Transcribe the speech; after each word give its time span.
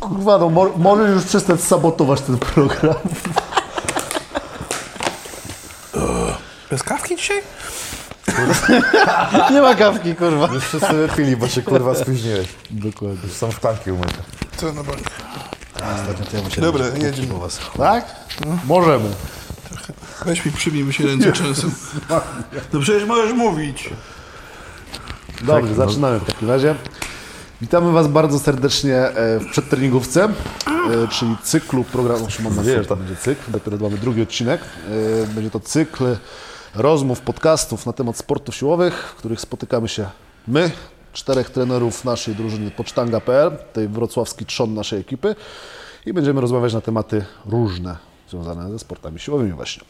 Kurwa, 0.00 0.38
no 0.38 0.50
mo- 0.50 0.70
możesz 0.76 1.10
już 1.10 1.24
przestać 1.24 1.60
sabotować 1.60 2.20
ten 2.20 2.38
program. 2.38 2.94
Bez 6.70 6.82
kawki 6.82 7.16
dzisiaj? 7.16 7.42
Nie 9.52 9.60
ma 9.62 9.74
kawki, 9.74 10.14
kurwa. 10.14 10.48
Już 10.54 10.64
wszyscy 10.64 10.92
wypili, 10.92 11.36
bo 11.36 11.48
się 11.48 11.62
kurwa 11.62 11.94
spóźniłeś. 11.94 12.48
Dokładnie. 12.70 13.18
Już 13.24 13.32
są 13.32 13.50
szklanki 13.50 13.90
umyte. 13.90 14.14
Co 14.56 14.72
na 14.72 14.82
bank? 14.82 14.98
Ostatnio 15.74 16.26
to 16.30 16.36
ja 16.36 16.42
musiałem 16.42 16.72
Dobra, 16.72 16.86
jedziemy. 17.06 17.28
po 17.28 17.38
was. 17.38 17.60
Tak? 17.78 18.06
Możemy. 18.64 19.08
Weź 20.26 20.44
mi, 20.46 20.52
przybij 20.52 20.84
mi 20.84 20.94
się 20.94 21.06
ręce 21.06 21.32
często. 21.32 21.66
No 22.72 22.80
przecież 22.80 23.04
możesz 23.08 23.32
mówić. 23.32 23.90
Dobrze, 25.42 25.74
zaczynamy 25.74 26.18
w 26.20 26.24
takim 26.24 26.48
razie. 26.50 26.74
Witamy 27.62 27.92
Was 27.92 28.08
bardzo 28.08 28.38
serdecznie 28.38 28.96
e, 28.96 29.40
w 29.40 29.50
przedtreningówce, 29.50 30.24
e, 30.24 31.08
czyli 31.08 31.36
cyklu 31.42 31.84
programu, 31.84 32.26
mam 32.44 32.56
nadzieję, 32.56 32.82
że 32.82 32.88
to 32.88 32.96
będzie 32.96 33.16
cykl, 33.16 33.52
dopiero 33.52 33.76
mamy 33.78 33.98
drugi 33.98 34.22
odcinek. 34.22 34.60
E, 35.22 35.26
Będzie 35.26 35.50
to 35.50 35.60
cykl 35.60 36.04
rozmów, 36.74 37.20
podcastów 37.20 37.86
na 37.86 37.92
temat 37.92 38.16
sportów 38.16 38.54
siłowych, 38.54 38.94
w 38.94 39.14
których 39.14 39.40
spotykamy 39.40 39.88
się 39.88 40.06
my, 40.48 40.70
czterech 41.12 41.50
trenerów 41.50 42.04
naszej 42.04 42.34
drużyny 42.34 42.70
Pocztanga.pl, 42.70 43.58
tej 43.72 43.88
wrocławski 43.88 44.46
trzon 44.46 44.74
naszej 44.74 45.00
ekipy 45.00 45.34
i 46.06 46.12
będziemy 46.12 46.40
rozmawiać 46.40 46.74
na 46.74 46.80
tematy 46.80 47.24
różne 47.46 47.96
związane 48.30 48.70
ze 48.70 48.78
sportami 48.78 49.18
siłowymi 49.18 49.52
właśnie. 49.52 49.82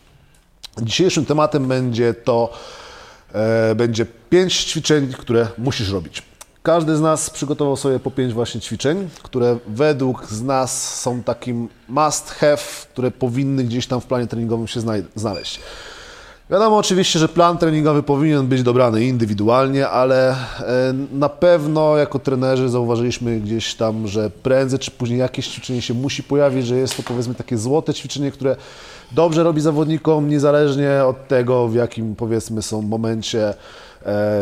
Dzisiejszym 0.82 1.24
tematem 1.24 1.68
będzie 1.68 2.14
to 2.14 2.52
będzie 3.76 4.06
pięć 4.30 4.64
ćwiczeń, 4.64 5.12
które 5.12 5.48
musisz 5.58 5.90
robić. 5.90 6.31
Każdy 6.62 6.96
z 6.96 7.00
nas 7.00 7.30
przygotował 7.30 7.76
sobie 7.76 7.98
po 7.98 8.10
pięć 8.10 8.32
właśnie 8.32 8.60
ćwiczeń, 8.60 9.08
które 9.22 9.58
według 9.66 10.26
z 10.26 10.42
nas 10.42 11.00
są 11.00 11.22
takim 11.22 11.68
must 11.88 12.30
have, 12.30 12.62
które 12.92 13.10
powinny 13.10 13.64
gdzieś 13.64 13.86
tam 13.86 14.00
w 14.00 14.06
planie 14.06 14.26
treningowym 14.26 14.66
się 14.66 14.80
znaleźć. 15.16 15.60
Wiadomo 16.50 16.76
oczywiście, 16.76 17.18
że 17.18 17.28
plan 17.28 17.58
treningowy 17.58 18.02
powinien 18.02 18.46
być 18.46 18.62
dobrany 18.62 19.04
indywidualnie, 19.04 19.88
ale 19.88 20.30
e, 20.30 20.36
na 21.12 21.28
pewno 21.28 21.96
jako 21.96 22.18
trenerzy 22.18 22.68
zauważyliśmy 22.68 23.40
gdzieś 23.40 23.74
tam, 23.74 24.08
że 24.08 24.30
prędzej 24.30 24.78
czy 24.78 24.90
później 24.90 25.18
jakieś 25.18 25.48
ćwiczenie 25.48 25.82
się 25.82 25.94
musi 25.94 26.22
pojawić, 26.22 26.66
że 26.66 26.76
jest 26.76 26.96
to 26.96 27.02
powiedzmy 27.02 27.34
takie 27.34 27.58
złote 27.58 27.94
ćwiczenie, 27.94 28.30
które 28.30 28.56
dobrze 29.12 29.42
robi 29.42 29.60
zawodnikom, 29.60 30.28
niezależnie 30.28 31.04
od 31.04 31.28
tego, 31.28 31.68
w 31.68 31.74
jakim 31.74 32.16
powiedzmy 32.16 32.62
są 32.62 32.82
momencie 32.82 33.54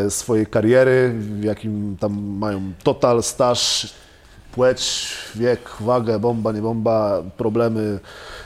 swojej 0.09 0.47
kariery, 0.47 1.15
w 1.19 1.45
jakim 1.45 1.97
tam 2.01 2.23
mają 2.23 2.61
total, 2.83 3.23
staż, 3.23 3.93
płeć, 4.53 5.09
wiek, 5.35 5.61
wagę, 5.81 6.19
bomba, 6.19 6.53
nie 6.53 6.63
bomba, 6.63 7.23
problemy 7.37 7.99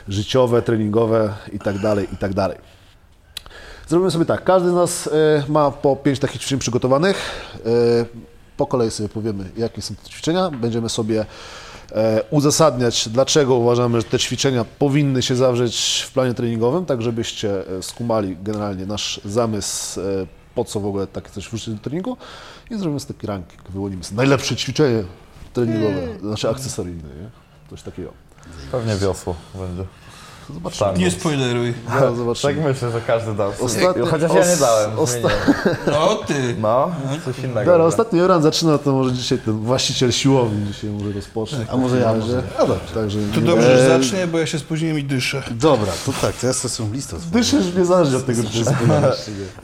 życiowe, 0.08 0.62
treningowe 0.62 1.32
i 1.52 1.58
tak 1.58 1.78
dalej, 1.78 2.08
i 2.12 2.16
tak. 2.16 2.32
Zrobimy 3.88 4.10
sobie 4.10 4.24
tak, 4.24 4.44
każdy 4.44 4.70
z 4.70 4.74
nas 4.74 5.06
e, 5.06 5.10
ma 5.48 5.70
po 5.70 5.96
pięć 5.96 6.18
takich 6.18 6.40
ćwiczeń 6.40 6.58
przygotowanych. 6.58 7.16
E, 7.66 8.24
Po 8.56 8.66
kolei 8.66 8.90
sobie 8.90 9.08
powiemy, 9.08 9.44
jakie 9.56 9.82
są 9.82 9.94
te 9.94 10.10
ćwiczenia. 10.10 10.50
Będziemy 10.50 10.88
sobie 10.88 11.26
e, 11.92 12.22
uzasadniać, 12.30 13.08
dlaczego 13.08 13.54
uważamy, 13.54 14.00
że 14.00 14.06
te 14.06 14.18
ćwiczenia 14.18 14.64
powinny 14.78 15.22
się 15.22 15.36
zawrzeć 15.36 16.04
w 16.08 16.12
planie 16.12 16.34
treningowym, 16.34 16.86
tak 16.86 17.02
żebyście 17.02 17.68
e, 17.78 17.82
skumali 17.82 18.36
generalnie 18.42 18.86
nasz 18.86 19.20
zamysł, 19.24 20.00
e, 20.00 20.04
po 20.54 20.64
co 20.64 20.80
w 20.80 20.86
ogóle 20.86 21.06
takie 21.06 21.30
coś 21.30 21.48
wrzucić 21.48 21.74
do 21.74 21.80
treningu 21.80 22.16
i 22.70 22.78
zrobimy 22.78 23.00
sobie 23.00 23.14
taki 23.14 23.26
ranking, 23.26 23.62
wyłonimy 23.68 24.04
sobie 24.04 24.16
najlepsze 24.16 24.56
ćwiczenie 24.56 25.04
treningowe, 25.52 26.18
znaczy 26.20 26.48
akcesoryjne, 26.48 27.08
nie? 27.08 27.30
Coś 27.70 27.82
takiego. 27.82 28.12
Pewnie 28.72 28.96
wiosło 28.96 29.36
będzie. 29.54 29.84
Zobaczymy. 30.54 30.90
Tak. 30.90 30.98
Nie 30.98 31.10
spoileruj. 31.10 31.74
Zaraz 31.88 32.16
zobaczymy. 32.16 32.54
Tak 32.54 32.64
myślę, 32.64 32.90
że 32.90 33.00
każdy 33.00 33.34
dał. 33.34 33.50
Ostatnio- 33.60 34.06
Chociaż 34.10 34.34
ja 34.34 34.46
nie 34.50 34.56
dałem. 34.56 34.98
osta-. 34.98 35.28
No 35.86 36.14
ty. 36.14 36.56
No, 36.60 36.90
coś 37.24 37.38
innego. 37.38 37.70
Dobra, 37.70 37.84
ostatni 37.86 38.18
Joran 38.18 38.42
zaczyna, 38.42 38.78
to 38.78 38.92
może 38.92 39.12
dzisiaj 39.12 39.38
ten 39.38 39.58
właściciel 39.58 40.12
siłowni 40.12 40.66
dzisiaj 40.72 40.90
może 40.90 41.12
rozpocznie. 41.12 41.58
A 41.72 41.76
może 41.76 41.98
ja, 41.98 42.12
może. 42.14 42.42
A 42.58 42.66
dobrze. 42.66 42.94
Także 42.94 43.18
To 43.34 43.40
dobrze, 43.40 43.78
że 43.78 43.94
Eee. 43.94 44.02
zacznie, 44.02 44.26
bo 44.26 44.38
ja 44.38 44.46
się 44.46 44.58
spóźniłem 44.58 44.98
i 44.98 45.04
dyszę. 45.04 45.42
Dobra, 45.50 45.92
to 46.06 46.12
tak, 46.20 46.34
to 46.36 46.46
ja 46.46 46.52
sobie 46.52 46.74
tą 46.74 46.92
listę. 46.94 47.16
Dyszysz 47.32 47.74
niezależnie 47.76 48.16
od 48.16 48.26
tego, 48.26 48.42
czy. 48.42 48.64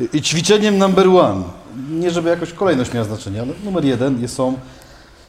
I- 0.05 0.17
I 0.19 0.23
ćwiczeniem 0.23 0.79
number 0.79 1.09
one, 1.09 1.43
nie 1.91 2.11
żeby 2.11 2.29
jakoś 2.31 2.53
kolejność 2.53 2.93
miała 2.93 3.07
znaczenie, 3.07 3.41
ale 3.43 3.53
numer 3.65 3.85
jeden 3.85 4.23
jest- 4.23 4.35
są 4.35 4.55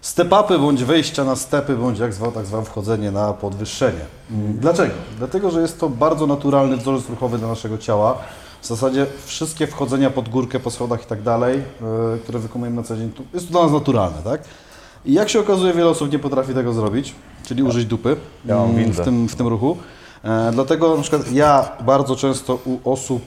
step-upy 0.01 0.59
bądź 0.59 0.83
wejścia 0.83 1.23
na 1.23 1.35
stepy, 1.35 1.75
bądź 1.75 1.99
jak 1.99 2.13
zwał, 2.13 2.31
tak 2.31 2.45
zwane 2.45 2.65
wchodzenie 2.65 3.11
na 3.11 3.33
podwyższenie. 3.33 4.05
Mm, 4.31 4.57
Dlaczego? 4.59 4.93
Dlatego, 5.17 5.51
że 5.51 5.61
jest 5.61 5.79
to 5.79 5.89
bardzo 5.89 6.27
naturalny 6.27 6.77
wzorzec 6.77 7.09
ruchowy 7.09 7.37
dla 7.37 7.47
naszego 7.47 7.77
ciała. 7.77 8.17
W 8.61 8.67
zasadzie 8.67 9.05
wszystkie 9.25 9.67
wchodzenia 9.67 10.09
pod 10.09 10.29
górkę, 10.29 10.59
po 10.59 10.71
schodach 10.71 11.03
i 11.03 11.05
tak 11.05 11.21
dalej, 11.21 11.57
yy, 11.57 12.19
które 12.23 12.39
wykonujemy 12.39 12.75
na 12.75 12.83
co 12.83 12.97
dzień, 12.97 13.11
to 13.11 13.23
jest 13.33 13.47
to 13.47 13.51
dla 13.51 13.63
nas 13.63 13.71
naturalne, 13.71 14.17
tak? 14.23 14.41
I 15.05 15.13
jak 15.13 15.29
się 15.29 15.39
okazuje, 15.39 15.73
wiele 15.73 15.89
osób 15.89 16.11
nie 16.11 16.19
potrafi 16.19 16.53
tego 16.53 16.73
zrobić, 16.73 17.15
czyli 17.45 17.63
użyć 17.63 17.85
dupy 17.85 18.15
Ja 18.45 18.57
mm, 18.57 18.91
w, 18.91 19.01
tym, 19.01 19.27
w 19.27 19.35
tym 19.35 19.47
ruchu. 19.47 19.77
E, 20.23 20.51
dlatego 20.53 20.95
na 20.95 21.01
przykład 21.01 21.31
ja 21.31 21.69
bardzo 21.85 22.15
często 22.15 22.59
u 22.65 22.91
osób 22.91 23.21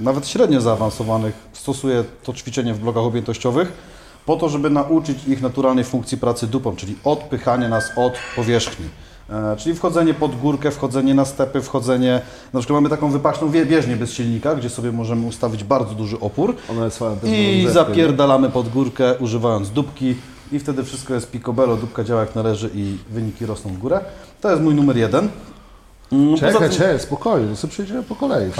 nawet 0.00 0.28
średnio 0.28 0.60
zaawansowanych 0.60 1.34
stosuję 1.52 2.04
to 2.22 2.32
ćwiczenie 2.32 2.74
w 2.74 2.78
blokach 2.78 3.02
objętościowych 3.02 3.72
po 4.26 4.36
to, 4.36 4.48
żeby 4.48 4.70
nauczyć 4.70 5.24
ich 5.28 5.42
naturalnej 5.42 5.84
funkcji 5.84 6.18
pracy 6.18 6.46
dupą, 6.46 6.76
czyli 6.76 6.96
odpychanie 7.04 7.68
nas 7.68 7.90
od 7.96 8.12
powierzchni. 8.36 8.86
E, 9.30 9.56
czyli 9.56 9.74
wchodzenie 9.74 10.14
pod 10.14 10.40
górkę, 10.40 10.70
wchodzenie 10.70 11.14
na 11.14 11.24
stepy, 11.24 11.62
wchodzenie, 11.62 12.20
na 12.52 12.60
przykład 12.60 12.76
mamy 12.76 12.88
taką 12.88 13.10
wypaczną 13.10 13.48
bieżnię 13.50 13.96
bez 13.96 14.12
silnika, 14.12 14.54
gdzie 14.54 14.70
sobie 14.70 14.92
możemy 14.92 15.26
ustawić 15.26 15.64
bardzo 15.64 15.94
duży 15.94 16.20
opór 16.20 16.54
Ona 16.70 16.84
jest 16.84 16.98
fajna. 16.98 17.16
i 17.24 17.66
zapierdalamy 17.70 18.50
pod 18.50 18.68
górkę 18.68 19.14
używając 19.18 19.70
dupki 19.70 20.14
i 20.52 20.58
wtedy 20.58 20.84
wszystko 20.84 21.14
jest 21.14 21.30
picobello, 21.30 21.76
dupka 21.76 22.04
działa 22.04 22.20
jak 22.20 22.34
należy 22.34 22.70
i 22.74 22.96
wyniki 23.10 23.46
rosną 23.46 23.70
w 23.70 23.78
górę. 23.78 24.00
To 24.40 24.50
jest 24.50 24.62
mój 24.62 24.74
numer 24.74 24.96
jeden. 24.96 25.28
Mm, 26.12 26.30
poza 26.34 26.52
Czekaj, 26.52 26.68
tym- 26.68 26.78
czekaj, 26.78 27.00
spokojnie, 27.00 27.48
to 27.50 27.56
sobie 27.56 27.70
przejdziemy 27.70 28.02
po 28.02 28.14
kolei? 28.14 28.50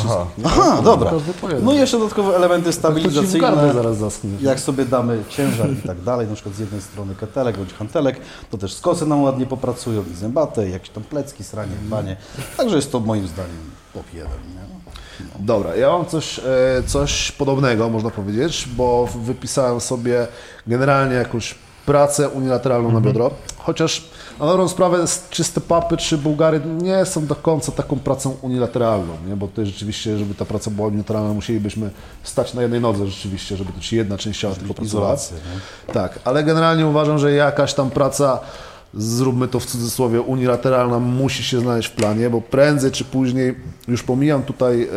Aha, 0.44 0.80
dobra. 0.84 1.10
Po 1.40 1.48
jednym. 1.48 1.64
No 1.64 1.72
i 1.72 1.76
jeszcze 1.76 1.98
dodatkowe 1.98 2.36
elementy 2.36 2.72
stabilizacyjne. 2.72 3.72
zaraz 3.74 3.96
zaschnie. 3.96 4.30
Jak 4.40 4.60
sobie 4.60 4.84
damy 4.84 5.22
ciężar 5.28 5.70
i 5.70 5.76
tak 5.76 6.00
dalej, 6.00 6.26
na 6.28 6.34
przykład 6.34 6.54
z 6.54 6.58
jednej 6.58 6.80
strony 6.80 7.14
ketelek 7.14 7.56
bądź 7.58 7.74
hantelek, 7.74 8.20
to 8.50 8.58
też 8.58 8.74
skosy 8.74 9.06
nam 9.06 9.22
ładnie 9.22 9.46
popracują 9.46 10.04
i 10.12 10.14
zębate, 10.14 10.68
i 10.68 10.72
jakieś 10.72 10.90
tam 10.90 11.02
plecki, 11.02 11.44
sranie, 11.44 11.72
banie. 11.82 12.16
Także 12.56 12.76
jest 12.76 12.92
to 12.92 13.00
moim 13.00 13.26
zdaniem 13.26 13.70
top 13.94 14.04
jeden. 14.14 14.30
Nie? 14.30 14.68
Dobra, 15.46 15.76
ja 15.76 15.90
mam 15.90 16.06
coś, 16.06 16.38
e, 16.38 16.42
coś 16.86 17.32
podobnego, 17.32 17.88
można 17.88 18.10
powiedzieć, 18.10 18.68
bo 18.76 19.08
wypisałem 19.24 19.80
sobie 19.80 20.26
generalnie 20.66 21.14
jakąś 21.14 21.54
pracę 21.86 22.28
unilateralną 22.28 22.92
na 22.92 23.00
biodro, 23.00 23.30
chociaż 23.58 24.10
na 24.40 24.46
dobrą 24.46 24.68
sprawę 24.68 24.98
s- 25.02 25.26
czy 25.30 25.42
step-upy, 25.44 25.96
czy 25.96 26.18
bułgary 26.18 26.60
nie 26.82 27.04
są 27.06 27.26
do 27.26 27.34
końca 27.34 27.72
taką 27.72 27.96
pracą 27.98 28.36
unilateralną, 28.42 29.12
nie? 29.28 29.36
bo 29.36 29.46
tutaj 29.48 29.66
rzeczywiście, 29.66 30.18
żeby 30.18 30.34
ta 30.34 30.44
praca 30.44 30.70
była 30.70 30.88
unilateralna, 30.88 31.34
musielibyśmy 31.34 31.90
stać 32.22 32.54
na 32.54 32.62
jednej 32.62 32.80
nodze 32.80 33.06
rzeczywiście, 33.06 33.56
żeby 33.56 33.72
to 33.72 33.80
ci 33.80 33.96
jedna 33.96 34.18
część 34.18 34.40
ciała 34.40 34.54
tylko. 34.54 34.68
Izolację? 34.82 35.36
Tak, 35.92 36.18
ale 36.24 36.44
generalnie 36.44 36.86
uważam, 36.86 37.18
że 37.18 37.32
jakaś 37.32 37.74
tam 37.74 37.90
praca, 37.90 38.40
zróbmy 38.94 39.48
to 39.48 39.60
w 39.60 39.66
cudzysłowie, 39.66 40.20
unilateralna 40.20 40.98
musi 40.98 41.42
się 41.42 41.60
znaleźć 41.60 41.88
w 41.88 41.92
planie, 41.92 42.30
bo 42.30 42.40
prędzej 42.40 42.90
czy 42.90 43.04
później, 43.04 43.54
już 43.88 44.02
pomijam 44.02 44.42
tutaj 44.42 44.88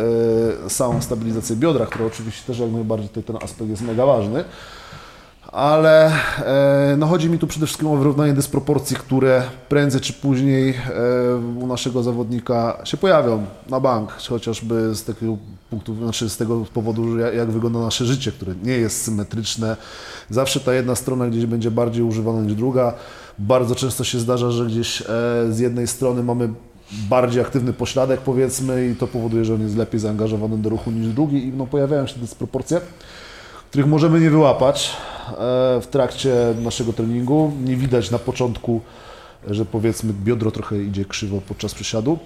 e, 0.66 0.70
samą 0.70 1.02
stabilizację 1.02 1.56
biodra, 1.56 1.86
która 1.86 2.04
oczywiście 2.06 2.42
też 2.46 2.58
jak 2.58 2.70
najbardziej 2.70 3.08
tutaj 3.08 3.22
ten 3.22 3.36
aspekt 3.36 3.70
jest 3.70 3.82
mega 3.82 4.06
ważny, 4.06 4.44
ale 5.52 6.12
e, 6.38 6.96
no 6.98 7.06
chodzi 7.06 7.30
mi 7.30 7.38
tu 7.38 7.46
przede 7.46 7.66
wszystkim 7.66 7.88
o 7.88 7.96
wyrównanie 7.96 8.32
dysproporcji, 8.32 8.96
które 8.96 9.42
prędzej 9.68 10.00
czy 10.00 10.12
później 10.12 10.70
e, 10.70 10.74
u 11.60 11.66
naszego 11.66 12.02
zawodnika 12.02 12.78
się 12.84 12.96
pojawią 12.96 13.46
na 13.68 13.80
bank, 13.80 14.12
chociażby 14.28 14.94
z 14.94 15.04
takiego 15.04 15.36
punktu, 15.70 15.94
znaczy 15.94 16.30
z 16.30 16.36
tego 16.36 16.64
powodu, 16.74 17.18
jak 17.18 17.50
wygląda 17.50 17.78
nasze 17.78 18.04
życie, 18.04 18.32
które 18.32 18.54
nie 18.62 18.72
jest 18.72 19.02
symetryczne. 19.02 19.76
Zawsze 20.30 20.60
ta 20.60 20.74
jedna 20.74 20.94
strona 20.94 21.26
gdzieś 21.26 21.46
będzie 21.46 21.70
bardziej 21.70 22.02
używana 22.02 22.40
niż 22.40 22.54
druga. 22.54 22.94
Bardzo 23.38 23.74
często 23.74 24.04
się 24.04 24.18
zdarza, 24.18 24.50
że 24.50 24.66
gdzieś 24.66 25.00
e, 25.00 25.04
z 25.50 25.58
jednej 25.58 25.86
strony 25.86 26.22
mamy 26.22 26.48
bardziej 26.92 27.42
aktywny 27.42 27.72
pośladek 27.72 28.20
powiedzmy 28.20 28.88
i 28.88 28.96
to 28.96 29.06
powoduje, 29.06 29.44
że 29.44 29.54
on 29.54 29.62
jest 29.62 29.76
lepiej 29.76 30.00
zaangażowany 30.00 30.58
do 30.58 30.68
ruchu 30.68 30.90
niż 30.90 31.08
drugi 31.08 31.46
i 31.46 31.52
no, 31.52 31.66
pojawiają 31.66 32.06
się 32.06 32.20
dysproporcje 32.20 32.80
których 33.72 33.86
możemy 33.86 34.20
nie 34.20 34.30
wyłapać 34.30 34.90
e, 35.28 35.34
w 35.80 35.86
trakcie 35.90 36.34
naszego 36.62 36.92
treningu. 36.92 37.52
Nie 37.64 37.76
widać 37.76 38.10
na 38.10 38.18
początku, 38.18 38.80
że 39.46 39.64
powiedzmy 39.64 40.12
biodro 40.12 40.50
trochę 40.50 40.82
idzie 40.82 41.04
krzywo 41.04 41.40
podczas 41.48 41.74
przysiadu, 41.74 42.18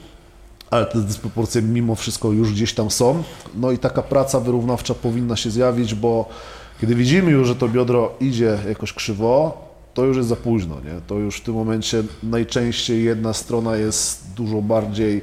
ale 0.70 0.86
te 0.86 1.00
dysproporcje 1.00 1.62
mimo 1.62 1.94
wszystko 1.94 2.32
już 2.32 2.52
gdzieś 2.52 2.74
tam 2.74 2.90
są. 2.90 3.22
No 3.54 3.70
i 3.70 3.78
taka 3.78 4.02
praca 4.02 4.40
wyrównawcza 4.40 4.94
powinna 4.94 5.36
się 5.36 5.50
zjawić, 5.50 5.94
bo 5.94 6.28
kiedy 6.80 6.94
widzimy 6.94 7.30
już, 7.30 7.48
że 7.48 7.56
to 7.56 7.68
biodro 7.68 8.12
idzie 8.20 8.58
jakoś 8.68 8.92
krzywo, 8.92 9.64
to 9.94 10.04
już 10.04 10.16
jest 10.16 10.28
za 10.28 10.36
późno, 10.36 10.74
nie? 10.74 11.00
To 11.06 11.14
już 11.14 11.36
w 11.36 11.44
tym 11.44 11.54
momencie 11.54 12.02
najczęściej 12.22 13.04
jedna 13.04 13.32
strona 13.32 13.76
jest 13.76 14.34
dużo 14.36 14.62
bardziej 14.62 15.22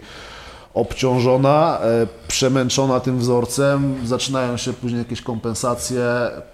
obciążona, 0.74 1.80
e, 1.82 2.08
przemęczona 2.28 3.00
tym 3.00 3.20
wzorcem, 3.20 3.96
zaczynają 4.08 4.58
się 4.58 4.74
później 4.74 5.00
jakieś 5.00 5.22
kompensacje, 5.22 6.06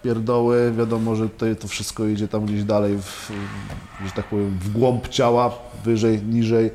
pierdoły, 0.04 0.74
wiadomo, 0.78 1.16
że 1.16 1.30
tutaj 1.30 1.56
to 1.56 1.68
wszystko 1.68 2.06
idzie 2.06 2.28
tam 2.28 2.46
gdzieś 2.46 2.64
dalej, 2.64 2.98
w, 2.98 3.32
że 4.06 4.12
tak 4.16 4.26
powiem, 4.26 4.60
w 4.62 4.72
głąb 4.72 5.08
ciała, 5.08 5.52
wyżej, 5.84 6.22
niżej, 6.22 6.72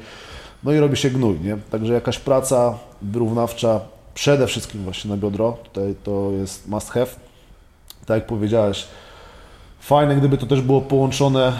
no 0.65 0.73
i 0.73 0.79
robi 0.79 0.97
się 0.97 1.11
gnój, 1.11 1.41
nie? 1.41 1.57
Także 1.71 1.93
jakaś 1.93 2.19
praca 2.19 2.79
wyrównawcza, 3.03 3.81
przede 4.15 4.47
wszystkim 4.47 4.85
właśnie 4.85 5.11
na 5.11 5.17
biodro, 5.17 5.53
tutaj 5.53 5.95
to 6.05 6.31
jest 6.41 6.69
must 6.69 6.91
have, 6.91 7.11
tak 8.07 8.15
jak 8.15 8.27
powiedziałeś, 8.27 8.87
Fajne, 9.85 10.17
gdyby 10.17 10.39
to 10.39 10.47
też 10.47 10.61
było 10.61 10.81
połączone 10.81 11.53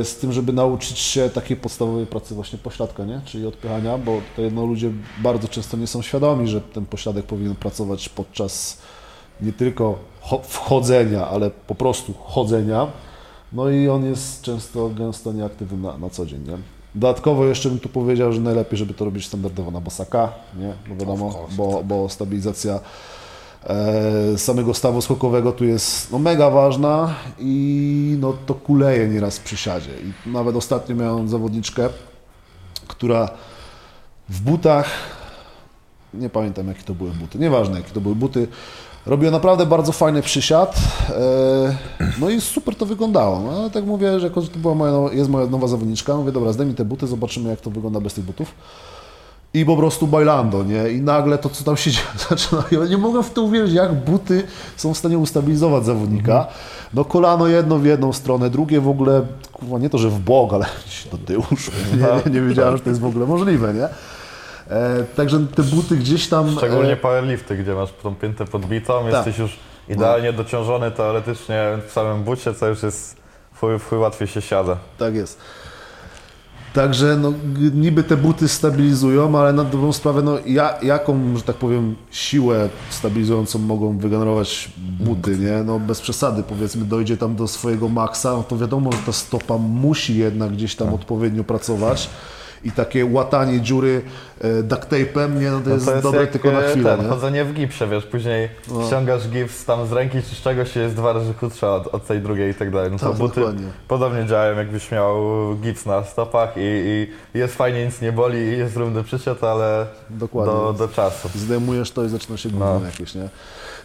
e, 0.00 0.04
z 0.04 0.16
tym, 0.16 0.32
żeby 0.32 0.52
nauczyć 0.52 0.98
się 0.98 1.30
takiej 1.30 1.56
podstawowej 1.56 2.06
pracy 2.06 2.34
właśnie 2.34 2.58
pośladka, 2.58 3.04
nie? 3.04 3.20
czyli 3.24 3.46
odpychania, 3.46 3.98
bo 3.98 4.20
tutaj 4.30 4.52
no, 4.52 4.66
ludzie 4.66 4.90
bardzo 5.22 5.48
często 5.48 5.76
nie 5.76 5.86
są 5.86 6.02
świadomi, 6.02 6.48
że 6.48 6.60
ten 6.60 6.86
pośladek 6.86 7.26
powinien 7.26 7.54
pracować 7.54 8.08
podczas 8.08 8.78
nie 9.40 9.52
tylko 9.52 9.98
cho- 10.22 10.42
wchodzenia, 10.42 11.28
ale 11.28 11.50
po 11.50 11.74
prostu 11.74 12.14
chodzenia. 12.24 12.86
No 13.52 13.68
i 13.70 13.88
on 13.88 14.04
jest 14.04 14.42
często, 14.42 14.88
gęsto 14.88 15.32
nieaktywny 15.32 15.78
na, 15.78 15.98
na 15.98 16.10
co 16.10 16.26
dzień. 16.26 16.42
Nie? 16.42 16.56
Dodatkowo 16.94 17.46
jeszcze 17.46 17.68
bym 17.68 17.78
tu 17.78 17.88
powiedział, 17.88 18.32
że 18.32 18.40
najlepiej, 18.40 18.78
żeby 18.78 18.94
to 18.94 19.04
robić 19.04 19.26
standardowo 19.26 19.70
na 19.70 19.80
bosaka, 19.80 20.32
nie? 20.58 20.72
No 20.88 20.96
wiadomo, 20.96 21.46
bo, 21.56 21.82
bo 21.84 22.08
stabilizacja 22.08 22.80
samego 24.36 24.74
stawu 24.74 25.02
skokowego 25.02 25.52
tu 25.52 25.64
jest 25.64 26.12
no, 26.12 26.18
mega 26.18 26.50
ważna 26.50 27.14
i 27.38 28.16
no, 28.20 28.34
to 28.46 28.54
kuleje 28.54 29.08
nieraz 29.08 29.38
w 29.38 29.42
przysiadzie. 29.42 29.90
I 30.26 30.30
nawet 30.30 30.56
ostatnio 30.56 30.96
miałem 30.96 31.28
zawodniczkę, 31.28 31.88
która 32.88 33.30
w 34.28 34.40
butach, 34.40 34.90
nie 36.14 36.30
pamiętam 36.30 36.68
jakie 36.68 36.82
to 36.82 36.94
były 36.94 37.10
buty, 37.10 37.38
nieważne 37.38 37.78
jakie 37.78 37.92
to 37.92 38.00
były 38.00 38.14
buty, 38.14 38.48
robiła 39.06 39.32
naprawdę 39.32 39.66
bardzo 39.66 39.92
fajny 39.92 40.22
przysiad, 40.22 40.76
e, 41.10 41.76
no 42.20 42.30
i 42.30 42.40
super 42.40 42.74
to 42.74 42.86
wyglądało. 42.86 43.40
No, 43.40 43.50
ale 43.60 43.70
tak 43.70 43.84
mówię, 43.84 44.20
że 44.20 44.30
to 44.30 44.40
była 44.56 44.74
moja, 44.74 45.14
jest 45.14 45.30
moja 45.30 45.46
nowa 45.46 45.66
zawodniczka, 45.66 46.16
mówię, 46.16 46.32
dobra, 46.32 46.52
zdejmij 46.52 46.74
te 46.74 46.84
buty, 46.84 47.06
zobaczymy 47.06 47.50
jak 47.50 47.60
to 47.60 47.70
wygląda 47.70 48.00
bez 48.00 48.14
tych 48.14 48.24
butów. 48.24 48.54
I 49.54 49.64
po 49.64 49.76
prostu 49.76 50.06
bailando, 50.06 50.64
nie? 50.64 50.90
I 50.90 51.00
nagle 51.00 51.38
to, 51.38 51.48
co 51.48 51.64
tam 51.64 51.76
się 51.76 51.90
dzieje, 51.90 52.06
zaczyna. 52.30 52.64
Ja 52.70 52.84
nie 52.86 52.98
mogę 52.98 53.22
w 53.22 53.32
to 53.32 53.42
uwierzyć, 53.42 53.74
jak 53.74 53.94
buty 53.94 54.42
są 54.76 54.94
w 54.94 54.98
stanie 54.98 55.18
ustabilizować 55.18 55.84
zawodnika. 55.84 56.46
No 56.94 57.04
kolano 57.04 57.46
jedno 57.46 57.78
w 57.78 57.84
jedną 57.84 58.12
stronę, 58.12 58.50
drugie 58.50 58.80
w 58.80 58.88
ogóle, 58.88 59.26
kurwa, 59.52 59.78
nie 59.78 59.90
to, 59.90 59.98
że 59.98 60.08
w 60.10 60.18
bok, 60.18 60.52
ale 60.52 60.66
gdzieś 60.86 61.06
do 61.06 61.18
tyłu 61.18 61.44
szło. 61.56 61.74
Nie, 61.96 62.30
nie 62.30 62.40
wiedziałem, 62.40 62.76
że 62.76 62.82
to 62.82 62.88
jest 62.88 63.00
w 63.00 63.06
ogóle 63.06 63.26
możliwe, 63.26 63.74
nie? 63.74 63.88
E, 64.74 65.04
także 65.16 65.46
te 65.54 65.62
buty 65.62 65.96
gdzieś 65.96 66.28
tam... 66.28 66.50
Szczególnie 66.56 66.92
e, 66.92 66.96
powerlifty, 66.96 67.56
gdzie 67.56 67.74
masz 67.74 67.92
tą 68.02 68.14
piętę 68.14 68.44
podbitą, 68.44 69.08
jesteś 69.08 69.38
już 69.38 69.56
idealnie 69.88 70.32
dociążony 70.32 70.90
teoretycznie 70.90 71.78
w 71.88 71.92
samym 71.92 72.24
bucie, 72.24 72.54
co 72.54 72.66
już 72.66 72.82
jest 72.82 73.16
w 73.52 73.60
chuj, 73.60 73.78
w 73.78 73.88
chuj 73.88 73.98
łatwiej 73.98 74.28
się 74.28 74.40
siada. 74.40 74.76
Tak 74.98 75.14
jest. 75.14 75.40
Także 76.74 77.16
no, 77.16 77.32
niby 77.74 78.02
te 78.02 78.16
buty 78.16 78.48
stabilizują, 78.48 79.38
ale 79.38 79.52
na 79.52 79.64
dobrą 79.64 79.92
sprawę, 79.92 80.22
no, 80.22 80.38
ja, 80.46 80.78
jaką, 80.82 81.36
że 81.36 81.42
tak 81.42 81.56
powiem, 81.56 81.96
siłę 82.10 82.68
stabilizującą 82.90 83.58
mogą 83.58 83.98
wygenerować 83.98 84.72
buty, 85.00 85.38
nie? 85.38 85.62
No 85.64 85.80
bez 85.80 86.00
przesady, 86.00 86.42
powiedzmy, 86.42 86.84
dojdzie 86.84 87.16
tam 87.16 87.36
do 87.36 87.48
swojego 87.48 87.88
maksa, 87.88 88.32
no 88.32 88.42
to 88.42 88.58
wiadomo, 88.58 88.92
że 88.92 88.98
ta 88.98 89.12
stopa 89.12 89.58
musi 89.58 90.18
jednak 90.18 90.52
gdzieś 90.52 90.74
tam 90.74 90.94
odpowiednio 90.94 91.44
pracować 91.44 92.10
i 92.64 92.72
takie 92.72 93.06
łatanie 93.06 93.60
dziury 93.60 94.02
duct 94.62 94.88
tape'em, 94.90 95.40
nie? 95.40 95.50
No 95.50 95.60
to, 95.60 95.68
No 95.68 95.74
jest, 95.74 95.86
to 95.86 95.92
jest 95.92 96.02
dobre 96.02 96.20
jak 96.20 96.30
tylko 96.30 96.50
na 96.52 96.60
e, 96.60 96.70
chwilę, 96.70 96.96
ten, 96.96 97.04
nie? 97.04 97.10
chodzenie 97.10 97.44
w 97.44 97.52
gipsie, 97.54 97.84
wiesz, 97.90 98.06
później 98.06 98.48
ściągasz 98.86 99.28
gips 99.28 99.64
tam 99.64 99.86
z 99.86 99.92
ręki 99.92 100.22
czy 100.22 100.34
z 100.34 100.40
czegoś 100.40 100.76
i 100.76 100.78
jest 100.78 100.94
dwa 100.94 101.12
razy 101.12 101.34
krótsza 101.34 101.74
od, 101.74 101.86
od 101.94 102.06
tej 102.06 102.20
drugiej 102.20 102.50
i 102.50 102.54
tak 102.54 102.70
dalej. 102.70 102.90
No 102.92 102.98
to 102.98 103.08
Tak, 103.08 103.18
buty 103.18 103.40
dokładnie. 103.40 103.66
podobnie 103.88 104.26
działają, 104.26 104.56
jakbyś 104.56 104.90
miał 104.90 105.16
gips 105.62 105.86
na 105.86 106.04
stopach 106.04 106.52
i, 106.56 106.60
i 107.34 107.38
jest 107.38 107.54
fajnie, 107.56 107.86
nic 107.86 108.00
nie 108.00 108.12
boli 108.12 108.38
i 108.38 108.58
jest 108.58 108.76
równy 108.76 109.04
przysiad, 109.04 109.44
ale 109.44 109.86
Dokładnie. 110.10 110.52
do, 110.54 110.72
do 110.72 110.88
czasu. 110.88 111.28
zdejmujesz 111.34 111.90
to 111.90 112.04
i 112.04 112.08
zaczyna 112.08 112.36
się 112.36 112.48
No. 112.58 112.80
jakieś, 112.86 113.14
nie? 113.14 113.28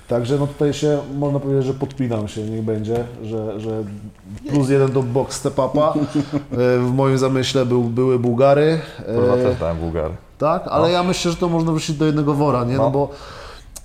Także 0.08 0.38
no 0.38 0.48
tutaj 0.48 0.74
się, 0.74 1.00
można 1.16 1.40
powiedzieć, 1.40 1.66
że 1.66 1.74
podpinam 1.74 2.28
się, 2.28 2.42
niech 2.42 2.62
będzie, 2.62 3.06
że, 3.24 3.60
że 3.60 3.84
plus 4.50 4.70
jeden 4.70 4.92
do 4.92 5.04
box 5.04 5.36
step 5.36 5.60
upa. 5.60 5.94
E, 6.52 6.80
W 6.80 6.92
moim 6.94 7.18
zamyśle 7.18 7.66
był, 7.66 7.84
były 7.84 8.20
Bułgary. 8.20 8.80
e, 9.08 9.16
Kurwa 9.16 9.34
też 9.38 9.60
dałem 9.60 9.78
Bułgary. 9.78 10.14
Tak, 10.44 10.68
ale 10.68 10.92
ja 10.92 11.04
myślę, 11.04 11.32
że 11.32 11.38
to 11.38 11.50
można 11.50 11.72
wrzucić 11.72 11.98
do 11.98 12.06
jednego 12.06 12.34
wora, 12.34 12.64
nie? 12.64 12.78
No 12.78 12.84
No. 12.84 12.90
bo 12.92 13.10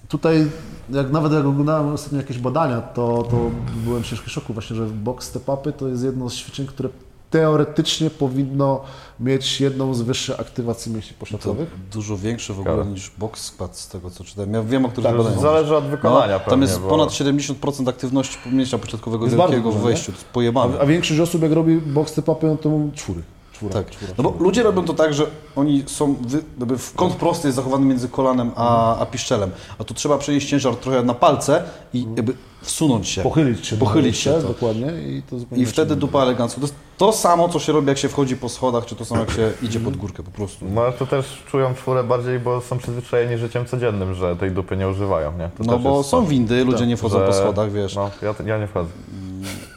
tutaj, 0.09 0.51
jak 0.91 1.11
nawet 1.13 1.33
jak 1.33 1.47
oglądałem 1.47 1.93
ostatnio 1.95 2.19
jakieś 2.19 2.39
badania, 2.39 2.81
to, 2.81 3.23
to 3.31 3.37
byłem 3.85 4.03
w 4.03 4.07
ciężkim 4.07 4.29
szoku 4.29 4.53
właśnie, 4.53 4.77
że 4.77 4.87
box 4.87 5.27
step 5.27 5.49
upy 5.49 5.73
to 5.73 5.89
jest 5.89 6.05
jedno 6.05 6.31
z 6.31 6.35
ćwiczeń, 6.35 6.67
które 6.67 6.89
teoretycznie 7.31 8.11
powinno 8.11 8.81
mieć 9.21 9.61
jedną 9.61 9.95
z 9.95 10.03
wyższych 10.03 10.41
aktywacji 10.41 10.93
mięśni 10.93 11.13
To 11.15 11.21
pośladkowych. 11.21 11.69
dużo 11.93 12.17
większy 12.17 12.55
w 12.55 12.61
ogóle 12.61 12.75
Ciekawe. 12.75 12.91
niż 12.91 13.11
box 13.19 13.45
squat 13.45 13.77
z 13.77 13.89
tego 13.89 14.11
co 14.11 14.25
czytałem. 14.25 14.55
Ja 14.55 14.63
wiem 14.63 14.85
o 14.85 14.89
których 14.89 15.11
Tak, 15.11 15.17
badaniach. 15.17 15.41
Zależy 15.41 15.77
od 15.77 15.85
wykonania 15.85 16.33
No, 16.33 16.39
pewnie, 16.39 16.51
tam 16.51 16.63
jest 16.63 16.81
bo... 16.81 16.89
ponad 16.89 17.09
70% 17.09 17.89
aktywności 17.89 18.39
mięśnia 18.53 18.79
pośladkowego 18.79 19.27
wielkiego 19.27 19.73
w 19.73 19.83
wejściu. 19.83 20.07
To 20.07 20.19
jest 20.19 20.25
pojebane. 20.25 20.79
A, 20.79 20.83
a 20.83 20.87
większość 20.87 21.21
osób 21.21 21.43
jak 21.43 21.53
robi 21.53 21.81
box 21.81 22.13
step 22.13 22.29
upy, 22.29 22.47
no 22.47 22.57
to 22.57 22.69
mówią 22.69 22.91
czwóry. 22.95 23.23
Czwóra, 23.59 23.73
Tak, 23.75 23.91
czwóra, 23.91 24.13
no 24.19 24.25
bo 24.25 24.31
czwóra. 24.31 24.45
ludzie 24.45 24.63
robią 24.63 24.85
to 24.85 24.95
tak, 24.95 25.15
że 25.15 25.27
oni 25.57 25.83
są, 25.87 26.15
wy, 26.21 26.43
jakby 26.59 26.79
w 26.79 26.95
kąt 26.95 27.15
prosty 27.15 27.49
jest 27.49 27.57
zachowany 27.57 27.87
między 27.87 28.09
kolanem 28.09 28.51
a, 28.57 28.99
a 28.99 29.07
piszczelem, 29.07 29.51
a 29.79 29.85
tu 29.85 29.95
trzeba 29.95 30.19
przenieść 30.19 30.49
ciężar 30.49 30.77
trochę 30.77 31.03
na 31.03 31.15
palce 31.15 31.63
i 31.95 32.07
jakby 32.17 32.33
wsunąć 32.63 33.09
się. 33.09 33.23
Pochylić 33.23 33.67
się. 33.67 33.77
Pochylić 33.77 34.17
się, 34.17 34.33
tak, 34.33 34.43
to. 34.43 34.49
dokładnie. 34.49 34.87
I, 34.87 35.23
to 35.31 35.39
zupełnie 35.39 35.63
I 35.65 35.67
wtedy 35.67 35.97
dupa 35.97 36.23
elegancko. 36.23 36.61
To 36.61 36.67
jest 36.67 36.75
to 36.99 37.13
samo, 37.13 37.49
co 37.49 37.59
się 37.59 37.73
robi, 37.73 37.89
jak 37.89 37.99
się 37.99 38.09
wchodzi 38.09 38.37
po 38.37 38.49
schodach, 38.49 38.87
czy 38.87 38.95
to 38.97 39.05
samo, 39.05 39.21
jak 39.21 39.31
się 39.31 39.53
idzie 39.63 39.81
pod 39.81 39.97
górkę 39.97 40.23
po 40.23 40.31
prostu. 40.31 40.65
No 40.75 40.81
ale 40.81 40.93
to 40.93 41.07
też 41.07 41.43
czują 41.51 41.75
czwórę 41.75 42.05
bardziej, 42.05 42.39
bo 42.41 42.61
są 42.61 42.79
przyzwyczajeni 42.79 43.39
życiem 43.39 43.67
codziennym, 43.67 44.15
że 44.15 44.37
tej 44.37 44.51
dupy 44.51 44.77
nie 44.77 44.89
używają, 44.89 45.33
nie? 45.39 45.51
To 45.59 45.65
No 45.65 45.79
bo 45.79 46.03
są 46.03 46.21
to, 46.23 46.27
windy, 46.27 46.65
ludzie 46.65 46.87
nie 46.87 46.97
wchodzą 46.97 47.19
że- 47.19 47.27
po 47.27 47.33
schodach, 47.33 47.73
wiesz. 47.73 47.95
No, 47.95 48.11
ja, 48.23 48.35
ja 48.47 48.59
nie 48.59 48.67
wchodzę. 48.67 48.91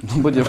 No 0.03 0.09
bo 0.17 0.29
nie 0.29 0.43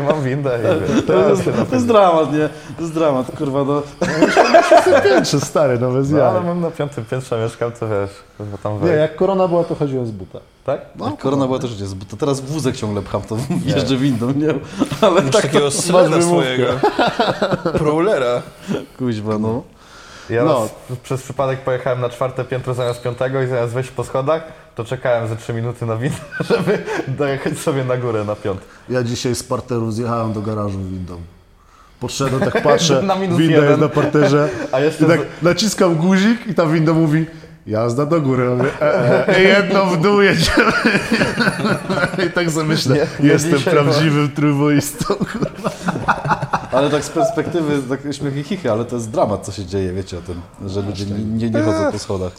Mam 0.08 0.22
windę 0.22 0.58
i 0.58 0.62
wiesz, 0.94 1.04
To 1.06 1.28
jest, 1.30 1.44
to 1.70 1.74
jest 1.74 1.86
dramat, 1.86 2.32
nie? 2.32 2.48
To 2.76 2.82
jest 2.82 2.94
dramat, 2.94 3.26
kurwa, 3.38 3.64
no. 3.64 3.82
jest. 4.00 5.04
Piętrze, 5.04 5.40
stary, 5.40 5.78
no 5.78 5.90
bez 5.90 6.10
No, 6.10 6.22
ale 6.24 6.40
mam 6.40 6.60
na 6.60 6.70
piątym 6.70 7.04
piętrze 7.04 7.42
mieszkam, 7.42 7.72
to 7.72 7.88
wiesz, 7.88 8.10
kurwa 8.38 8.58
tam 8.58 8.84
Nie, 8.84 8.90
jak 8.90 9.16
korona 9.16 9.48
była, 9.48 9.64
to 9.64 9.74
chodziło 9.74 10.06
z 10.06 10.10
buta. 10.10 10.38
Tak? 10.64 10.80
Jak 11.04 11.18
korona 11.18 11.46
była 11.46 11.58
też 11.58 11.80
jest, 11.80 11.96
bo 11.96 12.04
to 12.10 12.16
teraz 12.16 12.40
wózek 12.40 12.76
ciągle 12.76 13.02
pcham, 13.02 13.22
to 13.22 13.36
jeżdżę 13.64 13.96
windą, 13.96 14.30
nie? 14.32 14.54
Ale 15.00 15.22
Masz 15.22 15.30
tak 15.30 15.42
takiego 15.42 15.70
sleda 15.70 16.22
swojego. 16.22 16.66
Prowlera. 17.78 18.42
kuźwa, 18.98 19.38
no. 19.38 19.62
Ja 20.30 20.44
No. 20.44 20.68
przez 21.02 21.22
przypadek 21.22 21.60
pojechałem 21.60 22.00
na 22.00 22.08
czwarte 22.08 22.44
piętro 22.44 22.74
zamiast 22.74 23.02
piątego 23.02 23.42
i 23.42 23.46
zamiast 23.46 23.72
wejść 23.72 23.90
po 23.90 24.04
schodach, 24.04 24.42
to 24.80 24.84
czekałem 24.84 25.28
ze 25.28 25.36
trzy 25.36 25.52
minuty 25.52 25.86
na 25.86 25.96
windę, 25.96 26.16
żeby 26.50 26.78
dojechać 27.08 27.58
sobie 27.58 27.84
na 27.84 27.96
górę 27.96 28.24
na 28.24 28.36
piąty. 28.36 28.62
Ja 28.88 29.02
dzisiaj 29.02 29.34
z 29.34 29.42
parteru 29.42 29.90
zjechałem 29.90 30.32
do 30.32 30.40
garażu 30.42 30.78
windą. 30.78 31.16
Podszedłem, 32.00 32.50
tak 32.50 32.62
patrzę, 32.62 33.02
Na 33.02 33.16
winda 33.16 33.42
jeden. 33.42 33.64
jest 33.64 33.80
na 33.80 33.88
parterze 33.88 34.48
A 34.72 34.80
jeszcze 34.80 35.04
i 35.04 35.08
tak 35.08 35.20
z- 35.20 35.42
naciskam 35.42 35.94
guzik 35.96 36.46
i 36.46 36.54
ta 36.54 36.66
winda 36.66 36.92
mówi 36.92 37.26
jazda 37.66 38.06
do 38.06 38.20
góry. 38.20 38.44
Ja 38.44 38.50
Mówię, 38.50 38.70
e, 38.82 39.28
e, 39.36 39.42
jedno 39.42 39.86
w 39.86 40.00
dół 40.02 40.20
jedziemy. 40.20 40.72
I 42.28 42.30
tak 42.30 42.50
sobie 42.50 42.66
myślę, 42.66 42.96
Nie, 42.96 43.24
nie 43.26 43.32
jestem 43.32 43.58
dzisiaj, 43.58 43.74
prawdziwym 43.74 44.30
trójboistą. 44.30 45.14
Ale 46.72 46.90
tak 46.90 47.04
z 47.04 47.10
perspektywy, 47.10 47.82
tak 47.88 48.14
śmiechy 48.14 48.42
chichy, 48.42 48.70
ale 48.70 48.84
to 48.84 48.96
jest 48.96 49.10
dramat, 49.10 49.46
co 49.46 49.52
się 49.52 49.66
dzieje, 49.66 49.92
wiecie 49.92 50.18
o 50.18 50.20
tym, 50.20 50.40
że 50.66 50.82
ludzie 50.82 51.04
nie, 51.06 51.24
nie, 51.24 51.50
nie 51.50 51.62
chodzą 51.62 51.92
po 51.92 51.98
schodach. 51.98 52.32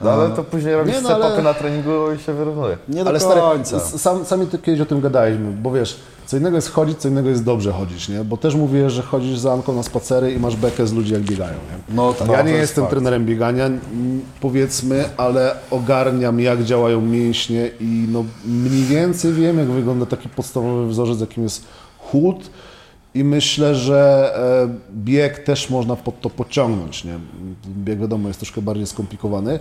No 0.00 0.10
ale 0.10 0.30
to 0.30 0.44
później 0.44 0.74
robisz 0.74 0.94
Nie, 0.94 1.00
no, 1.00 1.08
ale- 1.14 1.42
na 1.42 1.54
treningu 1.54 1.90
i 2.16 2.22
się 2.22 2.32
wyrównuje. 2.32 2.78
Nie 2.88 3.04
do 3.04 3.10
Ale 3.10 3.20
stary, 3.20 3.40
końca. 3.40 3.76
s- 3.76 4.00
sam, 4.02 4.24
sami 4.24 4.46
to 4.46 4.58
kiedyś 4.58 4.80
o 4.80 4.86
tym 4.86 5.00
gadaliśmy, 5.00 5.50
bo 5.62 5.72
wiesz, 5.72 5.96
co 6.26 6.36
innego 6.36 6.56
jest 6.56 6.70
chodzić, 6.72 6.98
co 6.98 7.08
innego 7.08 7.28
jest 7.28 7.44
dobrze 7.44 7.72
chodzić, 7.72 8.08
nie? 8.08 8.24
Bo 8.24 8.36
też 8.36 8.54
mówię, 8.54 8.90
że 8.90 9.02
chodzisz 9.02 9.38
za 9.38 9.52
Anką 9.52 9.72
na 9.76 9.82
spacery 9.82 10.32
i 10.32 10.38
masz 10.38 10.56
bekę 10.56 10.86
z 10.86 10.92
ludzi 10.92 11.12
jak 11.12 11.22
biegają, 11.22 11.52
nie? 11.52 11.94
No 11.96 12.12
tak, 12.12 12.28
ja 12.28 12.42
nie 12.42 12.50
jest 12.50 12.60
jestem 12.60 12.84
fakt. 12.84 12.90
trenerem 12.90 13.26
biegania, 13.26 13.70
powiedzmy, 14.40 15.04
ale 15.16 15.54
ogarniam 15.70 16.40
jak 16.40 16.62
działają 16.64 17.00
mięśnie 17.00 17.70
i 17.80 18.06
no 18.12 18.24
mniej 18.46 18.82
więcej 18.84 19.32
wiem 19.32 19.58
jak 19.58 19.68
wygląda 19.68 20.06
taki 20.06 20.28
podstawowy 20.28 20.86
wzorzec, 20.86 21.20
jakim 21.20 21.42
jest 21.42 21.64
chód 21.98 22.50
i 23.14 23.24
myślę, 23.24 23.74
że 23.74 24.32
e, 24.64 24.94
bieg 24.96 25.38
też 25.38 25.70
można 25.70 25.96
pod 25.96 26.20
to 26.20 26.30
pociągnąć, 26.30 27.04
nie? 27.04 27.18
Bieg 27.66 27.98
wiadomo 27.98 28.28
jest 28.28 28.40
troszkę 28.40 28.62
bardziej 28.62 28.86
skomplikowany, 28.86 29.58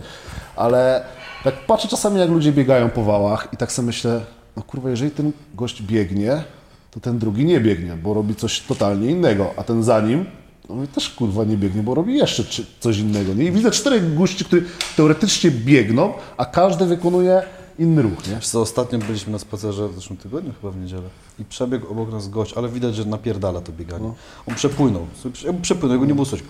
ale 0.55 1.05
tak 1.43 1.65
patrzę 1.65 1.87
czasami 1.87 2.19
jak 2.19 2.29
ludzie 2.29 2.51
biegają 2.51 2.89
po 2.89 3.03
wałach 3.03 3.47
i 3.53 3.57
tak 3.57 3.71
sobie 3.71 3.85
myślę, 3.85 4.21
no 4.57 4.63
kurwa, 4.63 4.89
jeżeli 4.89 5.11
ten 5.11 5.31
gość 5.55 5.81
biegnie, 5.81 6.43
to 6.91 6.99
ten 6.99 7.19
drugi 7.19 7.45
nie 7.45 7.59
biegnie, 7.59 7.93
bo 8.03 8.13
robi 8.13 8.35
coś 8.35 8.61
totalnie 8.61 9.11
innego, 9.11 9.53
a 9.57 9.63
ten 9.63 9.83
za 9.83 10.01
nim 10.01 10.25
no 10.69 10.83
i 10.83 10.87
też 10.87 11.09
kurwa 11.09 11.43
nie 11.43 11.57
biegnie, 11.57 11.83
bo 11.83 11.95
robi 11.95 12.17
jeszcze 12.17 12.43
coś 12.79 12.97
innego. 12.97 13.33
Nie? 13.33 13.45
I 13.45 13.51
widzę 13.51 13.71
czterech 13.71 14.15
gości, 14.15 14.45
którzy 14.45 14.65
teoretycznie 14.97 15.51
biegną, 15.51 16.13
a 16.37 16.45
każdy 16.45 16.85
wykonuje 16.85 17.41
inny 17.79 18.01
ruch. 18.01 18.27
Nie? 18.27 18.35
Wiesz 18.35 18.47
co, 18.47 18.61
ostatnio 18.61 18.99
byliśmy 18.99 19.31
na 19.31 19.39
spacerze 19.39 19.89
w 19.89 19.95
zeszłym 19.95 20.17
tygodniu, 20.17 20.53
chyba 20.61 20.73
w 20.73 20.77
niedzielę, 20.77 21.09
i 21.39 21.45
przebiegł 21.45 21.91
obok 21.91 22.11
nas 22.11 22.27
gość, 22.29 22.53
ale 22.53 22.69
widać, 22.69 22.95
że 22.95 23.05
napierdala 23.05 23.61
to 23.61 23.71
bieganie. 23.71 24.11
On 24.47 24.55
przepłynął, 24.55 25.07
prze- 25.33 25.53
przepłynął, 25.61 25.95
jego 25.95 26.05
nie 26.05 26.13
było 26.15 26.25
coś. 26.25 26.43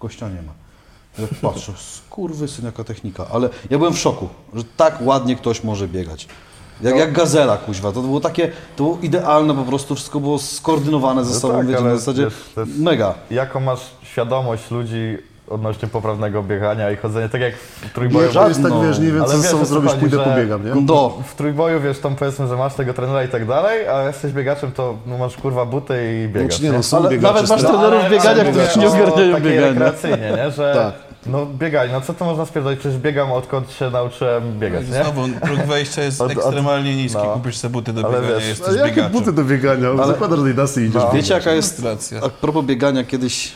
Gościa 0.00 0.28
nie 0.28 0.42
ma. 0.42 0.52
Ja 1.18 1.28
patrzę, 1.42 1.72
skurwysyn 1.76 2.64
jaka 2.64 2.84
technika, 2.84 3.26
ale 3.32 3.48
ja 3.70 3.78
byłem 3.78 3.94
w 3.94 3.98
szoku, 3.98 4.28
że 4.54 4.62
tak 4.76 4.98
ładnie 5.00 5.36
ktoś 5.36 5.64
może 5.64 5.88
biegać. 5.88 6.28
Jak, 6.82 6.96
jak 6.96 7.12
gazela, 7.12 7.56
kuźwa. 7.56 7.92
To 7.92 8.02
było 8.02 8.20
takie, 8.20 8.48
to 8.76 8.84
było 8.84 8.98
idealne 9.02 9.54
po 9.54 9.62
prostu, 9.64 9.94
wszystko 9.94 10.20
było 10.20 10.38
skoordynowane 10.38 11.24
ze 11.24 11.34
No 11.34 11.40
sobą, 11.40 11.54
tak, 11.58 11.66
wiecie, 11.66 11.82
na 11.82 11.96
zasadzie 11.96 12.28
mega. 12.78 13.14
Jaką 13.30 13.60
masz 13.60 13.80
świadomość 14.02 14.70
ludzi 14.70 15.18
odnośnie 15.52 15.88
poprawnego 15.88 16.42
biegania 16.42 16.90
i 16.90 16.96
chodzenia, 16.96 17.28
tak 17.28 17.40
jak 17.40 17.54
w 17.56 17.92
trójboju. 17.94 18.28
Nie, 18.28 18.34
to 18.34 18.48
jest 18.48 18.62
tak, 18.62 18.70
no. 18.70 18.82
wiesz, 18.82 18.98
nie 18.98 19.06
wiem, 19.12 19.22
Ale 19.22 19.30
co 19.32 19.38
ze 19.38 19.48
sobą 19.48 19.64
zrobić, 19.64 19.92
pójdę 19.92 20.18
pobiegam, 20.18 20.64
nie? 20.64 20.74
No, 20.86 21.18
W 21.26 21.34
trójboju, 21.34 21.80
wiesz, 21.80 21.98
tam 21.98 22.16
powiedzmy, 22.16 22.46
że 22.48 22.56
masz 22.56 22.74
tego 22.74 22.94
trenera 22.94 23.24
i 23.24 23.28
tak 23.28 23.46
dalej, 23.46 23.88
a 23.88 24.02
jesteś 24.06 24.32
biegaczem, 24.32 24.72
to 24.72 24.94
no, 25.06 25.18
masz 25.18 25.36
kurwa 25.36 25.66
buty 25.66 25.94
i 26.24 26.28
biegasz. 26.28 26.52
Znaczy 26.56 26.62
nie, 26.64 26.72
no 26.72 26.82
są 26.82 26.96
ale 26.96 27.10
biegacze 27.10 27.34
nawet 27.34 27.50
masz 27.50 27.62
trenerów 27.62 28.10
biegania, 28.10 28.44
którzy 28.44 28.78
nie 28.78 28.88
ogarniają 28.88 29.40
biegania. 29.40 29.68
rekreacyjnie, 29.68 30.32
nie? 30.36 30.50
Że 30.50 30.72
Tak. 30.74 30.94
no 31.26 31.46
biegaj, 31.46 31.90
no 31.92 32.00
co 32.00 32.14
to 32.14 32.24
można 32.24 32.46
spierdolić, 32.46 32.80
przecież 32.80 32.98
biegam 32.98 33.32
odkąd 33.32 33.70
się 33.72 33.90
nauczyłem 33.90 34.58
biegać, 34.58 34.88
nie? 34.88 34.94
Znowu, 35.04 35.22
próg 35.40 35.58
wejścia 35.66 36.02
jest 36.02 36.20
Od- 36.20 36.30
od- 36.30 36.36
ekstremalnie 36.38 36.96
niski. 36.96 37.18
no. 37.24 37.32
Kupisz 37.34 37.56
sobie 37.56 37.72
buty 37.72 37.92
do 37.92 38.04
Ale 38.06 38.14
biegania, 38.20 38.38
wiesz, 38.38 38.48
jesteś 38.48 38.74
biegaczem. 38.74 39.12
buty 39.12 39.32
do 39.32 39.44
biegania? 39.44 40.06
Zakładasz 40.06 40.38
Adidasy 40.40 40.82
i 40.82 40.84
idziesz. 40.88 41.02
No. 41.02 41.10
wiecie 41.14 41.34
jaka 41.34 41.52
jest, 41.52 41.82
Racja. 41.84 42.20
a 42.22 42.28
propos 42.28 42.64
biegania, 42.64 43.04
kiedyś 43.04 43.52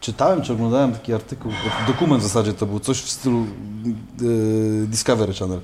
czytałem 0.00 0.42
czy 0.42 0.52
oglądałem 0.52 0.92
taki 0.92 1.14
artykuł, 1.14 1.52
dokument 1.86 2.22
w 2.22 2.26
zasadzie 2.26 2.52
to 2.52 2.66
był, 2.66 2.80
coś 2.80 3.02
w 3.02 3.10
stylu 3.10 3.38
e, 3.38 4.86
Discovery 4.86 5.32
Channel, 5.34 5.60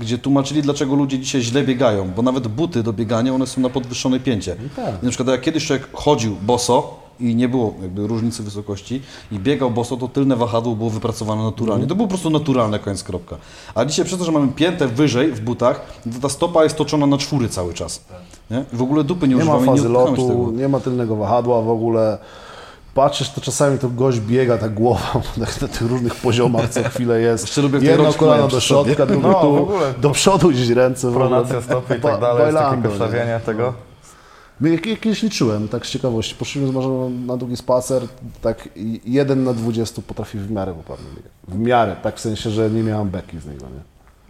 gdzie 0.00 0.18
tłumaczyli, 0.18 0.62
dlaczego 0.62 0.94
ludzie 0.94 1.18
dzisiaj 1.18 1.42
źle 1.42 1.62
biegają, 1.62 2.10
bo 2.16 2.22
nawet 2.22 2.48
buty 2.48 2.82
do 2.82 2.92
biegania, 2.92 3.34
one 3.34 3.46
są 3.46 3.60
na 3.60 3.70
podwyższonej 3.70 4.20
pięcie. 4.20 4.56
tak. 4.76 5.02
I 5.02 5.04
na 5.04 5.10
przykład 5.10 5.28
jak 5.28 5.40
kiedyś 5.40 5.66
człowiek 5.66 5.88
chodził 5.92 6.36
boso 6.42 7.04
i 7.20 7.34
nie 7.34 7.48
było 7.48 7.74
jakby 7.82 8.06
różnicy 8.06 8.42
wysokości 8.42 9.02
i 9.32 9.38
biegał 9.38 9.70
boso, 9.70 9.96
to 9.96 10.08
tylne 10.08 10.36
wahadło 10.36 10.76
było 10.76 10.90
wypracowane 10.90 11.44
naturalnie. 11.44 11.86
To 11.86 11.94
było 11.94 12.08
po 12.08 12.10
prostu 12.10 12.30
naturalne, 12.30 12.78
koniec 12.78 13.02
kropka. 13.02 13.36
A 13.74 13.84
dzisiaj 13.84 14.04
przez 14.04 14.18
to, 14.18 14.24
że 14.24 14.32
mamy 14.32 14.48
piętę 14.52 14.88
wyżej 14.88 15.32
w 15.32 15.40
butach, 15.40 15.80
to 16.14 16.20
ta 16.20 16.28
stopa 16.28 16.64
jest 16.64 16.76
toczona 16.76 17.06
na 17.06 17.18
czwóry 17.18 17.48
cały 17.48 17.74
czas. 17.74 18.04
Nie? 18.50 18.64
I 18.72 18.76
w 18.76 18.82
ogóle 18.82 19.04
dupy 19.04 19.28
nie, 19.28 19.34
Nie 19.34 19.44
ma 19.44 19.56
używamy, 19.56 19.76
fazy 19.76 19.88
nie 19.88 19.94
lotu, 19.94 20.52
nie 20.56 20.68
ma 20.68 20.80
tylnego 20.80 21.16
wahadła 21.16 21.62
w 21.62 21.68
ogóle. 21.68 22.18
Patrzysz, 22.94 23.30
to 23.30 23.40
czasami 23.40 23.78
to 23.78 23.88
gość 23.88 24.20
biega 24.20 24.58
tak 24.58 24.74
głową 24.74 25.20
tak 25.40 25.62
na 25.62 25.68
tych 25.68 25.82
różnych 25.82 26.14
poziomach, 26.14 26.68
co 26.70 26.82
chwilę 26.82 27.20
jest. 27.20 27.58
Jedno 27.80 28.12
kolano 28.12 28.48
do 28.48 28.60
środka, 28.60 29.06
drugie 29.06 29.28
No, 29.28 29.40
tu, 29.40 29.68
do 30.00 30.10
przodu 30.10 30.48
gdzieś 30.48 30.68
ręce. 30.68 31.12
Pronacja 31.12 31.62
stopy 31.62 31.96
i 31.96 32.00
tak 32.00 32.20
dalej, 32.20 32.46
jest 32.46 32.58
takie 32.58 32.70
bailando, 32.70 32.88
nie? 32.88 32.98
kosztawienie 32.98 33.40
tego. 33.46 33.74
My 34.60 34.78
kiedyś 34.78 35.22
liczyłem, 35.22 35.68
tak 35.68 35.86
z 35.86 35.90
ciekawości, 35.90 36.34
poszliśmy 36.34 36.68
z 36.68 36.72
Marzeną 36.74 37.10
na 37.10 37.36
długi 37.36 37.56
spacer, 37.56 38.02
tak 38.42 38.68
jeden 39.04 39.44
na 39.44 39.52
20 39.52 40.02
potrafi 40.02 40.38
w 40.38 40.50
miarę 40.50 40.74
poprawnie 40.74 41.06
biegać. 41.16 41.32
W 41.48 41.58
miarę, 41.58 41.96
tak 42.02 42.16
w 42.16 42.20
sensie, 42.20 42.50
że 42.50 42.70
nie 42.70 42.82
miałam 42.82 43.08
beki 43.08 43.38
z 43.40 43.46
niego, 43.46 43.66
nie? 43.66 43.80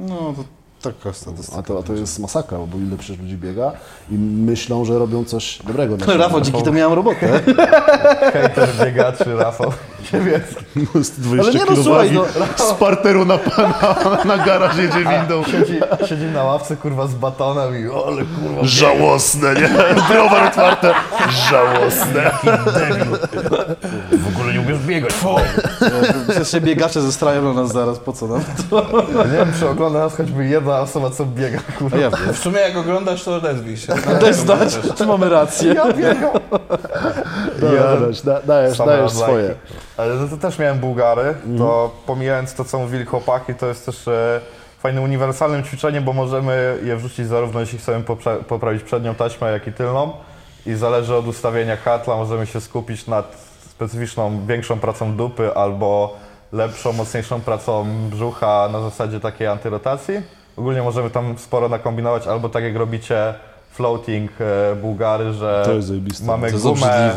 No, 0.09 0.17
to 0.17 0.45
taka 0.85 1.13
statystyka. 1.13 1.59
A 1.59 1.63
to, 1.63 1.79
a 1.79 1.83
to 1.83 1.93
jest 1.93 2.19
masakra, 2.19 2.59
bo 2.59 2.79
ile 2.79 2.97
przecież 2.97 3.19
ludzi 3.19 3.37
biega 3.37 3.73
i 4.11 4.15
myślą, 4.19 4.85
że 4.85 4.99
robią 4.99 5.25
coś 5.25 5.59
dobrego. 5.67 5.97
dla 5.97 6.07
siebie. 6.07 6.19
Rafał, 6.19 6.41
dzięki 6.41 6.63
temu 6.63 6.77
miałem 6.77 6.93
robotę. 6.93 7.41
Hejter 8.33 8.69
biegaczy, 8.85 9.37
Rafał 9.37 9.73
Siewierski. 10.11 10.65
Z 11.01 11.11
20 11.11 11.51
Ale 11.51 11.61
nie 11.61 11.77
no, 11.77 11.83
słuchaj, 11.83 12.09
wagi 12.09 12.29
z 12.57 12.73
parteru 12.73 13.25
na, 13.25 13.39
na, 13.59 14.25
na 14.25 14.45
garaż 14.45 14.77
jedzie 14.77 14.99
windą. 14.99 15.45
Siedzi, 15.45 15.81
siedzi 16.09 16.25
na 16.25 16.45
ławce, 16.45 16.77
kurwa, 16.77 17.07
z 17.07 17.15
batonem 17.15 17.85
i 17.85 17.89
ole, 17.89 18.23
kurwa, 18.25 18.61
Żałosne, 18.63 19.55
nie? 19.55 19.69
Browar 20.11 20.43
otwarte. 20.43 20.95
Żałosne. 21.51 22.31
nie 22.45 22.53
umiesz 22.53 23.64
biegać. 24.85 25.15
Przecież 26.29 26.51
się 26.51 26.61
biegacze 26.61 27.03
zestrają 27.03 27.55
na 27.55 27.63
nas 27.63 27.73
zaraz, 27.73 27.99
po 27.99 28.13
co 28.13 28.27
nam? 28.27 28.41
Nie 29.31 29.37
wiem, 29.39 29.53
czy 29.59 29.69
ogląda 29.69 29.99
nas 29.99 30.17
choćby 30.17 30.47
jedna 30.47 30.81
osoba, 30.81 31.11
co 31.11 31.27
biega, 31.27 31.59
kurwa. 31.79 31.99
Ja 31.99 32.11
wiem. 32.11 32.33
W 32.35 32.39
sumie 32.39 32.61
jak 32.61 32.77
oglądasz, 32.77 33.25
to 33.25 33.35
odezwij 33.37 33.77
się. 33.77 33.95
Daj 34.21 34.35
znać, 34.35 34.79
czy 34.97 35.07
mamy 35.07 35.29
rację. 35.29 35.75
Ja 35.75 35.93
biegam. 35.93 36.31
Dajesz, 37.61 38.23
da, 38.23 38.41
dajesz, 38.43 38.79
dajesz 38.79 39.13
swoje. 39.13 39.55
Ale 39.97 40.15
no 40.15 40.29
to 40.29 40.37
też 40.37 40.59
miałem 40.59 40.79
Bułgary, 40.79 41.35
to 41.59 41.91
pomijając 42.07 42.55
to, 42.55 42.65
co 42.65 42.79
mówili 42.79 43.05
chłopaki, 43.05 43.55
to 43.55 43.67
jest 43.67 43.87
też 43.87 44.09
e, 44.09 44.41
fajnym, 44.79 45.05
uniwersalnym 45.05 45.65
ćwiczeniem, 45.65 46.05
bo 46.05 46.13
możemy 46.13 46.79
je 46.85 46.97
wrzucić 46.97 47.27
zarówno 47.27 47.61
jeśli 47.61 47.79
chcemy 47.79 48.05
poprze- 48.05 48.45
poprawić 48.45 48.83
przednią 48.83 49.15
taśmę, 49.15 49.53
jak 49.53 49.67
i 49.67 49.73
tylną. 49.73 50.13
I 50.67 50.75
zależy 50.75 51.15
od 51.15 51.27
ustawienia 51.27 51.77
hatla, 51.77 52.17
możemy 52.17 52.47
się 52.47 52.61
skupić 52.61 53.07
nad 53.07 53.54
specyficzną, 53.75 54.47
większą 54.47 54.79
pracą 54.79 55.17
dupy 55.17 55.55
albo 55.55 56.17
lepszą, 56.53 56.93
mocniejszą 56.93 57.41
pracą 57.41 57.87
brzucha 58.11 58.69
na 58.73 58.81
zasadzie 58.81 59.21
takiej 59.21 59.47
antyrotacji. 59.47 60.15
Ogólnie 60.57 60.83
możemy 60.83 61.11
tam 61.11 61.39
sporo 61.39 61.69
nakombinować, 61.69 62.27
albo 62.27 62.49
tak 62.49 62.65
jak 62.65 62.77
robicie 62.77 63.35
floating 63.71 64.31
e, 64.41 64.77
Bułgary, 64.77 65.33
że 65.33 65.63
To. 65.67 65.81
To 66.19 66.25
mamy 66.25 66.51
jest 66.51 66.63
gumę 66.63 67.15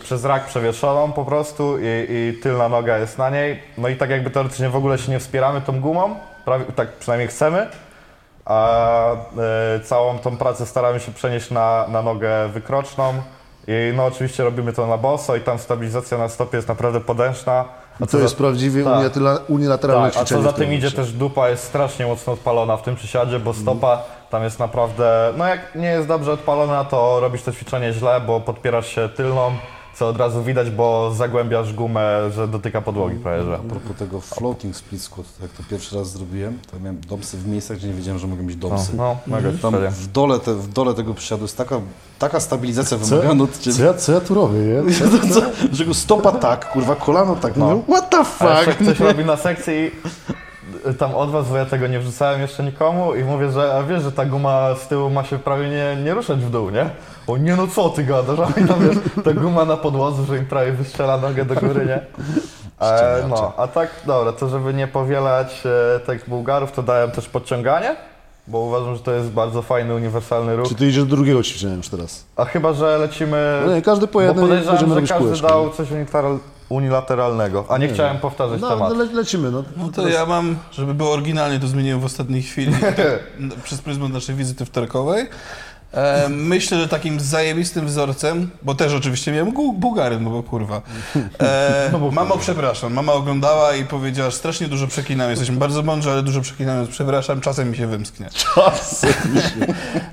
przez 0.00 0.24
rak 0.24 0.46
przewieszoną 0.46 1.12
po 1.12 1.24
prostu 1.24 1.78
i, 1.78 1.82
i 2.08 2.40
tylna 2.42 2.68
noga 2.68 2.98
jest 2.98 3.18
na 3.18 3.30
niej. 3.30 3.62
No 3.78 3.88
i 3.88 3.96
tak 3.96 4.10
jakby 4.10 4.30
teoretycznie 4.30 4.68
w 4.68 4.76
ogóle 4.76 4.98
się 4.98 5.12
nie 5.12 5.18
wspieramy 5.18 5.60
tą 5.60 5.80
gumą, 5.80 6.16
prawie, 6.44 6.64
tak 6.64 6.92
przynajmniej 6.92 7.28
chcemy, 7.28 7.66
a 8.44 9.10
e, 9.12 9.80
całą 9.80 10.18
tą 10.18 10.36
pracę 10.36 10.66
staramy 10.66 11.00
się 11.00 11.12
przenieść 11.12 11.50
na, 11.50 11.86
na 11.88 12.02
nogę 12.02 12.48
wykroczną. 12.48 13.14
I 13.66 13.92
no 13.96 14.04
oczywiście 14.06 14.44
robimy 14.44 14.72
to 14.72 14.86
na 14.86 14.96
boso 14.98 15.36
i 15.36 15.40
tam 15.40 15.58
stabilizacja 15.58 16.18
na 16.18 16.28
stopie 16.28 16.56
jest 16.56 16.68
naprawdę 16.68 17.00
podężna. 17.00 17.64
A 18.00 18.06
to 18.06 18.16
za- 18.16 18.22
jest 18.22 18.36
prawdziwie 18.36 18.84
tak. 18.84 18.92
unilateral- 18.94 19.38
unilateralne 19.48 20.10
tak, 20.10 20.16
a 20.16 20.24
ćwiczenie. 20.24 20.42
co 20.42 20.50
za 20.50 20.56
tym 20.56 20.72
idzie 20.72 20.90
też 20.90 21.12
dupa 21.12 21.48
jest 21.48 21.64
strasznie 21.64 22.06
mocno 22.06 22.32
odpalona 22.32 22.76
w 22.76 22.82
tym 22.82 22.96
przysiadzie, 22.96 23.38
bo 23.38 23.54
stopa 23.54 24.02
tam 24.30 24.42
jest 24.42 24.58
naprawdę, 24.58 25.32
no 25.36 25.46
jak 25.46 25.74
nie 25.74 25.86
jest 25.88 26.08
dobrze 26.08 26.32
odpalona, 26.32 26.84
to 26.84 27.20
robisz 27.20 27.42
to 27.42 27.52
ćwiczenie 27.52 27.92
źle, 27.92 28.20
bo 28.20 28.40
podpierasz 28.40 28.88
się 28.88 29.08
tylną, 29.08 29.52
co 29.96 30.08
od 30.08 30.16
razu 30.16 30.42
widać, 30.42 30.70
bo 30.70 31.12
zagłębiasz 31.16 31.72
gumę, 31.72 32.30
że 32.34 32.48
dotyka 32.48 32.80
podłogi 32.80 33.16
prawie, 33.16 33.44
że. 33.44 33.54
A 33.54 33.58
propos 33.58 33.96
tego 33.98 34.20
floating 34.20 34.76
split 34.76 35.02
squat, 35.02 35.26
jak 35.42 35.50
to 35.50 35.62
pierwszy 35.70 35.96
raz 35.96 36.10
zrobiłem, 36.10 36.58
to 36.72 36.80
miałem 36.80 37.00
domsy 37.00 37.36
w 37.38 37.46
miejscach, 37.48 37.76
gdzie 37.76 37.88
nie 37.88 37.94
wiedziałem, 37.94 38.18
że 38.18 38.26
mogą 38.26 38.46
być 38.46 38.56
domsy. 38.56 38.96
No, 38.96 39.16
mega 39.26 39.48
Tam 39.62 39.72
ćwiczenie. 39.72 39.90
w 39.90 40.06
dole, 40.06 40.38
te, 40.40 40.54
w 40.54 40.68
dole 40.68 40.94
tego 40.94 41.14
przysiadu 41.14 41.42
jest 41.44 41.56
taka, 41.56 41.80
taka 42.18 42.40
stabilizacja 42.40 42.98
Co, 42.98 43.16
wymagana 43.16 43.44
od 43.44 43.50
co, 43.58 43.62
ciebie. 43.72 43.84
ja, 43.84 43.94
co 43.94 44.12
ja 44.12 44.20
tu 44.20 44.34
robię, 44.34 44.58
nie? 44.58 44.94
Co, 45.34 45.40
że 45.76 45.84
go 45.84 45.94
stopa 45.94 46.32
tak, 46.32 46.72
kurwa, 46.72 46.96
kolano 46.96 47.36
tak. 47.36 47.56
No. 47.56 47.68
No. 47.88 47.94
What 47.96 48.10
the 48.10 48.18
A 48.18 48.24
fuck? 48.24 48.78
ktoś 48.82 49.00
robi 49.00 49.24
na 49.24 49.36
sekcji 49.36 49.90
tam 50.98 51.14
od 51.14 51.30
was, 51.30 51.48
bo 51.48 51.56
ja 51.56 51.66
tego 51.66 51.86
nie 51.86 52.00
wrzucałem 52.00 52.40
jeszcze 52.40 52.62
nikomu 52.62 53.14
i 53.14 53.24
mówię, 53.24 53.50
że 53.50 53.74
a 53.74 53.82
wiesz, 53.82 54.02
że 54.02 54.12
ta 54.12 54.24
guma 54.24 54.74
z 54.74 54.88
tyłu 54.88 55.10
ma 55.10 55.24
się 55.24 55.38
prawie 55.38 55.68
nie, 55.68 55.96
nie 56.04 56.14
ruszać 56.14 56.38
w 56.38 56.50
dół, 56.50 56.70
nie? 56.70 56.90
O 57.26 57.36
nie 57.36 57.56
no 57.56 57.66
co 57.66 57.88
ty 57.88 58.04
gadasz, 58.04 58.38
a 58.38 58.52
tam 58.68 58.88
wiesz, 58.88 58.96
ta 59.24 59.32
guma 59.32 59.64
na 59.64 59.76
podłodze, 59.76 60.24
że 60.24 60.38
im 60.38 60.46
prawie 60.46 60.72
wystrzela 60.72 61.18
nogę 61.18 61.44
do 61.44 61.54
góry, 61.54 61.86
nie? 61.86 62.00
E, 62.80 63.24
no, 63.28 63.52
a 63.56 63.68
tak, 63.68 63.90
dobra, 64.06 64.32
to 64.32 64.48
żeby 64.48 64.74
nie 64.74 64.86
powielać 64.86 65.62
e, 65.96 66.00
tych 66.00 66.28
Bułgarów, 66.28 66.72
to 66.72 66.82
dałem 66.82 67.10
też 67.10 67.28
podciąganie, 67.28 67.96
bo 68.46 68.58
uważam, 68.58 68.96
że 68.96 69.02
to 69.02 69.12
jest 69.12 69.30
bardzo 69.30 69.62
fajny, 69.62 69.94
uniwersalny 69.94 70.56
ruch. 70.56 70.68
Czy 70.68 70.74
ty 70.74 70.86
idziesz 70.86 71.04
do 71.04 71.16
drugiego 71.16 71.42
ćwiczenia 71.42 71.74
już 71.74 71.88
teraz? 71.88 72.24
A 72.36 72.44
chyba, 72.44 72.72
że 72.72 72.98
lecimy... 72.98 73.62
No 73.66 73.74
nie, 73.74 73.82
każdy 73.82 74.06
po 74.06 74.12
bo 74.12 74.22
jednym 74.22 74.48
będziemy 74.48 74.64
podejrzewam, 74.64 74.88
że 74.88 74.94
robić 74.94 75.10
każdy 75.10 75.24
kółeczko. 75.24 75.48
dał 75.48 75.70
coś 75.70 75.90
unilateral, 75.90 76.38
unilateralnego, 76.68 77.64
a 77.68 77.78
nie 77.78 77.88
chciałem 77.88 78.18
powtarzać 78.18 78.60
No, 78.60 78.68
tematu. 78.70 78.94
no 78.94 79.04
le, 79.04 79.12
lecimy, 79.12 79.50
no. 79.50 79.64
No 79.76 79.88
to 79.88 80.08
ja 80.08 80.26
mam, 80.26 80.56
żeby 80.72 80.94
było 80.94 81.12
oryginalnie, 81.12 81.60
to 81.60 81.66
zmieniłem 81.66 82.00
w 82.00 82.04
ostatniej 82.04 82.42
chwili 82.42 82.72
przez 83.64 83.82
pryzmat 83.82 84.10
naszej 84.10 84.34
wizyty 84.34 84.64
wtorkowej. 84.64 85.26
E, 85.94 86.28
myślę, 86.28 86.80
że 86.80 86.88
takim 86.88 87.20
zajebistym 87.20 87.86
wzorcem, 87.86 88.50
bo 88.62 88.74
też 88.74 88.92
oczywiście 88.94 89.32
miałem 89.32 89.52
gu- 89.52 89.72
Bułgary, 89.72 90.20
no 90.20 90.30
bo 90.30 90.42
kurwa. 90.42 90.82
E, 91.40 91.90
mamo, 92.12 92.38
przepraszam. 92.38 92.92
Mama 92.94 93.12
oglądała 93.12 93.74
i 93.74 93.84
powiedziała, 93.84 94.30
że 94.30 94.36
strasznie 94.36 94.68
dużo 94.68 94.86
przeklinam. 94.86 95.30
Jesteśmy 95.30 95.56
bardzo 95.56 95.82
mądrzy, 95.82 96.10
ale 96.10 96.22
dużo 96.22 96.40
przeklinam, 96.40 96.76
więc 96.76 96.90
przepraszam, 96.90 97.40
czasem 97.40 97.70
mi 97.70 97.76
się 97.76 97.86
wymsknie. 97.86 98.28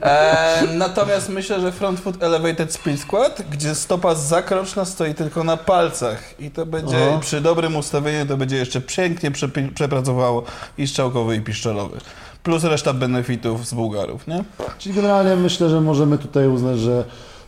E, 0.02 0.64
natomiast 0.74 1.30
myślę, 1.30 1.62
że 1.62 1.72
front 1.72 2.00
foot 2.00 2.24
elevated 2.24 2.74
split 2.74 3.02
squat, 3.02 3.42
gdzie 3.52 3.76
stopa 3.76 4.16
zakroczna 4.16 4.86
stoi 4.86 5.14
tylko 5.16 5.44
na 5.44 5.58
palcach 5.58 6.40
i 6.40 6.52
to 6.52 6.66
będzie 6.66 7.18
przy 7.22 7.42
dobrym 7.42 7.76
ustawieniu 7.76 8.26
to 8.26 8.38
będzie 8.38 8.58
jeszcze 8.58 8.82
pięknie 8.82 9.32
przepracowało 9.76 10.44
i 10.78 10.88
strzałkowy 10.88 11.36
i 11.36 11.42
piszczelowy. 11.42 11.98
Plus 12.44 12.64
reszta 12.64 12.94
benefitów 12.94 13.68
z 13.68 13.74
Bułgarów, 13.74 14.28
nie? 14.28 14.44
Czyli 14.78 14.96
generalnie 14.96 15.36
myślę, 15.36 15.70
że 15.70 15.82
możemy 15.82 16.18
tutaj 16.18 16.48
uznać, 16.48 16.80
że 16.80 17.04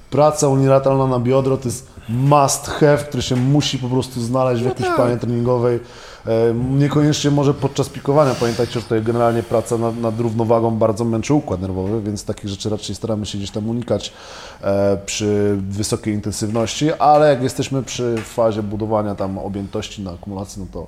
praca 0.09 0.47
unilateralna 0.47 1.07
na 1.07 1.19
biodro 1.19 1.57
to 1.57 1.67
jest 1.67 1.87
must 2.09 2.67
have, 2.67 2.97
który 2.97 3.23
się 3.23 3.35
musi 3.35 3.79
po 3.79 3.89
prostu 3.89 4.21
znaleźć 4.21 4.61
w 4.61 4.65
jakiejś 4.65 4.89
planie 4.95 5.17
treningowej. 5.17 5.79
E, 6.27 6.53
Niekoniecznie 6.53 7.31
może 7.31 7.53
podczas 7.53 7.89
pikowania. 7.89 8.35
Pamiętajcie, 8.35 8.73
że 8.73 8.81
tutaj 8.81 9.01
generalnie 9.01 9.43
praca 9.43 9.77
nad, 9.77 9.97
nad 9.97 10.19
równowagą 10.19 10.71
bardzo 10.77 11.05
męczy 11.05 11.33
układ 11.33 11.61
nerwowy, 11.61 12.01
więc 12.01 12.25
takich 12.25 12.49
rzeczy 12.49 12.69
raczej 12.69 12.95
staramy 12.95 13.25
się 13.25 13.37
gdzieś 13.37 13.51
tam 13.51 13.69
unikać 13.69 14.13
e, 14.61 14.97
przy 15.05 15.57
wysokiej 15.69 16.13
intensywności, 16.13 16.93
ale 16.93 17.29
jak 17.29 17.43
jesteśmy 17.43 17.83
przy 17.83 18.15
fazie 18.17 18.63
budowania 18.63 19.15
tam 19.15 19.37
objętości 19.37 20.01
na 20.01 20.11
akumulacji, 20.11 20.61
no 20.61 20.67
to 20.73 20.87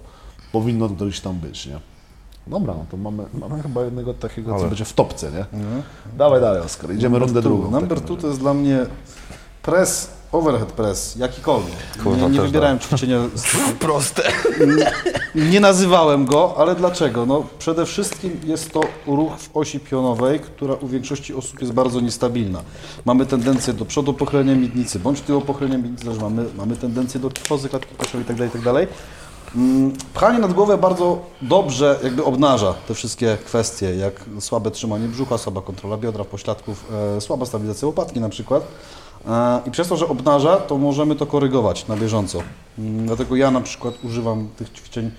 powinno 0.52 0.90
to 0.90 1.06
gdzieś 1.06 1.20
tam 1.20 1.36
być, 1.36 1.66
nie? 1.66 1.95
Dobra, 2.48 2.74
no 2.74 2.86
to 2.92 2.98
mamy, 2.98 3.24
mamy 3.34 3.64
chyba 3.64 3.84
jednego 3.84 4.14
takiego, 4.14 4.60
co 4.60 4.68
będzie 4.68 4.86
w 4.86 4.94
topce, 4.94 5.32
nie? 5.32 5.46
Dawaj 6.18 6.42
dalej, 6.42 6.62
Oskar, 6.62 6.94
idziemy 6.94 7.20
rundę 7.20 7.42
Two. 7.42 7.50
drugą. 7.50 7.72
Number 7.72 8.02
two 8.02 8.16
to 8.16 8.28
jest 8.28 8.40
dla 8.40 8.54
mnie 8.54 8.86
press, 9.62 10.10
overhead 10.32 10.72
press, 10.72 11.16
jakikolwiek. 11.16 11.76
Kurwa, 12.04 12.18
nie 12.18 12.30
nie 12.30 12.38
też 12.38 12.46
wybierałem 12.46 12.80
ćwiczenia, 12.80 13.20
z 13.36 13.46
Proste. 13.80 14.24
nie 15.52 15.60
nazywałem 15.60 16.26
go, 16.26 16.56
ale 16.58 16.76
dlaczego? 16.76 17.26
No 17.26 17.44
przede 17.60 17.86
wszystkim 17.86 18.40
jest 18.44 18.72
to 18.72 18.82
ruch 19.08 19.32
w 19.40 19.58
osi 19.58 19.80
pionowej, 19.80 20.40
która 20.40 20.74
u 20.74 20.88
większości 20.88 21.34
osób 21.34 21.62
jest 21.62 21.74
bardzo 21.74 22.02
niestabilna. 22.02 22.62
Mamy 23.06 23.26
tendencję 23.26 23.74
do 23.74 23.86
przodu 23.86 24.14
pochylenia 24.14 24.56
miednicy, 24.56 25.00
bądź 25.00 25.22
tyłu 25.22 25.42
pochylenia 25.42 25.78
miednicy, 25.78 26.06
też 26.06 26.20
mamy, 26.20 26.46
mamy 26.58 26.76
tendencję 26.76 27.20
do 27.20 27.30
kifozy 27.30 27.70
klatki 27.70 27.96
piersiowej 27.96 28.28
itd., 28.28 28.46
itd. 28.46 28.88
Mm, 29.56 29.94
Pchanie 30.14 30.40
nad 30.40 30.54
głowę 30.54 30.78
bardzo 30.78 31.20
dobrze 31.42 32.00
jakby 32.04 32.24
obnaża 32.24 32.74
te 32.88 32.94
wszystkie 32.94 33.38
kwestie, 33.46 33.96
jak 33.96 34.14
słabe 34.40 34.72
trzymanie 34.72 35.08
brzucha, 35.08 35.38
słaba 35.38 35.62
kontrola 35.62 35.98
biodra, 35.98 36.24
pośladków, 36.26 36.86
e, 37.18 37.22
słaba 37.22 37.46
stabilizacja 37.46 37.86
łopatki 37.88 38.20
na 38.20 38.30
przykład. 38.30 38.64
E, 39.28 39.62
I 39.66 39.72
przez 39.72 39.88
to, 39.88 39.98
że 39.98 40.08
obnaża, 40.08 40.58
to 40.58 40.78
możemy 40.78 41.16
to 41.16 41.26
korygować 41.26 41.88
na 41.88 41.96
bieżąco. 41.98 42.40
Mm, 42.80 43.06
Dlatego 43.06 43.36
ja 43.36 43.52
na 43.52 43.62
przykład 43.62 43.94
używam 44.04 44.48
tych 44.58 44.70
ćwiczeń 44.74 45.12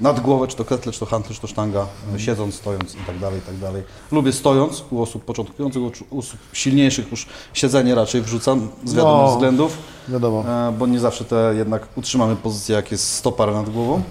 nad 0.00 0.20
głowę, 0.20 0.46
czy 0.48 0.56
to 0.56 0.64
ketle, 0.64 0.92
czy 0.92 1.00
to 1.00 1.06
hantel, 1.06 1.34
czy 1.34 1.40
to 1.40 1.46
sztanga, 1.46 1.86
siedząc, 2.16 2.54
stojąc 2.54 2.94
i 2.94 2.98
tak 3.06 3.18
dalej, 3.18 3.38
i 3.38 3.42
tak 3.42 3.56
dalej. 3.56 3.82
Lubię 4.12 4.32
stojąc 4.32 4.84
u 4.90 5.02
osób 5.02 5.24
początkujących, 5.24 5.82
u 6.10 6.18
osób 6.18 6.38
silniejszych 6.52 7.10
już 7.10 7.26
siedzenie 7.54 7.94
raczej 7.94 8.22
wrzucam 8.22 8.68
z 8.84 8.94
wiadomych 8.94 9.22
No. 9.26 9.32
względów. 9.32 9.78
Wiadomo. 10.08 10.44
E, 10.68 10.72
bo 10.78 10.86
nie 10.86 11.00
zawsze 11.00 11.24
te 11.24 11.54
jednak 11.56 11.88
utrzymamy 11.96 12.36
pozycję, 12.36 12.74
jak 12.76 12.92
jest 12.92 13.12
100 13.12 13.32
par 13.32 13.52
nad 13.52 13.70
głową. 13.70 14.02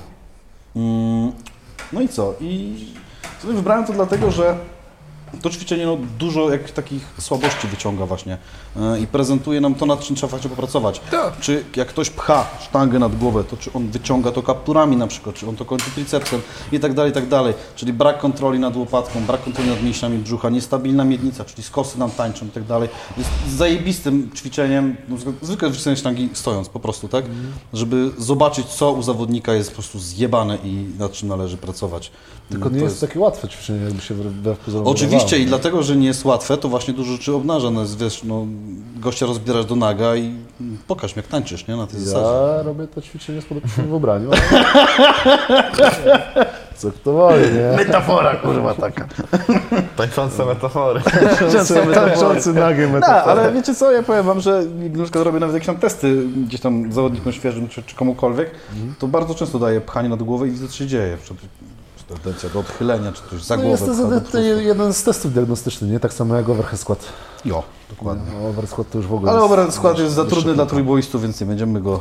Mm, 0.75 1.31
No 1.93 2.01
i 2.01 2.07
co? 2.09 2.33
I 2.41 2.75
sobie 3.41 3.53
wybrałem 3.53 3.85
to 3.85 3.93
dlatego, 3.93 4.31
że 4.31 4.57
to 5.41 5.49
ćwiczenie 5.49 5.85
no, 5.85 5.97
dużo 6.19 6.49
jak 6.49 6.71
takich 6.71 7.13
słabości 7.19 7.67
wyciąga 7.67 8.05
właśnie 8.05 8.37
e, 8.75 8.99
i 8.99 9.07
prezentuje 9.07 9.61
nam 9.61 9.75
to, 9.75 9.85
nad 9.85 9.99
czym 9.99 10.15
trzeba 10.15 10.29
właśnie 10.29 10.49
popracować. 10.49 11.01
Tak. 11.11 11.39
Czy 11.39 11.63
jak 11.75 11.87
ktoś 11.87 12.09
pcha 12.09 12.45
sztangę 12.61 12.99
nad 12.99 13.17
głowę, 13.17 13.43
to 13.43 13.57
czy 13.57 13.73
on 13.73 13.87
wyciąga 13.87 14.31
to 14.31 14.43
kapturami 14.43 14.97
na 14.97 15.07
przykład, 15.07 15.35
czy 15.35 15.49
on 15.49 15.55
to 15.55 15.65
kończy 15.65 15.91
tricepsem 15.95 16.41
i 16.71 16.79
tak 16.79 16.93
dalej, 16.93 17.11
i 17.11 17.13
tak 17.13 17.27
dalej. 17.27 17.53
Czyli 17.75 17.93
brak 17.93 18.19
kontroli 18.19 18.59
nad 18.59 18.75
łopatką, 18.75 19.25
brak 19.25 19.43
kontroli 19.43 19.69
nad 19.69 19.83
mięśniami 19.83 20.17
brzucha, 20.17 20.49
niestabilna 20.49 21.03
miednica, 21.03 21.45
czyli 21.45 21.63
skosy 21.63 21.99
nam 21.99 22.11
tańczą 22.11 22.45
i 22.45 22.49
tak 22.49 22.63
dalej. 22.63 22.89
Jest 23.17 23.29
zajebistym 23.49 24.31
ćwiczeniem, 24.35 24.95
no, 25.09 25.15
zwy- 25.15 25.33
zwykłe 25.41 25.71
ćwiczenie 25.71 25.95
sztangi 25.95 26.29
stojąc 26.33 26.69
po 26.69 26.79
prostu, 26.79 27.07
tak? 27.07 27.25
Żeby 27.73 28.11
zobaczyć, 28.17 28.67
co 28.67 28.91
u 28.91 29.01
zawodnika 29.01 29.53
jest 29.53 29.69
po 29.69 29.75
prostu 29.75 29.99
zjebane 29.99 30.57
i 30.63 30.85
nad 30.99 31.11
czym 31.11 31.29
należy 31.29 31.57
pracować. 31.57 32.11
Tylko 32.49 32.69
nie 32.69 32.79
To 32.79 32.85
jest, 32.85 33.01
takie 33.01 33.19
łatwe 33.19 33.47
ćwiczenie, 33.47 33.83
jakby 33.83 34.01
się 34.01 34.13
wbrew 34.13 34.57
pozorom 34.57 34.87
Oczywiście 34.87 35.16
wydawało. 35.25 35.43
i 35.43 35.45
dlatego, 35.45 35.83
że 35.83 35.95
nie 35.95 36.07
jest 36.07 36.25
łatwe, 36.25 36.57
to 36.57 36.69
właśnie 36.69 36.93
dużo 36.93 37.11
rzeczy 37.11 37.33
obnaża. 37.35 37.71
No, 37.71 37.81
jest, 37.81 37.99
wiesz, 37.99 38.23
no, 38.23 38.45
gościa 38.95 39.25
rozbierasz 39.25 39.65
do 39.65 39.75
naga 39.75 40.15
i 40.15 40.33
pokaż 40.87 41.15
mi, 41.15 41.19
jak 41.19 41.27
tańczysz, 41.27 41.67
nie? 41.67 41.75
Na 41.75 41.87
tej 41.87 41.99
zasadzie. 41.99 42.25
Ja 42.57 42.63
robię 42.63 42.87
to 42.87 43.01
ćwiczenie 43.01 43.41
z 43.41 43.45
podoprzym 43.45 43.87
w 43.87 43.93
ubraniu. 43.93 44.29
Co 46.75 46.91
kto 46.91 47.13
woli, 47.13 47.43
nie? 47.43 47.77
Metafora, 47.77 48.35
kurwa, 48.35 48.73
taka. 48.73 49.07
Tańczące 49.97 50.45
metafory. 50.45 51.01
Tańczący 51.93 52.53
nagie 52.53 52.87
No, 52.87 52.93
metafora. 52.93 53.23
ale 53.41 53.51
wiecie 53.53 53.75
co, 53.75 53.91
ja 53.91 54.03
powiem 54.03 54.25
wam, 54.25 54.39
że 54.39 54.63
na 54.93 55.03
przykład 55.03 55.23
robię 55.25 55.39
nawet 55.39 55.53
jakieś 55.53 55.67
tam 55.67 55.77
testy 55.77 56.23
gdzieś 56.47 56.61
tam 56.61 56.91
zawodnikom 56.91 57.33
świeżym 57.33 57.67
czy, 57.67 57.83
czy 57.83 57.95
komukolwiek, 57.95 58.51
to 58.99 59.07
bardzo 59.07 59.35
często 59.35 59.59
daję 59.59 59.81
pchanie 59.81 60.09
nad 60.09 60.23
głowę 60.23 60.47
i 60.47 60.51
widzę, 60.51 60.67
co 60.67 60.73
się 60.73 60.87
dzieje. 60.87 61.17
Tendencja 62.07 62.49
do 62.49 62.59
odchylenia, 62.59 63.11
czy 63.11 63.21
ktoś 63.21 63.43
za 63.43 63.55
No 63.55 63.61
głowę 63.61 63.71
jest 63.71 63.85
to 63.85 64.31
to 64.31 64.37
jeden 64.39 64.93
z 64.93 65.03
testów 65.03 65.33
diagnostycznych, 65.33 65.91
nie? 65.91 65.99
Tak 65.99 66.13
samo 66.13 66.35
jak 66.35 66.49
overhead 66.49 66.79
skład. 66.79 67.05
Jo, 67.45 67.63
dokładnie. 67.89 68.31
No, 68.41 68.47
overhead 68.47 68.69
skład 68.69 68.89
to 68.89 68.97
już 68.97 69.07
w 69.07 69.13
ogóle 69.13 69.31
Ale 69.31 69.41
skład 69.71 69.99
jest 69.99 70.13
za 70.15 70.25
trudny 70.25 70.53
dla 70.53 70.65
trójboistów, 70.65 71.21
więc 71.21 71.41
nie 71.41 71.47
będziemy 71.47 71.81
go 71.81 71.99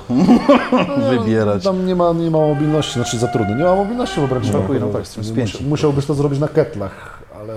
wybierać. 1.10 1.64
Tam 1.64 1.86
nie 1.86 1.96
ma, 1.96 2.12
nie 2.12 2.30
ma 2.30 2.38
mobilności, 2.38 2.92
znaczy 2.92 3.18
za 3.18 3.28
trudny. 3.28 3.54
Nie 3.56 3.64
ma 3.64 3.74
mobilności 3.74 4.20
w 4.20 4.24
obręczy 4.24 4.50
Brakuje, 4.50 4.80
no 4.80 4.86
rękowej. 4.86 5.06
tak, 5.06 5.36
Mus-. 5.36 5.60
Musiałbyś 5.68 6.06
to 6.06 6.14
zrobić 6.14 6.40
na 6.40 6.48
ketlach, 6.48 7.22
ale 7.40 7.54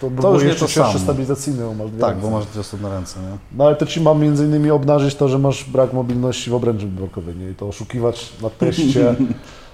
to, 0.00 0.10
by 0.10 0.22
To 0.22 0.34
już 0.34 0.44
nie 0.44 0.54
to 0.54 0.68
samo. 0.68 0.98
stabilizacyjne. 0.98 1.64
bo 1.64 1.74
masz 1.74 1.90
dwie 1.90 2.00
Tak, 2.00 2.10
ręce. 2.14 2.22
bo 2.30 2.36
masz 2.36 2.46
dwie 2.46 2.60
osobne 2.60 2.88
ręce, 2.90 3.20
nie? 3.20 3.36
No 3.52 3.66
ale 3.66 3.76
to 3.76 3.86
ci 3.86 4.00
ma 4.00 4.14
między 4.14 4.44
innymi 4.44 4.70
obnażyć 4.70 5.14
to, 5.14 5.28
że 5.28 5.38
masz 5.38 5.64
brak 5.64 5.92
mobilności 5.92 6.50
w 6.50 6.54
obręczy 6.54 6.86
biurkowej, 6.86 7.36
nie? 7.36 7.50
I 7.50 7.54
to 7.54 7.68
oszukiwać 7.68 8.32
na 8.42 8.50
teście, 8.50 9.14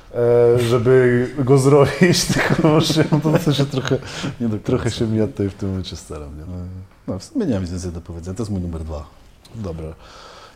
żeby 0.57 1.31
go 1.39 1.59
zrobić, 1.59 2.25
tylko 2.35 2.81
że 2.81 3.05
no 3.13 3.39
to 3.39 3.53
się 3.53 3.67
trochę, 3.67 3.99
Nie 4.41 4.49
do 4.49 4.59
trochę 4.59 4.91
się 4.91 5.07
mija 5.07 5.27
tutaj 5.27 5.49
w 5.49 5.55
tym 5.55 5.69
momencie 5.69 5.97
celem, 5.97 6.39
nie? 6.39 6.45
No, 7.07 7.19
w 7.19 7.25
sumie 7.25 7.47
nie 7.47 7.55
mam 7.55 7.63
nic 7.63 7.71
więcej 7.71 7.93
do 7.93 8.01
powiedzenia, 8.01 8.37
to 8.37 8.43
jest 8.43 8.51
mój 8.51 8.61
numer 8.61 8.85
dwa. 8.85 9.05
Dobra. 9.55 9.89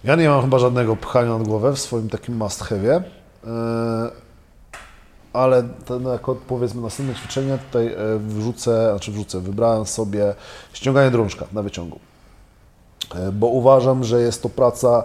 Ja 0.05 0.17
nie 0.17 0.29
mam 0.29 0.43
chyba 0.43 0.59
żadnego 0.59 0.97
pchania 0.97 1.39
nad 1.39 1.49
głowę 1.49 1.73
w 1.73 1.79
swoim 1.79 2.09
takim 2.09 2.37
must 2.37 2.63
have'ie, 2.63 3.03
e, 3.47 4.11
ale 5.33 5.63
to 5.85 5.99
no, 5.99 6.13
jako 6.13 6.35
powiedzmy 6.35 6.83
następne 6.83 7.15
ćwiczenie 7.15 7.59
tutaj 7.59 7.87
e, 7.87 7.97
wrzucę, 8.19 8.91
znaczy 8.91 9.13
wrzucę, 9.13 9.41
wybrałem 9.41 9.87
sobie 9.87 10.35
ściąganie 10.73 11.11
drążka 11.11 11.47
na 11.53 11.63
wyciągu, 11.63 11.99
E, 13.15 13.33
bo 13.33 13.47
uważam, 13.47 14.05
że 14.05 14.21
jest 14.21 14.43
to 14.43 14.49
praca, 14.49 15.05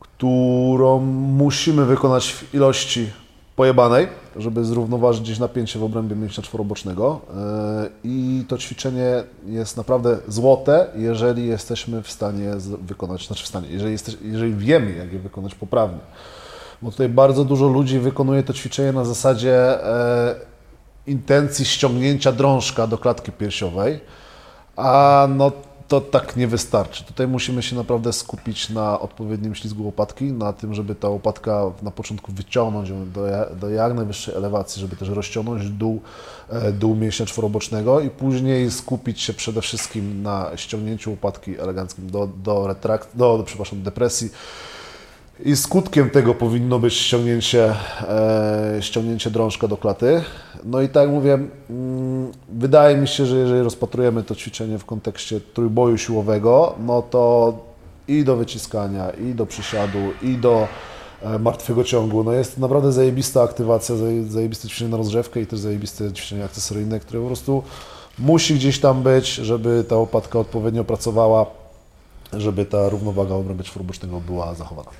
którą 0.00 1.00
musimy 1.36 1.84
wykonać 1.84 2.32
w 2.32 2.54
ilości 2.54 3.10
pojebanej, 3.56 4.08
żeby 4.36 4.64
zrównoważyć 4.64 5.22
gdzieś 5.22 5.38
napięcie 5.38 5.78
w 5.78 5.84
obrębie 5.84 6.16
mięśnia 6.16 6.42
czworobocznego. 6.42 7.20
E, 7.36 7.88
I 8.04 8.44
to 8.48 8.58
ćwiczenie 8.58 9.22
jest 9.46 9.76
naprawdę 9.76 10.18
złote, 10.28 10.86
jeżeli 10.96 11.46
jesteśmy 11.46 12.02
w 12.02 12.10
stanie 12.10 12.50
wykonać, 12.80 13.26
znaczy 13.26 13.44
w 13.44 13.46
stanie, 13.46 13.68
jeżeli, 13.70 13.92
jesteś, 13.92 14.16
jeżeli 14.22 14.54
wiemy, 14.54 14.92
jak 14.92 15.12
je 15.12 15.18
wykonać 15.18 15.54
poprawnie. 15.54 16.00
Bo 16.82 16.90
tutaj 16.90 17.08
bardzo 17.08 17.44
dużo 17.44 17.68
ludzi 17.68 17.98
wykonuje 17.98 18.42
to 18.42 18.52
ćwiczenie 18.52 18.92
na 18.92 19.04
zasadzie 19.04 19.84
e, 19.84 20.34
intencji 21.06 21.64
ściągnięcia 21.64 22.32
drążka 22.32 22.86
do 22.86 22.98
klatki 22.98 23.32
piersiowej, 23.32 24.00
a 24.76 25.28
no 25.30 25.52
to 25.88 26.00
tak 26.00 26.36
nie 26.36 26.48
wystarczy. 26.48 27.04
Tutaj 27.04 27.28
musimy 27.28 27.62
się 27.62 27.76
naprawdę 27.76 28.12
skupić 28.12 28.70
na 28.70 29.00
odpowiednim 29.00 29.54
ślizgu 29.54 29.84
łopatki, 29.84 30.24
na 30.24 30.52
tym, 30.52 30.74
żeby 30.74 30.94
ta 30.94 31.08
łopatka 31.08 31.70
na 31.82 31.90
początku 31.90 32.32
wyciągnąć 32.32 32.88
ją 32.88 33.10
do, 33.10 33.20
do 33.60 33.70
jak 33.70 33.94
najwyższej 33.94 34.34
elewacji, 34.34 34.80
żeby 34.80 34.96
też 34.96 35.08
rozciągnąć 35.08 35.70
dół, 35.70 36.00
e, 36.50 36.72
dół 36.72 36.96
mięśnia 36.96 37.26
czworobocznego 37.26 38.00
i 38.00 38.10
później 38.10 38.70
skupić 38.70 39.20
się 39.20 39.32
przede 39.32 39.60
wszystkim 39.60 40.22
na 40.22 40.50
ściągnięciu 40.56 41.10
łopatki 41.10 41.60
eleganckim 41.60 42.10
do, 42.10 42.28
do, 42.42 42.66
retrakt, 42.66 43.08
do, 43.14 43.38
do 43.38 43.44
przepraszam, 43.44 43.82
depresji, 43.82 44.30
i 45.40 45.56
skutkiem 45.56 46.10
tego 46.10 46.34
powinno 46.34 46.78
być 46.78 46.94
ściągnięcie, 46.94 47.74
e, 48.08 48.76
ściągnięcie 48.80 49.30
drążka 49.30 49.68
do 49.68 49.76
klaty. 49.76 50.22
No 50.64 50.80
i 50.80 50.88
tak 50.88 51.08
mówię, 51.10 51.38
mm, 51.70 52.32
wydaje 52.48 52.96
mi 52.96 53.08
się, 53.08 53.26
że 53.26 53.36
jeżeli 53.36 53.60
rozpatrujemy 53.62 54.22
to 54.22 54.34
ćwiczenie 54.34 54.78
w 54.78 54.84
kontekście 54.84 55.40
trójboju 55.40 55.98
siłowego, 55.98 56.74
no 56.86 57.02
to 57.02 57.54
i 58.08 58.24
do 58.24 58.36
wyciskania, 58.36 59.10
i 59.10 59.34
do 59.34 59.46
przysiadu, 59.46 59.98
i 60.22 60.36
do 60.36 60.68
e, 61.22 61.38
martwego 61.38 61.84
ciągu. 61.84 62.24
No 62.24 62.32
jest 62.32 62.58
naprawdę 62.58 62.92
zajebista 62.92 63.42
aktywacja, 63.42 63.94
zaje- 63.94 64.26
zajebiste 64.28 64.68
ćwiczenie 64.68 64.90
na 64.90 64.96
rozgrzewkę 64.96 65.40
i 65.40 65.46
też 65.46 65.58
zajebiste 65.58 66.12
ćwiczenie 66.12 66.44
akcesoryjne, 66.44 67.00
które 67.00 67.20
po 67.20 67.26
prostu 67.26 67.62
musi 68.18 68.54
gdzieś 68.54 68.80
tam 68.80 69.02
być, 69.02 69.34
żeby 69.34 69.84
ta 69.88 69.96
łopatka 69.96 70.38
odpowiednio 70.38 70.84
pracowała, 70.84 71.46
żeby 72.32 72.64
ta 72.64 72.88
równowaga 72.88 73.34
obrębia 73.34 73.64
czworobocznego 73.64 74.20
była 74.20 74.54
zachowana. 74.54 74.90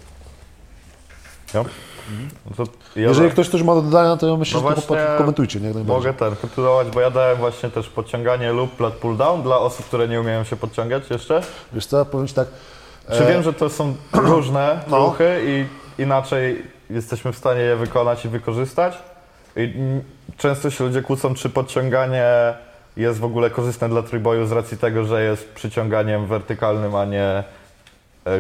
Ja? 1.54 1.64
No 2.50 2.56
to 2.56 2.72
ja 2.96 3.08
Jeżeli 3.08 3.30
ktoś 3.30 3.48
coś 3.48 3.62
ma 3.62 3.74
do 3.74 3.82
dodania, 3.82 4.16
to 4.16 4.26
ja 4.26 4.36
myślę, 4.36 4.60
No 4.62 4.76
że 4.76 4.82
to 4.82 4.96
komentujcie, 5.18 5.60
nie? 5.60 5.66
Jak 5.66 5.74
najbardziej. 5.74 5.96
Mogę 5.96 6.18
ten 6.18 6.36
kontynuować, 6.36 6.90
bo 6.90 7.00
ja 7.00 7.10
dałem 7.10 7.38
właśnie 7.38 7.70
też 7.70 7.88
podciąganie 7.88 8.52
lub 8.52 8.76
plat 8.76 8.94
pull 8.94 9.16
down 9.16 9.42
dla 9.42 9.58
osób, 9.58 9.86
które 9.86 10.08
nie 10.08 10.20
umieją 10.20 10.44
się 10.44 10.56
podciągać 10.56 11.10
jeszcze. 11.10 11.42
Wiesz 11.72 11.86
co, 11.86 12.04
powiem 12.04 12.26
Ci 12.28 12.34
tak, 12.34 12.48
Czy 13.12 13.24
E, 13.24 13.32
wiem, 13.32 13.42
że 13.42 13.52
to 13.52 13.70
są 13.70 13.94
różne 14.12 14.80
no. 14.88 14.98
ruchy 14.98 15.40
i 15.46 15.66
inaczej 16.02 16.62
jesteśmy 16.90 17.32
w 17.32 17.36
stanie 17.36 17.60
je 17.60 17.76
wykonać 17.76 18.24
i 18.24 18.28
wykorzystać? 18.28 18.98
I 19.56 19.72
często 20.36 20.70
się 20.70 20.84
ludzie 20.84 21.02
kłócą, 21.02 21.34
czy 21.34 21.50
podciąganie 21.50 22.54
jest 22.96 23.18
w 23.18 23.24
ogóle 23.24 23.50
korzystne 23.50 23.88
dla 23.88 24.02
trójboju 24.02 24.46
z 24.46 24.52
racji 24.52 24.78
tego, 24.78 25.04
że 25.04 25.24
jest 25.24 25.52
przyciąganiem 25.52 26.26
wertykalnym, 26.26 26.94
a 26.94 27.04
nie 27.04 27.44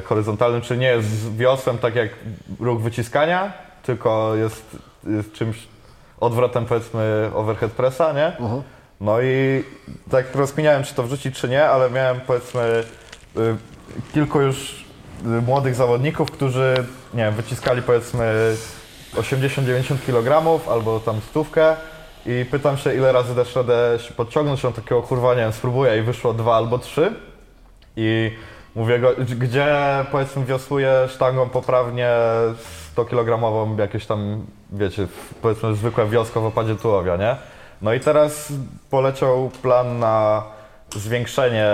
horyzontalnym, 0.04 0.60
czy 0.60 0.76
nie 0.76 0.86
jest 0.86 1.36
wiosłem 1.36 1.78
tak 1.78 1.94
jak 1.94 2.10
ruch 2.60 2.82
wyciskania, 2.82 3.52
tylko 3.82 4.34
jest, 4.34 4.76
jest 5.06 5.32
czymś 5.32 5.68
odwrotem 6.20 6.66
powiedzmy 6.66 7.30
overhead 7.34 7.72
pressa, 7.72 8.12
nie? 8.12 8.32
No 9.00 9.20
i 9.20 9.64
tak 10.10 10.34
rozkminiałem, 10.34 10.84
czy 10.84 10.94
to 10.94 11.02
wrzucić, 11.02 11.36
czy 11.36 11.48
nie, 11.48 11.64
ale 11.64 11.90
miałem 11.90 12.20
powiedzmy 12.20 12.84
y, 13.36 13.56
kilku 14.14 14.40
już 14.40 14.84
y, 15.22 15.26
młodych 15.26 15.74
zawodników, 15.74 16.30
którzy, 16.30 16.74
nie 17.14 17.24
wiem, 17.24 17.34
wyciskali 17.34 17.82
powiedzmy 17.82 18.56
80-90 19.14 19.96
kg 20.06 20.60
albo 20.70 21.00
tam 21.00 21.20
stówkę. 21.20 21.76
I 22.26 22.44
pytam 22.50 22.76
się, 22.76 22.94
ile 22.94 23.12
razy 23.12 23.34
dasz 23.34 23.56
radę 23.56 23.98
się 24.08 24.14
podciągnąć, 24.14 24.64
on 24.64 24.72
takiego 24.72 25.02
kurwa, 25.02 25.34
nie 25.34 25.40
wiem, 25.40 25.52
spróbuję 25.52 25.98
i 25.98 26.02
wyszło 26.02 26.34
dwa 26.34 26.56
albo 26.56 26.78
trzy. 26.78 27.14
I 27.96 28.30
mówię, 28.74 29.00
gdzie 29.38 29.76
powiedzmy 30.12 30.44
wiosłuję 30.44 30.92
sztangą 31.08 31.48
poprawnie 31.48 32.10
100 32.92 33.04
kg 33.04 33.78
jakieś 33.78 34.06
tam, 34.06 34.46
wiecie, 34.72 35.06
powiedzmy 35.42 35.74
zwykłe 35.74 36.06
wiosko 36.06 36.40
w 36.40 36.46
opadzie 36.46 36.76
tułowia, 36.76 37.16
nie? 37.16 37.36
No 37.82 37.94
i 37.94 38.00
teraz 38.00 38.52
poleciał 38.90 39.50
plan 39.62 39.98
na 39.98 40.42
zwiększenie 40.90 41.66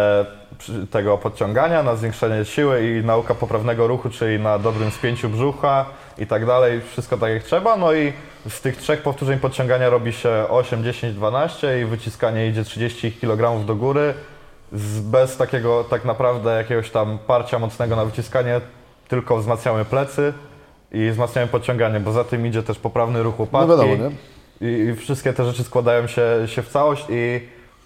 tego 0.91 1.19
podciągania, 1.19 1.83
na 1.83 1.97
zwiększenie 1.97 2.45
siły 2.45 2.91
i 2.91 3.05
nauka 3.05 3.35
poprawnego 3.35 3.87
ruchu, 3.87 4.11
czyli 4.11 4.39
na 4.39 4.59
dobrym 4.59 4.91
spięciu 4.91 5.29
brzucha 5.29 5.87
i 6.19 6.27
tak 6.27 6.47
dalej, 6.47 6.81
wszystko 6.81 7.17
tak 7.17 7.33
jak 7.33 7.43
trzeba. 7.43 7.77
No 7.77 7.93
i 7.93 8.13
z 8.49 8.61
tych 8.61 8.77
trzech 8.77 9.03
powtórzeń 9.03 9.39
podciągania 9.39 9.91
robi 9.91 10.13
się 10.13 10.47
8, 10.49 10.85
10, 10.85 11.15
12 11.15 11.81
i 11.81 11.85
wyciskanie 11.85 12.49
idzie 12.49 12.65
30 12.65 13.13
kg 13.13 13.67
do 13.67 13.77
góry 13.77 14.15
z, 14.73 15.01
bez 15.01 15.37
takiego 15.37 15.85
tak 15.85 16.05
naprawdę 16.05 16.51
jakiegoś 16.57 16.91
tam 16.91 17.19
parcia 17.27 17.59
mocnego 17.59 17.97
na 17.97 18.05
wyciskanie, 18.05 18.61
tylko 19.09 19.37
wzmacniamy 19.37 19.85
plecy 19.85 20.33
i 20.93 21.11
wzmacniamy 21.11 21.49
podciąganie, 21.49 22.01
bo 22.01 22.13
za 22.13 22.25
tym 22.25 22.47
idzie 22.47 22.63
też 22.63 22.79
poprawny 22.79 23.23
ruch 23.23 23.41
łopatki. 23.41 23.69
No 23.69 23.77
wiadomo, 23.77 23.95
nie? 23.97 24.11
I, 24.69 24.89
I 24.89 24.97
wszystkie 24.97 25.33
te 25.33 25.45
rzeczy 25.45 25.65
składają 25.65 26.07
się, 26.07 26.25
się 26.47 26.63
w 26.63 26.69
całość 26.69 27.05
i 27.09 27.41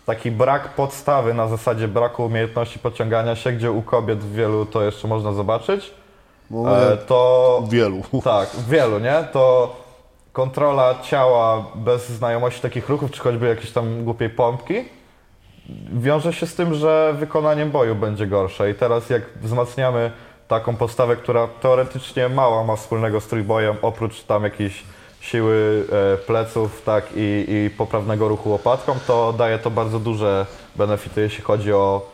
taki 0.07 0.31
brak 0.31 0.69
podstawy 0.69 1.35
na 1.35 1.49
zasadzie 1.49 1.89
braku 1.89 2.25
umiejętności 2.25 2.79
podciągania 2.79 3.37
się, 3.37 3.53
gdzie 3.53 3.71
u 3.73 3.83
kobiet 3.83 4.25
wielu 4.33 4.67
to 4.67 4.83
jeszcze 4.83 5.09
można 5.09 5.33
zobaczyć, 5.33 5.91
No, 6.51 6.93
e, 6.93 6.97
to 6.97 7.63
wielu. 7.71 8.03
tak, 8.25 8.49
wielu, 8.69 8.99
nie? 8.99 9.25
To 9.33 9.77
kontrola 10.33 10.95
ciała 11.03 11.65
bez 11.75 12.09
znajomości 12.09 12.61
takich 12.61 12.89
ruchów, 12.89 13.11
czy 13.11 13.21
choćby 13.21 13.47
jakiejś 13.49 13.71
tam 13.71 14.05
głupiej 14.05 14.31
pompki, 14.31 14.75
wiąże 15.93 16.33
się 16.33 16.47
z 16.47 16.55
tym, 16.55 16.75
że 16.75 17.15
wykonanie 17.19 17.67
boju 17.67 17.95
będzie 17.95 18.27
gorsze. 18.27 18.71
I 18.71 18.75
teraz 18.75 19.11
jak 19.11 19.23
wzmacniamy 19.43 20.11
taką 20.49 20.77
postawę, 20.77 21.17
która 21.17 21.49
teoretycznie 21.61 22.29
mała 22.29 22.65
ma 22.65 22.77
wspólnego 22.77 23.21
z 23.21 23.27
trójbojem, 23.27 23.77
oprócz 23.83 24.23
tam 24.23 24.45
jakiejś 24.45 24.85
siły 25.21 25.85
e, 25.93 26.17
pleców, 26.17 26.83
tak, 26.83 27.05
i, 27.17 27.47
i 27.49 27.71
poprawnego 27.71 28.29
ruchu 28.29 28.51
łopatką, 28.51 28.97
to 29.07 29.33
daje 29.33 29.59
to 29.59 29.71
bardzo 29.71 30.01
duże 30.01 30.47
benefity, 30.77 31.21
jeśli 31.21 31.45
chodzi 31.45 31.73
o 31.73 32.14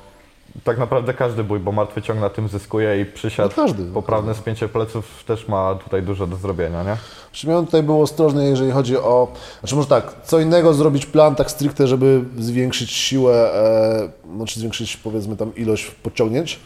tak 0.65 0.79
naprawdę 0.79 1.15
każdy 1.15 1.45
bój, 1.45 1.59
bo 1.61 1.73
martwy 1.73 2.03
ciąg 2.03 2.21
na 2.21 2.31
tym 2.31 2.49
zyskuje 2.49 3.01
i 3.01 3.05
przysiad, 3.05 3.57
No 3.57 3.63
każdy. 3.63 3.85
poprawne 3.85 4.35
spięcie 4.35 4.69
pleców 4.69 5.25
też 5.27 5.49
ma 5.49 5.75
tutaj 5.75 6.03
dużo 6.03 6.27
do 6.27 6.37
zrobienia, 6.37 6.83
nie? 6.85 6.97
Przynajmniej 7.33 7.67
tutaj 7.67 7.83
było 7.83 8.03
ostrożny, 8.03 8.49
jeżeli 8.49 8.71
chodzi 8.71 8.97
o. 8.97 9.29
Znaczy, 9.61 9.77
może 9.77 9.89
tak, 9.89 10.15
co 10.25 10.41
innego 10.41 10.75
zrobić 10.75 11.07
plan 11.07 11.35
tak 11.35 11.51
stricte, 11.51 11.87
żeby 11.87 12.25
zwiększyć 12.39 12.91
siłę, 12.91 13.55
e, 13.55 14.37
znaczy 14.37 14.61
zwiększyć 14.61 14.97
powiedzmy 14.97 15.37
tam 15.37 15.55
ilość 15.57 15.91
podciągnięć, 15.91 16.61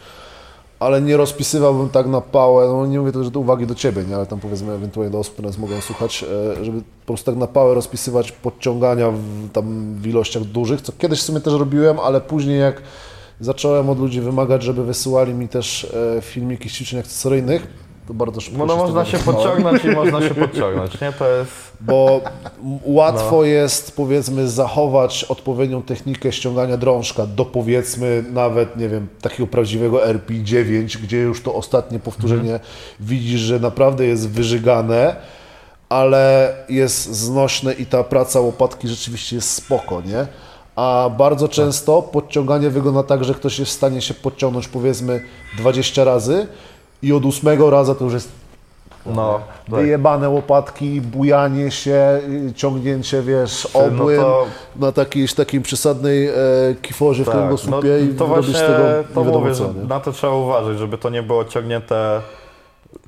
ale 0.79 1.01
nie 1.01 1.17
rozpisywałbym 1.17 1.89
tak 1.89 2.07
na 2.07 2.21
pałę. 2.21 2.67
No 2.67 2.85
nie 2.85 2.99
mówię 2.99 3.11
to, 3.11 3.23
że 3.23 3.31
to 3.31 3.39
uwagi 3.39 3.67
do 3.67 3.75
ciebie, 3.75 4.03
nie, 4.03 4.15
ale 4.15 4.25
tam 4.25 4.39
powiedzmy 4.39 4.73
ewentualnie 4.73 5.11
do 5.11 5.19
osób, 5.19 5.33
które 5.33 5.47
nas 5.47 5.57
mogą 5.57 5.81
słuchać, 5.81 6.25
e, 6.59 6.65
żeby 6.65 6.81
po 6.81 7.13
prostu 7.13 7.31
tak 7.31 7.39
na 7.39 7.47
pałę 7.47 7.73
rozpisywać 7.75 8.31
podciągania 8.31 9.11
w, 9.11 9.49
tam 9.53 9.95
w 9.95 10.07
ilościach 10.07 10.43
dużych, 10.43 10.81
co 10.81 10.91
kiedyś 10.97 11.19
w 11.19 11.23
sumie 11.23 11.41
też 11.41 11.53
robiłem, 11.53 11.99
ale 11.99 12.21
później 12.21 12.59
jak 12.59 12.81
zacząłem 13.39 13.89
od 13.89 13.99
ludzi 13.99 14.21
wymagać, 14.21 14.63
żeby 14.63 14.83
wysyłali 14.83 15.33
mi 15.33 15.47
też 15.47 15.87
e, 16.17 16.21
filmiki 16.21 16.69
z 16.69 16.73
ćwiczeń 16.73 16.99
akcesoryjnych, 16.99 17.67
to 18.07 18.13
bardzo 18.13 18.41
szybko 18.41 18.59
No, 18.59 18.65
no 18.65 18.75
można 18.75 19.05
się 19.05 19.17
podciągnąć 19.17 19.85
i 19.85 19.87
można 19.87 20.21
się 20.21 20.35
podciągnąć, 20.45 21.01
nie? 21.01 21.11
To 21.11 21.29
jest... 21.29 21.51
Bo 21.81 22.21
łatwo 22.83 23.43
jest, 23.43 23.95
powiedzmy, 23.95 24.49
zachować 24.49 25.23
odpowiednią 25.23 25.81
technikę 25.81 26.31
ściągania 26.31 26.77
drążka 26.77 27.25
do, 27.25 27.45
powiedzmy, 27.45 28.23
nawet, 28.33 28.77
nie 28.77 28.89
wiem, 28.89 29.07
takiego 29.21 29.47
prawdziwego 29.47 29.97
RP9, 29.97 30.97
gdzie 30.97 31.17
już 31.17 31.41
to 31.41 31.55
ostatnie 31.55 31.99
powtórzenie 31.99 32.59
widzisz, 32.99 33.41
że 33.41 33.59
naprawdę 33.59 34.05
jest 34.05 34.29
wyżygane, 34.29 35.15
ale 35.89 36.55
jest 36.69 37.15
znośne 37.15 37.73
i 37.73 37.85
ta 37.85 38.03
praca 38.03 38.39
łopatki 38.39 38.87
rzeczywiście 38.87 39.35
jest 39.35 39.51
spoko, 39.51 40.01
nie? 40.01 40.27
A 40.75 41.09
bardzo 41.17 41.47
często 41.47 42.01
podciąganie 42.01 42.69
wygląda 42.69 43.03
tak, 43.03 43.23
że 43.23 43.33
ktoś 43.33 43.59
jest 43.59 43.71
w 43.71 43.75
stanie 43.75 44.01
się 44.01 44.13
podciągnąć, 44.13 44.67
powiedzmy, 44.67 45.21
20 45.57 46.03
razy 46.03 46.47
i 47.01 47.13
od 47.13 47.25
ósmego 47.25 47.69
raza 47.69 47.95
to 47.95 48.03
już 48.03 48.13
jest 48.13 48.29
No, 49.15 49.39
tak. 49.69 49.79
wyjebane 49.79 50.29
łopatki, 50.29 51.01
bujanie 51.01 51.71
się, 51.71 52.19
y, 52.49 52.53
ciągnięcie, 52.55 53.21
wiesz, 53.21 53.67
no 53.73 53.79
obłyn 53.79 54.21
to- 54.21 54.45
na 54.75 54.91
takiejś 54.91 55.33
takim 55.33 55.61
przesadnej 55.63 56.27
e, 56.27 56.33
kiforze 56.81 57.23
w 57.23 57.25
Tak, 57.25 57.35
kręgosłupie 57.35 57.99
i 57.99 58.15
to 58.15 58.27
robisz 58.27 58.49
z 58.55 58.59
tego 58.59 58.83
to 59.13 59.23
nie 59.25 59.37
mówię, 59.37 59.53
co, 59.55 59.63
nie? 59.73 59.83
na 59.87 59.99
to 59.99 60.11
trzeba 60.11 60.33
uważać, 60.33 60.77
żeby 60.79 60.97
to 60.97 61.09
nie 61.09 61.23
było 61.23 61.45
ciągnięte 61.45 62.21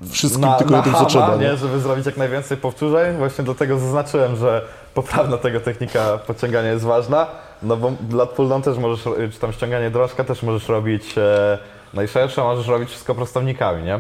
Wszystkim 0.10 0.42
na, 0.42 0.54
tylko 0.58 0.72
na 0.74 0.82
tym, 0.82 0.94
co 0.94 1.06
trzeba, 1.06 1.36
nie? 1.36 1.42
nie? 1.42 1.58
żeby 1.58 1.80
zrobić 1.80 2.06
jak 2.06 2.18
najwięcej 2.18 2.58
powtórzeń. 2.58 3.18
Właśnie 3.18 3.44
dlatego 3.44 3.80
zaznaczyłem, 3.80 4.36
że 4.36 4.62
poprawna 4.94 5.38
tego 5.38 5.60
technika 5.60 6.18
podciągania 6.28 6.72
jest 6.72 6.86
ważna, 6.86 7.28
no 7.64 7.78
bo 7.78 7.92
lat 8.12 8.30
pull 8.30 8.62
też 8.62 8.78
możesz, 8.78 9.04
czy 9.34 9.40
tam 9.40 9.54
ściąganie 9.54 9.90
drążka 9.90 10.24
też 10.24 10.44
możesz 10.44 10.70
robić 10.70 11.18
e, 11.18 11.58
najszersze, 11.94 12.44
możesz 12.44 12.68
robić 12.68 12.90
wszystko 12.90 13.16
prostownikami, 13.16 13.84
nie? 13.84 14.00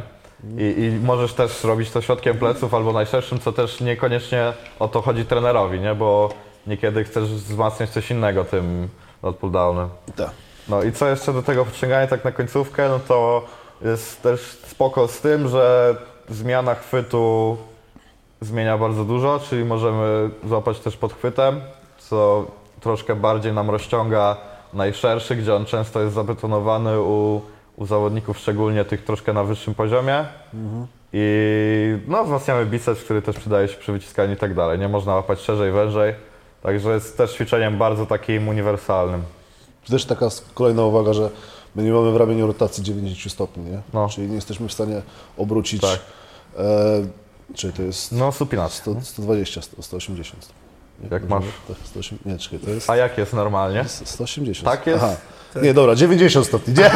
I, 0.57 0.83
I 0.83 0.99
możesz 1.05 1.33
też 1.33 1.63
robić 1.63 1.91
to 1.91 2.01
środkiem 2.01 2.37
pleców 2.37 2.73
albo 2.73 2.93
najszerszym, 2.93 3.39
co 3.39 3.51
też 3.51 3.81
niekoniecznie 3.81 4.53
o 4.79 4.87
to 4.87 5.01
chodzi 5.01 5.25
trenerowi, 5.25 5.79
nie? 5.79 5.95
Bo 5.95 6.29
niekiedy 6.67 7.03
chcesz 7.03 7.23
wzmacniać 7.23 7.89
coś 7.89 8.11
innego 8.11 8.45
tym 8.45 8.89
lat 9.23 9.35
pull 9.35 9.51
downem. 9.51 9.89
Tak. 10.15 10.31
No 10.69 10.83
i 10.83 10.91
co 10.91 11.07
jeszcze 11.07 11.33
do 11.33 11.43
tego 11.43 11.65
podciągania 11.65 12.07
tak 12.07 12.23
na 12.23 12.31
końcówkę, 12.31 12.89
no 12.89 12.99
to 13.07 13.45
jest 13.81 14.21
też 14.21 14.41
spoko 14.41 15.07
z 15.07 15.19
tym, 15.19 15.47
że 15.47 15.95
zmiana 16.29 16.75
chwytu 16.75 17.57
zmienia 18.41 18.77
bardzo 18.77 19.05
dużo, 19.05 19.39
czyli 19.49 19.65
możemy 19.65 20.29
złapać 20.47 20.79
też 20.79 20.97
podchwytem, 20.97 21.61
co 21.97 22.45
troszkę 22.79 23.15
bardziej 23.15 23.53
nam 23.53 23.69
rozciąga 23.69 24.37
najszerszy, 24.73 25.35
gdzie 25.35 25.55
on 25.55 25.65
często 25.65 26.01
jest 26.01 26.15
zabetonowany 26.15 27.01
u, 27.01 27.41
u 27.77 27.85
zawodników, 27.85 28.37
szczególnie 28.37 28.85
tych 28.85 29.03
troszkę 29.03 29.33
na 29.33 29.43
wyższym 29.43 29.75
poziomie. 29.75 30.25
I 31.13 31.97
no, 32.07 32.23
wzmacniamy 32.23 32.65
biceps, 32.65 33.03
który 33.03 33.21
też 33.21 33.35
przydaje 33.39 33.67
się 33.67 33.77
przy 33.77 33.91
wyciskaniu 33.91 34.33
i 34.33 34.37
tak 34.37 34.53
dalej. 34.53 34.79
Nie 34.79 34.87
można 34.87 35.15
łapać 35.15 35.39
szerzej, 35.39 35.71
wężej. 35.71 36.15
Także 36.63 36.93
jest 36.93 37.17
też 37.17 37.33
ćwiczeniem 37.33 37.77
bardzo 37.77 38.05
takim 38.05 38.47
uniwersalnym. 38.47 39.23
Też 39.89 40.05
taka 40.05 40.27
kolejna 40.53 40.85
uwaga, 40.85 41.13
że 41.13 41.29
my 41.75 41.83
nie 41.83 41.91
mamy 41.91 42.11
w 42.11 42.15
ramieniu 42.15 42.47
rotacji 42.47 42.83
90 42.83 43.33
stopni, 43.33 43.63
nie? 43.63 43.81
No. 43.93 44.09
Czyli 44.09 44.27
nie 44.27 44.35
jesteśmy 44.35 44.67
w 44.67 44.73
stanie 44.73 45.01
obrócić, 45.37 45.81
Tak. 45.81 45.99
e, 46.57 47.53
czyli 47.55 47.73
to 47.73 47.81
jest 47.81 48.11
No, 48.11 48.31
supinac. 48.31 48.73
100, 48.73 49.01
120, 49.01 49.61
100, 49.61 49.81
180. 49.81 50.49
Jak 51.11 51.29
masz? 51.29 51.43
nie? 51.43 51.51
Tak, 51.75 51.77
108, 51.85 52.17
nie, 52.25 52.37
czekaj, 52.37 52.59
to 52.59 52.69
jest 52.69 52.89
A 52.89 52.95
jak 52.95 53.17
jest 53.17 53.33
normalnie? 53.33 53.85
180. 53.87 54.65
Tak 54.65 54.87
jest? 54.87 55.03
Aha. 55.03 55.15
Nie, 55.61 55.73
dobra, 55.73 55.95
90 55.95 56.45
stopni, 56.47 56.73
nie? 56.73 56.91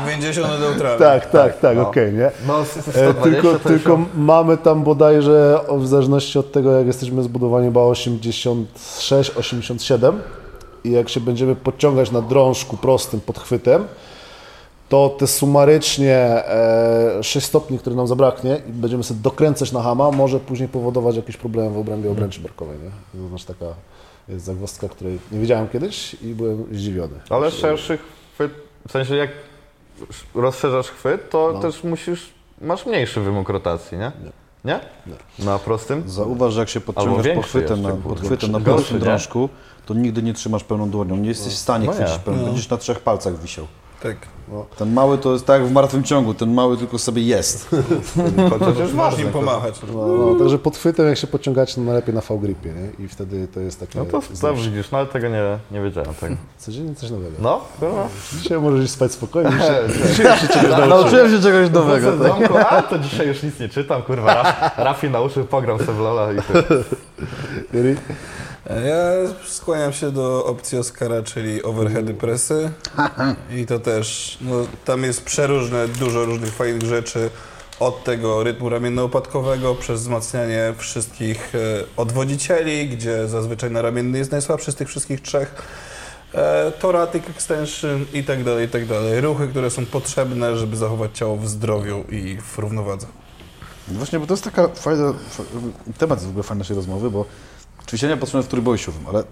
90 0.06 0.60
neutralny. 0.60 0.98
Tak, 0.98 1.30
tak, 1.30 1.60
tak, 1.60 1.76
no. 1.76 1.88
okej, 1.88 2.12
nie? 2.12 2.30
No, 2.46 2.64
120 2.64 3.00
E, 3.00 3.14
tylko 3.14 3.52
to 3.52 3.58
tylko 3.68 3.90
już- 3.92 4.08
mamy 4.14 4.56
tam 4.58 4.82
bodajże, 4.84 5.58
w 5.78 5.86
zależności 5.86 6.38
od 6.38 6.52
tego, 6.52 6.72
jak 6.72 6.86
jesteśmy 6.86 7.22
zbudowani, 7.22 7.66
chyba 7.66 7.80
86, 7.80 9.30
87 9.36 10.22
i 10.84 10.90
jak 10.90 11.08
się 11.08 11.20
będziemy 11.20 11.56
podciągać 11.56 12.10
na 12.10 12.22
drążku 12.22 12.76
prostym 12.76 13.20
podchwytem, 13.20 13.84
to 14.94 15.08
te 15.18 15.26
sumarycznie 15.26 16.16
e, 16.16 17.22
6 17.22 17.46
stopni, 17.46 17.78
które 17.78 17.96
nam 17.96 18.06
zabraknie 18.06 18.60
i 18.68 18.72
będziemy 18.72 19.04
sobie 19.04 19.20
dokręcać 19.20 19.72
na 19.72 19.82
hama, 19.82 20.10
może 20.10 20.40
później 20.40 20.68
powodować 20.68 21.16
jakieś 21.16 21.36
problemy 21.36 21.70
w 21.70 21.78
obrębie 21.78 22.10
obręczy 22.10 22.40
barkowej, 22.40 22.76
nie? 22.78 23.20
To 23.22 23.28
znaczy 23.28 23.46
taka 23.46 23.64
jest 24.28 24.44
zagwozdka, 24.44 24.88
której 24.88 25.18
nie 25.32 25.38
wiedziałem 25.38 25.68
kiedyś 25.68 26.14
i 26.22 26.34
byłem 26.34 26.64
zdziwiony. 26.72 27.14
Ale 27.30 27.50
szerszy 27.50 27.98
chwyt, 28.34 28.52
w 28.88 28.92
sensie 28.92 29.16
jak 29.16 29.30
rozszerzasz 30.34 30.86
chwyt, 30.88 31.30
to 31.30 31.50
No. 31.54 31.60
też 31.60 31.84
musisz, 31.84 32.32
masz 32.60 32.86
mniejszy 32.86 33.20
wymóg 33.20 33.48
rotacji, 33.48 33.98
nie? 33.98 34.12
Nie? 34.64 34.80
Na 35.38 35.58
prostym? 35.58 36.02
Zauważ, 36.06 36.52
że 36.54 36.60
jak 36.60 36.68
się 36.68 36.80
podciągasz 36.80 37.26
podchwytem 37.34 37.82
na, 37.82 37.90
podchwytem 37.90 38.52
na 38.52 38.60
prostym 38.60 38.96
nie? 38.96 39.00
drążku, 39.04 39.48
to 39.86 39.94
nigdy 39.94 40.22
nie 40.22 40.34
trzymasz 40.34 40.64
pełną 40.64 40.90
dłonią. 40.90 41.16
Nie 41.16 41.28
jesteś 41.28 41.52
w 41.54 41.58
stanie 41.58 41.86
No 41.86 41.92
nie. 41.92 41.98
chwycić 42.04 42.18
pełną. 42.18 42.44
Będziesz 42.44 42.68
na 42.70 42.76
trzech 42.76 43.00
palcach 43.00 43.40
wisiał. 43.40 43.66
Tak. 44.04 44.16
Ten 44.78 44.92
mały 44.92 45.18
to 45.18 45.32
jest 45.32 45.46
tak 45.46 45.66
w 45.66 45.72
martwym 45.72 46.04
ciągu, 46.04 46.34
ten 46.34 46.54
mały 46.54 46.76
tylko 46.76 46.98
sobie 46.98 47.22
jest. 47.22 47.68
Chociaż 48.50 48.78
Masz 48.78 48.92
ważny. 48.92 49.24
nim 49.24 49.32
pomachać. 49.32 49.80
No, 49.94 50.06
no, 50.06 50.38
także 50.38 50.58
pod 50.58 50.76
chwytem 50.76 51.06
jak 51.06 51.18
się 51.18 51.26
podciągacie, 51.26 51.74
no 51.76 51.84
najlepiej 51.86 52.14
na 52.14 52.20
V-gripie, 52.20 52.72
nie? 52.72 53.04
I 53.04 53.08
wtedy 53.08 53.48
to 53.48 53.60
jest 53.60 53.80
takie... 53.80 53.98
No 53.98 54.04
to 54.04 54.20
to 54.40 54.54
widzisz, 54.54 54.90
no 54.90 54.98
ale 54.98 55.06
tego 55.06 55.28
nie, 55.28 55.58
nie 55.70 55.80
wiedziałem 55.80 56.14
tego. 56.14 56.36
Codziennie 56.58 56.94
coś 56.94 57.10
nowego. 57.10 57.36
No, 57.38 57.60
kurwa. 57.80 58.08
Dzisiaj 58.42 58.60
możesz 58.60 58.90
spać 58.90 59.12
spokojnie. 59.12 59.50
Dzisiaj, 60.10 60.88
Nauczyłem 60.88 61.30
się 61.30 61.42
czegoś 61.42 61.70
nowego. 61.70 62.12
W 62.12 62.22
domku, 62.22 62.54
a 62.68 62.82
to 62.82 62.98
dzisiaj 62.98 63.28
już 63.28 63.42
nic 63.42 63.60
nie 63.60 63.68
czytam, 63.68 64.02
kurwa. 64.02 64.34
Raf, 64.34 64.78
Rafi 64.78 65.10
nauczył, 65.10 65.44
pogram 65.44 65.78
sobie 65.78 65.92
w 65.92 66.00
Lola 66.00 66.32
i 66.32 66.36
tyle. 66.36 66.84
Yuri? 68.70 68.86
Ja 68.88 69.04
skłaniam 69.46 69.92
się 69.92 70.10
do 70.10 70.44
opcji 70.46 70.78
Oscara, 70.78 71.22
czyli 71.22 71.62
overheady 71.62 72.14
pressy. 72.14 72.70
I 73.60 73.66
to 73.66 73.78
też, 73.78 74.38
no, 74.40 74.54
tam 74.84 75.02
jest 75.02 75.24
przeróżne, 75.24 75.88
dużo 75.88 76.24
różnych 76.24 76.54
fajnych 76.54 76.82
rzeczy. 76.82 77.30
Od 77.80 78.04
tego 78.04 78.42
rytmu 78.42 78.68
ramienno-upadkowego, 78.68 79.74
przez 79.74 80.00
wzmacnianie 80.00 80.74
wszystkich 80.78 81.54
e, 81.54 81.58
odwodzicieli, 81.96 82.88
gdzie 82.88 83.28
zazwyczaj 83.28 83.70
naramienny 83.70 84.18
jest 84.18 84.30
najsłabszy 84.32 84.72
z 84.72 84.74
tych 84.74 84.88
wszystkich 84.88 85.20
trzech. 85.22 85.54
E, 86.34 86.72
thoracic 86.78 87.30
extension 87.30 88.04
i 88.12 88.24
tak 88.24 88.44
dalej, 88.44 88.66
i 88.66 88.68
tak 88.68 88.86
dalej. 88.86 89.20
Ruchy, 89.20 89.48
które 89.48 89.70
są 89.70 89.86
potrzebne, 89.86 90.56
żeby 90.56 90.76
zachować 90.76 91.18
ciało 91.18 91.36
w 91.36 91.48
zdrowiu 91.48 92.04
i 92.10 92.38
w 92.42 92.58
równowadze. 92.58 93.06
Właśnie, 93.88 94.18
bo 94.18 94.26
to 94.26 94.32
jest 94.32 94.44
taka 94.44 94.68
fajna, 94.68 95.12
fa- 95.30 95.42
temat 95.98 96.22
w 96.22 96.28
ogóle 96.28 96.42
fajny 96.42 96.58
naszej 96.58 96.76
rozmowy, 96.76 97.10
bo 97.10 97.24
ćwiczenia 97.88 98.16
potrzebne 98.16 98.42
w 98.42 98.48
trójboju 98.48 98.78
siłowym, 98.78 99.06
ale 99.08 99.24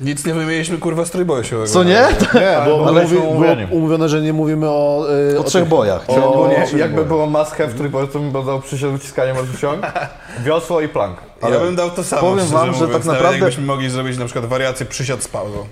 Nic 0.00 0.26
nie 0.26 0.34
wymieniliśmy, 0.34 0.78
kurwa, 0.78 1.04
z 1.04 1.10
trójboju 1.10 1.44
siłowego. 1.44 1.72
co 1.72 1.84
nie? 1.84 2.06
Nie, 2.34 2.56
bo 2.66 2.86
ale 2.88 3.02
mówi, 3.02 3.16
umówieni. 3.16 3.66
było 3.66 3.78
umówione, 3.78 4.08
że 4.08 4.20
nie 4.20 4.32
mówimy 4.32 4.66
o... 4.68 5.06
y, 5.34 5.38
O 5.38 5.44
trzech 5.44 5.62
tych- 5.62 5.70
bojach. 5.70 6.04
O- 6.08 6.32
Ogólnie, 6.32 6.66
Czyli 6.68 6.80
jakby 6.80 7.04
było 7.04 7.26
maskę 7.26 7.66
w 7.66 7.74
trójboju, 7.74 8.06
to 8.06 8.18
bym 8.18 8.32
dodał 8.32 8.60
przysiad, 8.60 8.90
uciskanie 8.94 9.34
może 9.34 9.58
ciąg, 9.58 9.82
wiosło 10.46 10.80
i 10.80 10.88
plank. 10.88 11.16
ja 11.42 11.60
bym 11.60 11.76
dał 11.76 11.90
to 11.90 12.04
samo, 12.04 12.22
powiem 12.22 12.38
szczerze 12.38 12.54
wam, 12.54 12.66
że 12.66 12.72
mówiąc, 12.72 12.92
tak 12.92 13.04
nawet 13.04 13.06
naprawdę- 13.22 13.38
jakbyśmy 13.38 13.64
mogli 13.64 13.90
zrobić 13.90 14.18
na 14.18 14.24
przykład 14.24 14.46
wariację 14.46 14.86
przysiad 14.86 15.22
z 15.22 15.28
pauzą. 15.28 15.66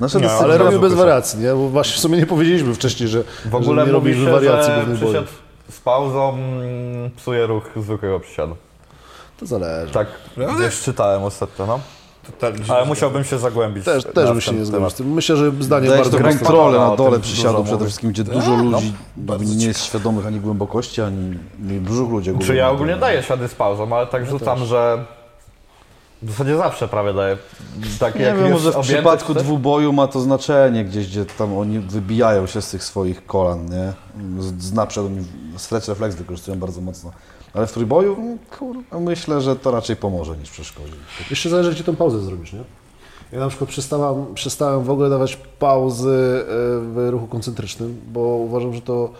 Nasze 0.00 0.18
Nie, 0.20 0.24
dyscypliny- 0.26 0.42
Ale 0.44 0.58
razu 0.58 0.80
bez 0.80 0.94
wariacji, 0.94 1.38
nie? 1.40 1.48
Bo 1.48 1.68
właśnie 1.68 1.96
w 1.96 1.98
sumie 1.98 2.18
nie 2.18 2.26
powiedzieliśmy 2.26 2.74
wcześniej, 2.74 3.08
że, 3.08 3.24
W 3.44 3.54
ogóle 3.54 3.84
że 3.84 3.86
nie 3.92 3.98
mówi 3.98 4.10
się, 4.14 4.16
robiliśmy 4.24 4.32
wariacji 4.32 4.72
że 4.72 4.76
głównych 4.76 4.98
przysiad 5.00 5.24
z 5.70 5.80
pauzą 5.80 6.28
mm, 6.34 7.10
psuje 7.16 7.46
ruch 7.46 7.64
zwykłego 7.76 8.20
przysiadu. 8.20 8.56
To 9.40 9.46
zależy. 9.46 9.92
Tak, 9.92 10.06
Prawda? 10.34 10.54
gdzieś 10.54 10.80
czytałem 10.80 11.22
ostatnio, 11.22 11.66
no. 11.66 11.80
Ale 12.68 12.86
musiałbym 12.86 13.24
się 13.24 13.38
zagłębić. 13.38 13.84
Też, 13.84 14.04
też 14.04 14.30
bym 14.30 14.40
się 14.40 14.52
nie 14.52 14.64
zgodził. 14.64 15.06
Myślę, 15.06 15.36
że 15.36 15.52
zdanie 15.60 15.88
Dajesz 15.88 16.08
bardzo 16.08 16.24
kontrolę 16.24 16.78
na 16.78 16.96
dole 16.96 17.20
przysiadu 17.20 17.64
przede 17.64 17.84
wszystkim, 17.84 18.10
gdzie 18.10 18.24
dużo 18.24 18.56
ludzi 18.56 18.92
nie 19.56 19.66
jest 19.66 19.84
świadomych 19.84 20.26
ani 20.26 20.40
głębokości, 20.40 21.02
ani 21.02 21.38
brzuch 21.58 22.10
ludzi. 22.10 22.32
Czy 22.46 22.54
ja 22.54 22.70
ogólnie 22.70 22.96
daję 22.96 23.22
ślady 23.22 23.48
z 23.48 23.54
pauzą, 23.54 23.96
ale 23.96 24.06
tak 24.06 24.26
rzucam, 24.26 24.64
że 24.64 25.04
w 26.22 26.30
zasadzie 26.30 26.56
zawsze 26.56 26.88
prawie 26.88 27.14
daję. 27.14 27.36
Takie 27.98 28.18
Nie 28.18 28.24
jak 28.24 28.38
wiem, 28.38 28.52
może 28.52 28.72
w 28.72 28.80
przypadku 28.80 29.34
dwuboju 29.34 29.92
ma 29.92 30.06
to 30.06 30.20
znaczenie 30.20 30.84
gdzieś, 30.84 31.06
gdzie 31.06 31.24
tam 31.24 31.58
oni 31.58 31.78
wybijają 31.78 32.46
się 32.46 32.62
z 32.62 32.70
tych 32.70 32.84
swoich 32.84 33.26
kolan, 33.26 33.66
nie? 33.66 33.92
Z, 34.42 34.62
z 34.62 34.72
naprzód 34.72 35.06
oni 35.06 35.24
stretch 35.56 35.88
refleks 35.88 36.16
wykorzystują 36.16 36.58
bardzo 36.58 36.80
mocno. 36.80 37.12
Ale 37.56 37.66
w 37.66 37.72
trójboju, 37.72 38.14
mm, 38.14 38.38
kurwa, 38.58 39.00
myślę, 39.00 39.40
że 39.40 39.56
to 39.56 39.70
raczej 39.70 39.96
pomoże 39.96 40.36
niż 40.36 40.50
przeszkodzi. 40.50 40.92
Jeszcze 41.30 41.48
zależy, 41.48 41.70
gdzie 41.70 41.84
tą 41.84 41.96
pauzę 41.96 42.20
zrobisz, 42.20 42.52
nie? 42.52 42.60
Ja 43.32 43.40
na 43.40 43.48
przykład 43.48 43.70
przestałem, 43.70 44.34
przestałem 44.34 44.84
w 44.84 44.90
ogóle 44.90 45.10
dawać 45.10 45.36
pauzy 45.58 46.10
e, 46.42 46.44
w 46.80 47.08
ruchu 47.10 47.26
koncentrycznym, 47.26 48.00
bo 48.12 48.20
uważam, 48.20 48.74
że 48.74 48.80
to 48.80 49.10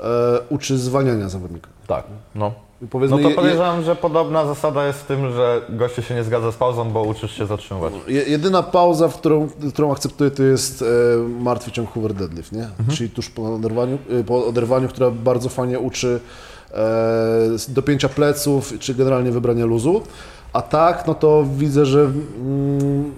e, 0.00 0.04
uczy 0.48 0.78
zwalniania 0.78 1.28
zawodnika. 1.28 1.68
Tak, 1.86 2.04
no. 2.34 2.52
No 2.82 2.88
to 3.16 3.22
je- 3.22 3.28
je- 3.28 3.34
podejrzewam, 3.36 3.82
że 3.82 3.96
podobna 3.96 4.46
zasada 4.46 4.86
jest 4.86 5.00
w 5.00 5.06
tym, 5.06 5.32
że 5.32 5.62
goście 5.68 6.02
się 6.02 6.14
nie 6.14 6.24
zgadza 6.24 6.52
z 6.52 6.56
pauzą, 6.56 6.90
bo 6.90 7.02
uczysz 7.02 7.36
się 7.38 7.46
zatrzymywać. 7.46 7.92
Je- 8.08 8.22
Jedyna 8.22 8.62
pauza, 8.62 9.08
w 9.08 9.16
którą, 9.18 9.48
którą 9.72 9.92
akceptuję, 9.92 10.30
to 10.30 10.42
jest 10.42 10.82
e, 10.82 10.86
martwy 11.42 11.70
ciąg 11.70 11.90
hoover 11.92 12.14
deadlift, 12.14 12.52
nie? 12.52 12.68
Czyli 12.94 13.10
tuż 13.10 13.30
po 13.30 13.54
oderwaniu, 13.54 13.98
e, 14.20 14.24
po 14.24 14.46
oderwaniu, 14.46 14.88
która 14.88 15.10
bardzo 15.10 15.48
fajnie 15.48 15.78
uczy 15.78 16.20
dopięcia 17.68 18.08
pleców, 18.08 18.74
czy 18.78 18.94
generalnie 18.94 19.30
wybrania 19.30 19.64
luzu. 19.64 20.02
A 20.52 20.62
tak, 20.62 21.06
no 21.06 21.14
to 21.14 21.44
widzę, 21.56 21.86
że 21.86 22.00
mm, 22.00 23.12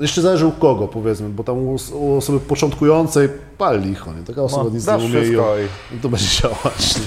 jeszcze 0.00 0.22
zależy 0.22 0.46
u 0.46 0.52
kogo, 0.52 0.88
powiedzmy, 0.88 1.28
bo 1.28 1.44
tam 1.44 1.58
u, 1.58 1.76
u 1.92 2.16
osoby 2.16 2.40
początkującej 2.40 3.28
pali 3.58 3.88
licho, 3.88 4.14
nie? 4.14 4.22
Taka 4.22 4.42
osoba 4.42 4.64
No, 4.64 4.70
nic 4.70 4.86
nie 4.86 4.94
umie 4.94 5.20
i, 5.20 5.96
i 5.96 6.00
to 6.00 6.08
będzie 6.08 6.42
działać. 6.42 6.94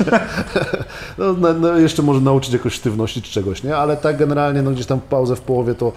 No, 1.17 1.33
no, 1.33 1.53
no, 1.53 1.77
jeszcze 1.77 2.01
może 2.01 2.21
nauczyć 2.21 2.53
jakoś 2.53 2.73
sztywności 2.73 3.21
czy 3.21 3.31
czegoś, 3.31 3.63
nie? 3.63 3.77
Ale 3.77 3.97
tak 3.97 4.17
generalnie, 4.17 4.61
no 4.61 4.71
gdzieś 4.71 4.85
tam 4.85 4.99
pauzę 4.99 5.35
w 5.35 5.41
połowie 5.41 5.75
to 5.75 5.91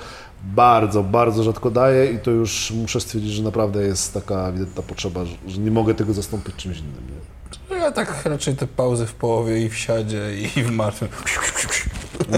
bardzo, 0.44 1.02
bardzo 1.02 1.42
rzadko 1.42 1.70
daję 1.70 2.12
i 2.12 2.18
to 2.18 2.30
już 2.30 2.72
muszę 2.82 3.00
stwierdzić, 3.00 3.32
że 3.32 3.42
naprawdę 3.42 3.82
jest 3.82 4.14
taka 4.14 4.48
ewidentna 4.48 4.82
potrzeba, 4.82 5.24
że, 5.24 5.36
że 5.46 5.60
nie 5.60 5.70
mogę 5.70 5.94
tego 5.94 6.12
zastąpić 6.12 6.56
czymś 6.56 6.78
innym. 6.78 7.06
Nie? 7.08 7.33
Ja 7.84 7.92
tak 7.92 8.24
raczej 8.24 8.56
te 8.56 8.66
pauzy 8.66 9.06
w 9.06 9.14
połowie 9.14 9.60
i 9.60 9.68
w 9.68 9.76
siadzie 9.76 10.20
i 10.56 10.62
w 10.62 10.70
martwym. 10.70 11.08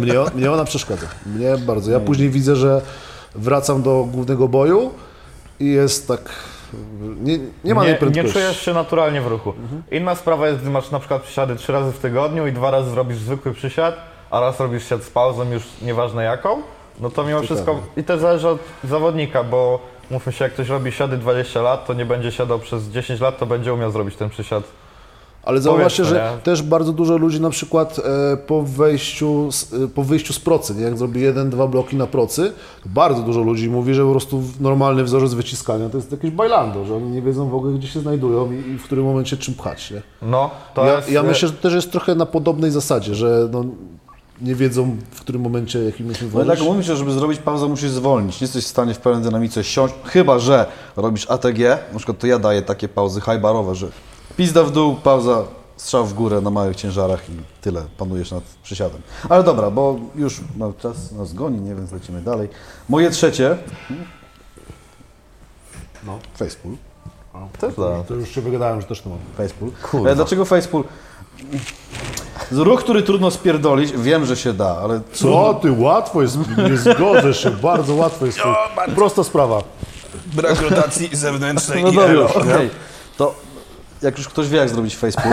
Mnie, 0.00 0.12
mnie 0.34 0.52
ona 0.52 0.64
przeszkadza. 0.64 1.06
Mnie 1.26 1.56
bardzo. 1.58 1.90
Ja 1.90 2.00
później 2.00 2.30
widzę, 2.30 2.56
że 2.56 2.82
wracam 3.34 3.82
do 3.82 4.08
głównego 4.12 4.48
boju 4.48 4.90
i 5.60 5.66
jest 5.66 6.08
tak... 6.08 6.20
Nie, 7.00 7.38
nie 7.64 7.74
ma 7.74 7.86
nie, 7.86 7.94
prędkości. 7.94 8.26
nie 8.26 8.32
czujesz 8.32 8.60
się 8.60 8.74
naturalnie 8.74 9.20
w 9.20 9.26
ruchu. 9.26 9.52
Inna 9.90 10.14
sprawa 10.14 10.48
jest, 10.48 10.60
gdy 10.60 10.70
masz 10.70 10.90
na 10.90 10.98
przykład 10.98 11.22
przysiady 11.22 11.56
trzy 11.56 11.72
razy 11.72 11.92
w 11.92 11.98
tygodniu 11.98 12.46
i 12.46 12.52
dwa 12.52 12.70
razy 12.70 12.90
zrobisz 12.90 13.18
zwykły 13.18 13.54
przysiad, 13.54 13.96
a 14.30 14.40
raz 14.40 14.60
robisz 14.60 14.88
siad 14.88 15.02
z 15.02 15.10
pauzą 15.10 15.50
już 15.52 15.62
nieważne 15.82 16.24
jaką, 16.24 16.62
no 17.00 17.10
to 17.10 17.24
mimo 17.24 17.42
wszystko 17.42 17.80
i 17.96 18.04
też 18.04 18.20
zależy 18.20 18.48
od 18.48 18.58
zawodnika, 18.84 19.44
bo 19.44 19.80
mówmy 20.10 20.32
się, 20.32 20.44
jak 20.44 20.52
ktoś 20.52 20.68
robi 20.68 20.92
siady 20.92 21.16
20 21.16 21.62
lat, 21.62 21.86
to 21.86 21.94
nie 21.94 22.06
będzie 22.06 22.32
siadał 22.32 22.58
przez 22.58 22.84
10 22.84 23.20
lat, 23.20 23.38
to 23.38 23.46
będzie 23.46 23.74
umiał 23.74 23.90
zrobić 23.90 24.16
ten 24.16 24.30
przysiad. 24.30 24.64
Ale 25.46 25.60
zauważcie, 25.60 26.04
że 26.04 26.30
nie? 26.36 26.42
też 26.42 26.62
bardzo 26.62 26.92
dużo 26.92 27.16
ludzi 27.16 27.40
na 27.40 27.50
przykład 27.50 27.98
e, 28.32 28.36
po 28.36 28.62
wejściu, 28.62 29.48
e, 29.84 29.88
po 29.88 30.02
wyjściu 30.04 30.32
z 30.32 30.40
procy, 30.40 30.74
nie? 30.74 30.82
jak 30.82 30.98
zrobi 30.98 31.20
jeden, 31.20 31.50
dwa 31.50 31.66
bloki 31.66 31.96
na 31.96 32.06
procy, 32.06 32.52
to 32.82 32.88
bardzo 32.88 33.22
dużo 33.22 33.40
ludzi 33.40 33.70
mówi, 33.70 33.94
że 33.94 34.04
po 34.04 34.10
prostu 34.10 34.42
normalny 34.60 35.04
wzorzec 35.04 35.34
wyciskania 35.34 35.88
to 35.88 35.96
jest 35.96 36.12
jakieś 36.12 36.30
bailando, 36.30 36.84
że 36.84 36.96
oni 36.96 37.10
nie 37.10 37.22
wiedzą 37.22 37.48
w 37.48 37.54
ogóle, 37.54 37.72
gdzie 37.78 37.88
się 37.88 38.00
znajdują 38.00 38.52
i, 38.52 38.54
i 38.70 38.78
w 38.78 38.82
którym 38.84 39.04
momencie 39.04 39.36
czym 39.36 39.54
pchać. 39.54 39.90
Nie? 39.90 40.02
No, 40.22 40.50
to 40.74 40.84
Ja, 40.86 40.96
jest... 40.96 41.10
ja 41.10 41.22
myślę, 41.22 41.48
że 41.48 41.54
to 41.54 41.62
też 41.62 41.74
jest 41.74 41.90
trochę 41.92 42.14
na 42.14 42.26
podobnej 42.26 42.70
zasadzie, 42.70 43.14
że 43.14 43.48
no, 43.52 43.64
nie 44.40 44.54
wiedzą 44.54 44.96
w 45.10 45.20
którym 45.20 45.42
momencie, 45.42 45.78
jakim 45.84 46.08
jest 46.08 46.22
No 46.22 46.28
włożyć. 46.28 46.48
jednak 46.48 46.68
mówi 46.74 46.84
się, 46.86 46.96
żeby 46.96 47.12
zrobić 47.12 47.38
pauzę 47.38 47.66
musisz 47.68 47.90
zwolnić. 47.90 48.40
Nie 48.40 48.44
jesteś 48.44 48.64
w 48.64 48.68
stanie 48.68 48.94
w 48.94 48.98
pełnej 48.98 49.22
dynamice 49.24 49.64
siąść, 49.64 49.94
chyba 50.04 50.38
że 50.38 50.66
robisz 50.96 51.30
ATG, 51.30 51.58
na 51.92 51.96
przykład 51.98 52.18
to 52.18 52.26
ja 52.26 52.38
daję 52.38 52.62
takie 52.62 52.88
pauzy 52.88 53.20
high-barowe, 53.20 53.74
że 53.74 53.86
pizda 54.36 54.64
w 54.64 54.70
dół, 54.70 54.94
pauza, 54.94 55.44
strzał 55.76 56.06
w 56.06 56.14
górę 56.14 56.40
na 56.40 56.50
małych 56.50 56.76
ciężarach 56.76 57.30
i 57.30 57.32
tyle, 57.60 57.82
panujesz 57.98 58.30
nad 58.30 58.42
przysiadem. 58.62 59.00
Ale 59.28 59.44
dobra, 59.44 59.70
bo 59.70 59.96
już 60.14 60.40
no, 60.56 60.72
czas 60.78 61.12
nas 61.12 61.32
goni, 61.34 61.60
nie 61.60 61.74
więc 61.74 61.92
lecimy 61.92 62.20
dalej. 62.20 62.48
Moje 62.88 63.10
trzecie, 63.10 63.56
no, 66.06 66.18
facepull. 66.34 66.76
Też 67.60 67.74
da. 67.74 68.02
To 68.08 68.14
już 68.14 68.28
się 68.34 68.40
wygadałem, 68.40 68.80
że 68.80 68.86
też 68.86 69.00
to 69.00 69.08
mam. 69.10 69.18
Facepull. 69.36 69.70
E, 70.08 70.14
dlaczego 70.14 70.44
facepull? 70.44 70.84
Ruch, 72.52 72.80
który 72.80 73.02
trudno 73.02 73.30
spierdolić, 73.30 73.92
wiem, 73.92 74.26
że 74.26 74.36
się 74.36 74.52
da, 74.52 74.78
ale 74.78 75.00
Co 75.12 75.54
ty, 75.54 75.72
łatwo 75.72 76.22
jest, 76.22 76.38
nie 76.70 76.76
zgodzę 76.76 77.34
się, 77.34 77.50
bardzo 77.50 77.94
łatwo 77.94 78.26
jest. 78.26 78.38
Prosta 78.94 79.24
sprawa. 79.24 79.62
Brak 80.34 80.60
rotacji 80.60 81.08
zewnętrznej 81.12 81.82
No 81.82 81.90
i 81.90 81.94
dobra, 81.94 82.10
elo. 82.10 82.34
okej. 82.34 82.70
To 83.16 83.34
jak 84.02 84.18
już 84.18 84.28
ktoś 84.28 84.48
wie, 84.48 84.58
jak 84.58 84.68
zrobić 84.68 84.96
facepull, 84.96 85.32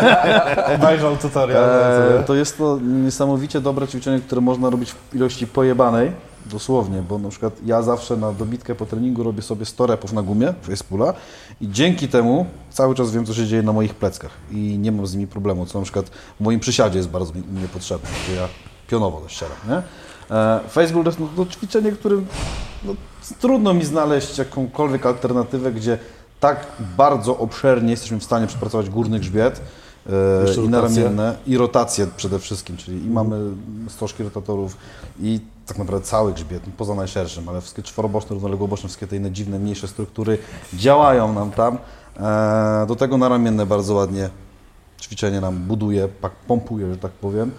Obejrzał 0.74 1.16
tutorial. 1.16 1.64
E, 1.64 2.24
to 2.26 2.34
jest 2.34 2.58
to 2.58 2.78
niesamowicie 2.82 3.60
dobre 3.60 3.88
ćwiczenie, 3.88 4.20
które 4.20 4.40
można 4.40 4.70
robić 4.70 4.92
w 4.92 5.14
ilości 5.14 5.46
pojebanej, 5.46 6.12
dosłownie, 6.46 7.02
bo 7.08 7.18
na 7.18 7.28
przykład 7.28 7.52
ja 7.66 7.82
zawsze 7.82 8.16
na 8.16 8.32
dobitkę 8.32 8.74
po 8.74 8.86
treningu 8.86 9.22
robię 9.22 9.42
sobie 9.42 9.64
100 9.64 9.86
repów 9.86 10.12
na 10.12 10.22
gumie, 10.22 10.54
facepula 10.62 11.14
i 11.60 11.70
dzięki 11.70 12.08
temu 12.08 12.46
cały 12.70 12.94
czas 12.94 13.10
wiem, 13.10 13.26
co 13.26 13.34
się 13.34 13.46
dzieje 13.46 13.62
na 13.62 13.72
moich 13.72 13.94
pleckach 13.94 14.30
i 14.50 14.78
nie 14.78 14.92
mam 14.92 15.06
z 15.06 15.14
nimi 15.14 15.26
problemu, 15.26 15.66
co 15.66 15.78
na 15.78 15.84
przykład 15.84 16.08
w 16.08 16.40
moim 16.40 16.60
przysiadzie 16.60 16.98
jest 16.98 17.08
bardzo 17.08 17.32
mi 17.32 17.40
mi 17.40 17.62
niepotrzebne, 17.62 18.08
gdzie 18.24 18.36
ja 18.36 18.48
pionowo 18.88 19.20
to 19.20 19.28
ścieram, 19.28 19.56
nie? 19.68 19.82
E, 20.36 20.60
Facebook 20.70 21.04
to 21.04 21.08
jest 21.08 21.20
no, 21.20 21.28
to 21.36 21.52
ćwiczenie, 21.52 21.92
którym 21.92 22.26
no, 22.84 22.94
trudno 23.40 23.74
mi 23.74 23.84
znaleźć 23.84 24.38
jakąkolwiek 24.38 25.06
alternatywę, 25.06 25.72
gdzie 25.72 25.98
tak 26.40 26.66
bardzo 26.96 27.38
obszernie 27.38 27.90
jesteśmy 27.90 28.18
w 28.18 28.24
stanie 28.24 28.46
przepracować 28.46 28.90
górny 28.90 29.20
grzbiet, 29.20 29.60
e, 30.06 30.46
Jeszcze 30.46 30.62
i 30.62 30.68
naramienne 30.68 31.36
i 31.46 31.56
rotacje 31.56 32.06
przede 32.16 32.38
wszystkim, 32.38 32.76
czyli 32.76 33.06
i 33.06 33.10
mamy 33.10 33.40
stożki 33.88 34.22
rotatorów 34.22 34.76
i 35.20 35.40
tak 35.66 35.78
naprawdę 35.78 36.06
cały 36.06 36.32
grzbiet, 36.32 36.62
poza 36.76 36.94
najszerszym, 36.94 37.48
ale 37.48 37.60
wszystkie 37.60 37.82
czworoboczne, 37.82 38.34
równoległoboczne, 38.34 38.88
wszystkie 38.88 39.06
te 39.06 39.16
inne 39.16 39.30
dziwne, 39.30 39.58
mniejsze 39.58 39.88
struktury 39.88 40.38
działają 40.74 41.32
nam 41.32 41.50
tam. 41.50 41.78
E, 42.20 42.86
do 42.88 42.96
tego 42.96 43.18
naramienne 43.18 43.66
bardzo 43.66 43.94
ładnie 43.94 44.30
ćwiczenie 45.00 45.40
nam 45.40 45.58
buduje, 45.58 46.08
pompuje, 46.46 46.90
że 46.90 46.96
tak 46.96 47.12
powiem. 47.12 47.50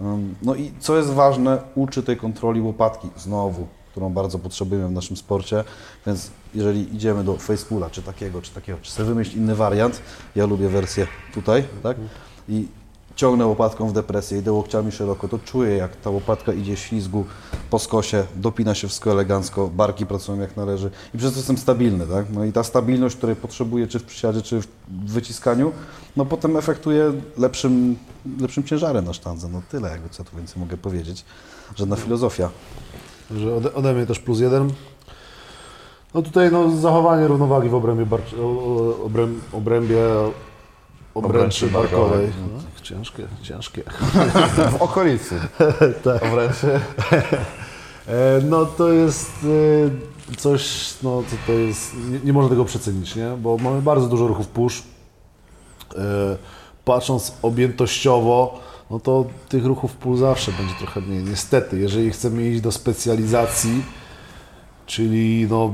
Ym, 0.00 0.34
No 0.42 0.54
i 0.54 0.72
co 0.80 0.96
jest 0.96 1.10
ważne, 1.10 1.58
uczy 1.74 2.02
tej 2.02 2.16
kontroli 2.16 2.60
łopatki 2.60 3.08
znowu, 3.16 3.66
którą 3.90 4.12
bardzo 4.12 4.38
potrzebujemy 4.38 4.88
w 4.88 4.92
naszym 4.92 5.16
sporcie, 5.16 5.64
więc 6.06 6.30
jeżeli 6.54 6.94
idziemy 6.94 7.24
do 7.24 7.36
facepula, 7.36 7.90
czy 7.90 8.02
takiego, 8.02 8.42
czy 8.42 8.52
takiego, 8.52 8.78
czy 8.82 8.92
sobie 8.92 9.08
wymyślić 9.08 9.36
inny 9.36 9.54
wariant, 9.54 10.02
ja 10.36 10.46
lubię 10.46 10.68
wersję 10.68 11.06
tutaj, 11.34 11.64
tak, 11.82 11.96
i 12.48 12.68
ciągnę 13.16 13.46
łopatką 13.46 13.88
w 13.88 13.92
depresję, 13.92 14.38
idę 14.38 14.52
łokciami 14.52 14.92
szeroko, 14.92 15.28
to 15.28 15.38
czuję 15.38 15.76
jak 15.76 15.96
ta 15.96 16.10
łopatka 16.10 16.52
idzie 16.52 16.76
w 16.76 16.78
ślizgu 16.78 17.24
po 17.70 17.78
skosie, 17.78 18.24
dopina 18.36 18.74
się 18.74 18.88
wszystko 18.88 19.10
elegancko, 19.10 19.68
barki 19.68 20.06
pracują 20.06 20.40
jak 20.40 20.56
należy 20.56 20.90
i 21.14 21.18
przez 21.18 21.32
to 21.32 21.38
jestem 21.38 21.58
stabilny, 21.58 22.06
tak? 22.06 22.26
No 22.30 22.44
i 22.44 22.52
ta 22.52 22.64
stabilność, 22.64 23.16
której 23.16 23.36
potrzebuję 23.36 23.86
czy 23.86 23.98
w 23.98 24.04
przysiadzie, 24.04 24.42
czy 24.42 24.60
w 24.60 24.66
wyciskaniu, 24.88 25.72
no 26.16 26.26
potem 26.26 26.56
efektuje 26.56 27.12
lepszym, 27.38 27.96
lepszym 28.40 28.64
ciężarem 28.64 29.04
na 29.04 29.12
sztandze. 29.12 29.48
No 29.48 29.62
tyle 29.70 29.90
jakby 29.90 30.08
co 30.08 30.24
tu 30.24 30.36
więcej 30.36 30.60
mogę 30.60 30.76
powiedzieć. 30.76 31.24
Żadna 31.76 31.96
filozofia. 31.96 32.50
Że 33.30 33.54
ode, 33.54 33.74
ode 33.74 33.94
mnie 33.94 34.06
też 34.06 34.18
plus 34.18 34.40
jeden. 34.40 34.70
No 36.14 36.22
tutaj 36.22 36.52
no, 36.52 36.76
zachowanie 36.76 37.26
równowagi 37.26 37.68
w 37.68 37.74
obrębie, 37.74 38.06
bar, 38.06 38.20
obręb, 39.04 39.54
obrębie 39.54 39.98
obręczy 41.14 41.66
barkowej. 41.66 42.26
No, 42.54 42.82
ciężkie, 42.82 43.26
ciężkie. 43.42 43.82
W 44.78 44.82
okolicy. 44.82 45.40
tak. 46.04 46.22
Obręczy. 46.22 46.80
E, 48.08 48.40
No 48.44 48.66
to 48.66 48.88
jest 48.92 49.30
e, 50.32 50.36
coś, 50.36 50.94
no 51.02 51.22
to, 51.30 51.36
to 51.46 51.52
jest, 51.52 51.94
nie, 52.10 52.18
nie 52.24 52.32
można 52.32 52.50
tego 52.50 52.64
przecenić, 52.64 53.16
nie? 53.16 53.28
Bo 53.38 53.56
mamy 53.56 53.82
bardzo 53.82 54.06
dużo 54.08 54.26
ruchów 54.26 54.48
push. 54.48 54.82
E, 55.96 56.36
Patrząc 56.84 57.32
objętościowo, 57.42 58.60
no 58.90 59.00
to 59.00 59.24
tych 59.48 59.66
ruchów 59.66 59.92
pull 59.92 60.16
zawsze 60.16 60.52
będzie 60.52 60.74
trochę 60.74 61.00
mniej. 61.00 61.24
Niestety, 61.24 61.78
jeżeli 61.78 62.10
chcemy 62.10 62.48
iść 62.50 62.60
do 62.60 62.72
specjalizacji, 62.72 63.84
czyli 64.86 65.46
no, 65.50 65.72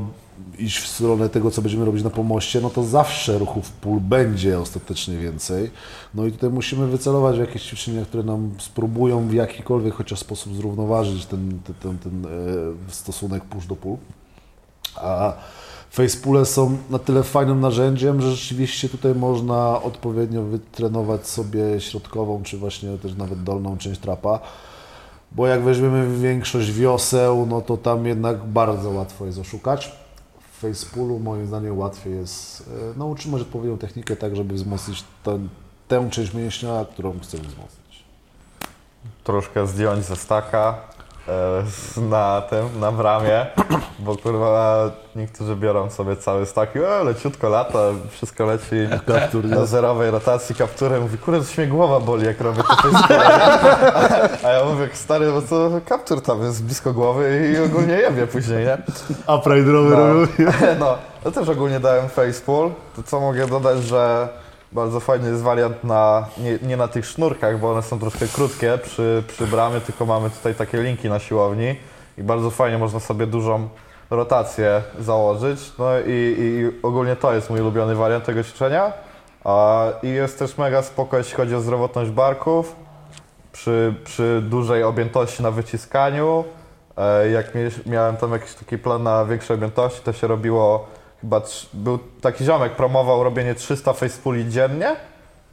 iść 0.58 0.78
w 0.78 0.88
stronę 0.88 1.28
tego, 1.28 1.50
co 1.50 1.62
będziemy 1.62 1.84
robić 1.84 2.04
na 2.04 2.10
pomoście, 2.10 2.60
no 2.60 2.70
to 2.70 2.84
zawsze 2.84 3.38
ruchów 3.38 3.72
pól 3.72 4.00
będzie 4.00 4.60
ostatecznie 4.60 5.16
więcej. 5.16 5.70
No 6.14 6.26
i 6.26 6.32
tutaj 6.32 6.50
musimy 6.50 6.86
wycelować 6.86 7.38
jakieś 7.38 7.62
ćwiczenia, 7.62 8.04
które 8.04 8.22
nam 8.22 8.50
spróbują 8.58 9.28
w 9.28 9.32
jakikolwiek 9.32 9.94
chociaż 9.94 10.18
sposób 10.18 10.56
zrównoważyć 10.56 11.26
ten, 11.26 11.58
ten, 11.64 11.74
ten, 11.74 11.98
ten 11.98 12.26
stosunek 12.88 13.44
push 13.44 13.66
do 13.66 13.76
pól. 13.76 13.96
A 14.96 15.32
facepule 15.90 16.46
są 16.46 16.76
na 16.90 16.98
tyle 16.98 17.22
fajnym 17.22 17.60
narzędziem, 17.60 18.20
że 18.20 18.36
rzeczywiście 18.36 18.88
tutaj 18.88 19.14
można 19.14 19.82
odpowiednio 19.82 20.42
wytrenować 20.42 21.26
sobie 21.26 21.80
środkową, 21.80 22.42
czy 22.42 22.58
właśnie 22.58 22.98
też 22.98 23.14
nawet 23.14 23.42
dolną 23.42 23.78
część 23.78 24.00
trapa. 24.00 24.40
Bo 25.32 25.46
jak 25.46 25.62
weźmiemy 25.62 26.18
większość 26.18 26.72
wioseł, 26.72 27.46
no 27.46 27.60
to 27.60 27.76
tam 27.76 28.06
jednak 28.06 28.44
bardzo 28.44 28.90
łatwo 28.90 29.26
jest 29.26 29.38
oszukać. 29.38 30.03
W 30.56 30.60
facepulu 30.60 31.18
moim 31.18 31.46
zdaniem 31.46 31.78
łatwiej 31.78 32.14
jest 32.14 32.60
e, 32.60 32.98
no, 32.98 33.06
utrzymać 33.06 33.42
odpowiednią 33.42 33.78
technikę 33.78 34.16
tak, 34.16 34.36
żeby 34.36 34.54
wzmocnić 34.54 35.04
ten, 35.22 35.48
tę 35.88 36.10
część 36.10 36.34
mięśnia, 36.34 36.86
którą 36.92 37.20
chcemy 37.20 37.42
wzmocnić. 37.42 38.04
Troszkę 39.24 39.66
zdjąć 39.66 40.04
ze 40.04 40.16
staka 40.16 40.93
na 41.96 42.42
tym, 42.50 42.80
na 42.80 42.92
bramie, 42.92 43.46
bo 43.98 44.16
kurwa 44.16 44.90
niektórzy 45.16 45.56
biorą 45.56 45.90
sobie 45.90 46.16
cały 46.16 46.46
stak 46.46 46.76
i 46.76 46.78
e, 46.78 47.04
leciutko 47.04 47.48
lata, 47.48 47.78
wszystko 48.10 48.44
leci 48.46 48.76
Kaptur, 49.06 49.44
na 49.44 49.66
zerowej 49.66 50.10
rotacji 50.10 50.54
kapturem. 50.54 51.02
Mówi, 51.02 51.18
kurde, 51.18 51.44
coś 51.44 51.58
mnie 51.58 51.66
głowa 51.66 52.00
boli, 52.00 52.26
jak 52.26 52.40
robię 52.40 52.62
to 52.62 52.76
wszystko. 52.76 53.14
A 54.44 54.48
ja 54.50 54.64
mówię, 54.64 54.88
stary, 54.92 55.32
bo 55.32 55.42
to 55.42 55.70
kaptur 55.88 56.20
tam 56.22 56.42
jest 56.42 56.64
blisko 56.64 56.92
głowy 56.92 57.52
i 57.54 57.64
ogólnie 57.64 57.94
jebie 57.94 58.26
później, 58.26 58.64
nie? 58.66 58.78
Upride'owy 59.26 59.90
No. 59.90 59.96
robią. 59.96 60.26
No, 60.78 60.98
ja 61.24 61.30
też 61.30 61.48
ogólnie 61.48 61.80
dałem 61.80 62.08
facepull. 62.08 62.70
To 62.96 63.02
co 63.02 63.20
mogę 63.20 63.46
dodać, 63.46 63.82
że 63.82 64.28
bardzo 64.74 65.00
fajny 65.00 65.30
jest 65.30 65.42
wariant 65.42 65.84
na, 65.84 66.26
nie, 66.38 66.58
nie 66.68 66.76
na 66.76 66.88
tych 66.88 67.06
sznurkach, 67.06 67.60
bo 67.60 67.72
one 67.72 67.82
są 67.82 67.98
troszkę 67.98 68.26
krótkie 68.26 68.78
przy, 68.82 69.22
przy 69.28 69.46
bramie, 69.46 69.80
tylko 69.80 70.06
mamy 70.06 70.30
tutaj 70.30 70.54
takie 70.54 70.82
linki 70.82 71.08
na 71.08 71.18
siłowni 71.18 71.76
i 72.18 72.22
bardzo 72.22 72.50
fajnie 72.50 72.78
można 72.78 73.00
sobie 73.00 73.26
dużą 73.26 73.68
rotację 74.10 74.82
założyć. 75.00 75.72
No 75.78 75.84
i, 76.06 76.36
i 76.38 76.70
ogólnie 76.82 77.16
to 77.16 77.34
jest 77.34 77.50
mój 77.50 77.60
ulubiony 77.60 77.94
wariant 77.94 78.24
tego 78.24 78.42
ćwiczenia. 78.44 78.92
A, 79.44 79.86
I 80.02 80.08
jest 80.08 80.38
też 80.38 80.58
mega 80.58 80.82
spoko, 80.82 81.18
jeśli 81.18 81.34
chodzi 81.34 81.54
o 81.54 81.60
zdrowotność 81.60 82.10
barków 82.10 82.76
przy, 83.52 83.94
przy 84.04 84.42
dużej 84.48 84.82
objętości 84.82 85.42
na 85.42 85.50
wyciskaniu. 85.50 86.44
E, 86.96 87.28
Jak 87.30 87.46
miałem 87.86 88.16
tam 88.16 88.32
jakiś 88.32 88.54
taki 88.54 88.78
plan 88.78 89.02
na 89.02 89.24
większej 89.24 89.54
objętości, 89.54 90.00
to 90.04 90.12
się 90.12 90.26
robiło 90.26 90.86
chyba, 91.24 91.42
był 91.72 91.98
taki 92.20 92.44
ziomek, 92.44 92.72
promował 92.72 93.24
robienie 93.24 93.54
300 93.54 93.92
facepulli 93.92 94.48
dziennie 94.48 94.96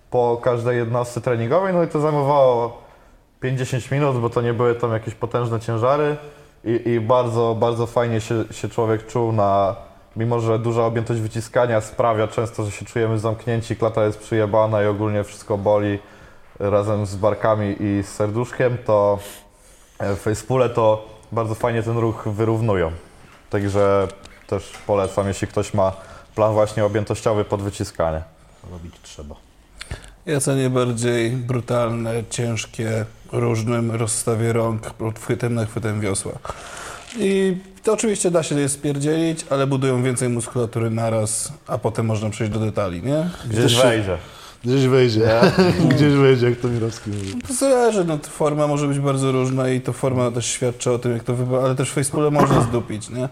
po 0.09 0.39
każdej 0.43 0.77
jednostce 0.77 1.21
treningowej, 1.21 1.73
no 1.73 1.83
i 1.83 1.87
to 1.87 1.99
zajmowało 1.99 2.81
5-10 3.43 3.91
minut, 3.91 4.19
bo 4.19 4.29
to 4.29 4.41
nie 4.41 4.53
były 4.53 4.75
tam 4.75 4.93
jakieś 4.93 5.15
potężne 5.15 5.59
ciężary 5.59 6.17
i, 6.63 6.89
i 6.89 6.99
bardzo, 6.99 7.55
bardzo 7.59 7.87
fajnie 7.87 8.21
się, 8.21 8.43
się 8.51 8.69
człowiek 8.69 9.07
czuł 9.07 9.31
na, 9.31 9.75
mimo 10.15 10.39
że 10.39 10.59
duża 10.59 10.85
objętość 10.85 11.21
wyciskania 11.21 11.81
sprawia 11.81 12.27
często, 12.27 12.63
że 12.63 12.71
się 12.71 12.85
czujemy 12.85 13.19
zamknięci, 13.19 13.75
klata 13.75 14.05
jest 14.05 14.19
przyjebana 14.19 14.83
i 14.83 14.85
ogólnie 14.85 15.23
wszystko 15.23 15.57
boli 15.57 15.99
razem 16.59 17.05
z 17.05 17.15
barkami 17.15 17.75
i 17.79 18.03
z 18.03 18.07
serduszkiem, 18.07 18.77
to 18.85 19.19
e, 19.99 20.15
facepule 20.15 20.69
to 20.69 21.07
bardzo 21.31 21.55
fajnie 21.55 21.83
ten 21.83 21.97
ruch 21.97 22.27
wyrównują. 22.27 22.91
Także 23.49 24.07
też 24.51 24.63
polecam, 24.87 25.27
jeśli 25.27 25.47
ktoś 25.47 25.73
ma 25.73 25.91
plan 26.35 26.53
właśnie 26.53 26.85
objętościowy 26.85 27.45
pod 27.45 27.61
wyciskanie. 27.61 28.21
Robić 28.71 28.93
trzeba. 29.03 29.35
Ja 30.25 30.39
cenię 30.39 30.69
bardziej 30.69 31.31
brutalne, 31.31 32.13
ciężkie, 32.29 33.05
różnym 33.31 33.91
rozstawie 33.91 34.53
rąk, 34.53 34.89
pod 34.93 35.19
chwytem 35.19 35.53
na 35.55 35.65
chwytem 35.65 36.01
wiosła. 36.01 36.31
I 37.17 37.57
to 37.83 37.93
oczywiście 37.93 38.31
da 38.31 38.43
się 38.43 38.59
je 38.59 38.69
spierdzielić, 38.69 39.45
ale 39.49 39.67
budują 39.67 40.03
więcej 40.03 40.29
muskulatury 40.29 40.89
naraz, 40.89 41.53
a 41.67 41.77
potem 41.77 42.05
można 42.05 42.29
przejść 42.29 42.53
do 42.53 42.59
detali, 42.59 43.03
nie? 43.03 43.29
Gdzieś 43.49 43.75
się- 43.75 43.81
wejdzie. 43.83 44.17
Gdzieś 44.63 44.87
wejdzie. 44.87 45.41
Gdzieś 45.95 46.13
wejdzie, 46.13 46.49
jak 46.49 46.59
to 46.59 46.67
Mirowski 46.67 47.09
mówi. 47.09 47.33
To 47.47 47.53
zależy, 47.53 48.05
no, 48.05 48.17
to 48.17 48.29
forma 48.29 48.67
może 48.67 48.87
być 48.87 48.99
bardzo 48.99 49.31
różna 49.31 49.69
i 49.69 49.81
to 49.81 49.93
forma 49.93 50.31
też 50.31 50.45
świadczy 50.45 50.91
o 50.91 50.99
tym, 50.99 51.11
jak 51.11 51.23
to 51.23 51.35
wygląda, 51.35 51.65
ale 51.65 51.75
też 51.75 51.91
facepule 51.91 52.31
można 52.31 52.61
zdupić, 52.61 53.09
nie? 53.09 53.29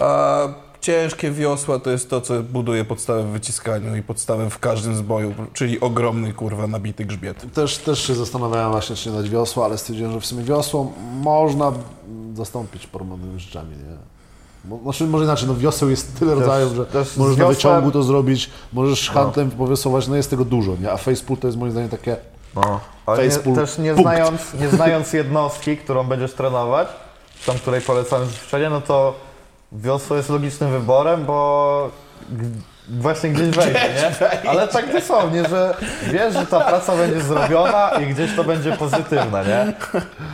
A 0.00 0.38
ciężkie 0.80 1.30
wiosła 1.30 1.78
to 1.78 1.90
jest 1.90 2.10
to, 2.10 2.20
co 2.20 2.42
buduje 2.42 2.84
podstawę 2.84 3.22
w 3.22 3.26
wyciskaniu 3.26 3.96
i 3.96 4.02
podstawę 4.02 4.50
w 4.50 4.58
każdym 4.58 4.96
zboju, 4.96 5.34
czyli 5.52 5.80
ogromny, 5.80 6.32
kurwa, 6.32 6.66
nabity 6.66 7.04
grzbiet. 7.04 7.54
Też, 7.54 7.78
też 7.78 8.06
się 8.06 8.14
zastanawiałem 8.14 8.70
właśnie, 8.70 8.96
czy 8.96 9.10
nie 9.10 9.16
dać 9.16 9.30
wiosła, 9.30 9.64
ale 9.64 9.78
stwierdziłem, 9.78 10.12
że 10.12 10.20
w 10.20 10.26
sumie 10.26 10.42
wiosło 10.42 10.92
można 11.12 11.72
zastąpić 12.34 12.86
pormowanymi 12.86 13.40
rzeczami, 13.40 13.76
nie? 13.76 13.98
Znaczy, 14.82 15.06
może 15.06 15.24
inaczej, 15.24 15.48
no 15.48 15.54
wioseł 15.54 15.90
jest 15.90 16.18
tyle 16.18 16.34
rodzajów, 16.34 16.74
że 16.74 16.86
też 16.86 17.16
możesz 17.16 17.36
na 17.36 17.44
wiosłem- 17.44 17.54
wyciągu 17.54 17.90
to 17.90 18.02
zrobić, 18.02 18.50
możesz 18.72 19.10
handlem 19.10 19.50
powiosłować, 19.50 20.08
no 20.08 20.16
jest 20.16 20.30
tego 20.30 20.44
dużo, 20.44 20.76
nie? 20.80 20.92
A 20.92 20.96
facepull 20.96 21.36
to 21.36 21.46
jest 21.46 21.58
moim 21.58 21.72
zdaniem 21.72 21.90
takie... 21.90 22.16
No. 22.54 22.80
Ale 23.06 23.28
nie, 23.28 23.54
też 23.54 23.78
nie 23.78 23.94
znając, 23.94 24.54
nie 24.60 24.68
znając 24.68 25.12
jednostki, 25.12 25.76
którą 25.76 26.04
będziesz 26.04 26.32
trenować, 26.32 26.88
tam 27.46 27.56
której 27.56 27.80
polecamy 27.80 28.26
ćwiczenie, 28.26 28.70
no 28.70 28.80
to 28.80 29.14
wiosło 29.72 30.16
jest 30.16 30.28
logicznym 30.28 30.70
wyborem, 30.70 31.24
bo 31.24 31.90
właśnie 33.00 33.30
gdzieś 33.30 33.48
wejdzie, 33.48 33.80
nie? 34.42 34.50
Ale 34.50 34.68
tak 34.68 34.92
dosłownie, 34.92 35.48
że 35.48 35.74
wiesz, 36.12 36.34
że 36.34 36.46
ta 36.46 36.60
praca 36.60 36.96
będzie 36.96 37.20
zrobiona 37.20 37.90
i 37.90 38.06
gdzieś 38.06 38.36
to 38.36 38.44
będzie 38.44 38.72
pozytywne, 38.76 39.44
nie? 39.44 39.72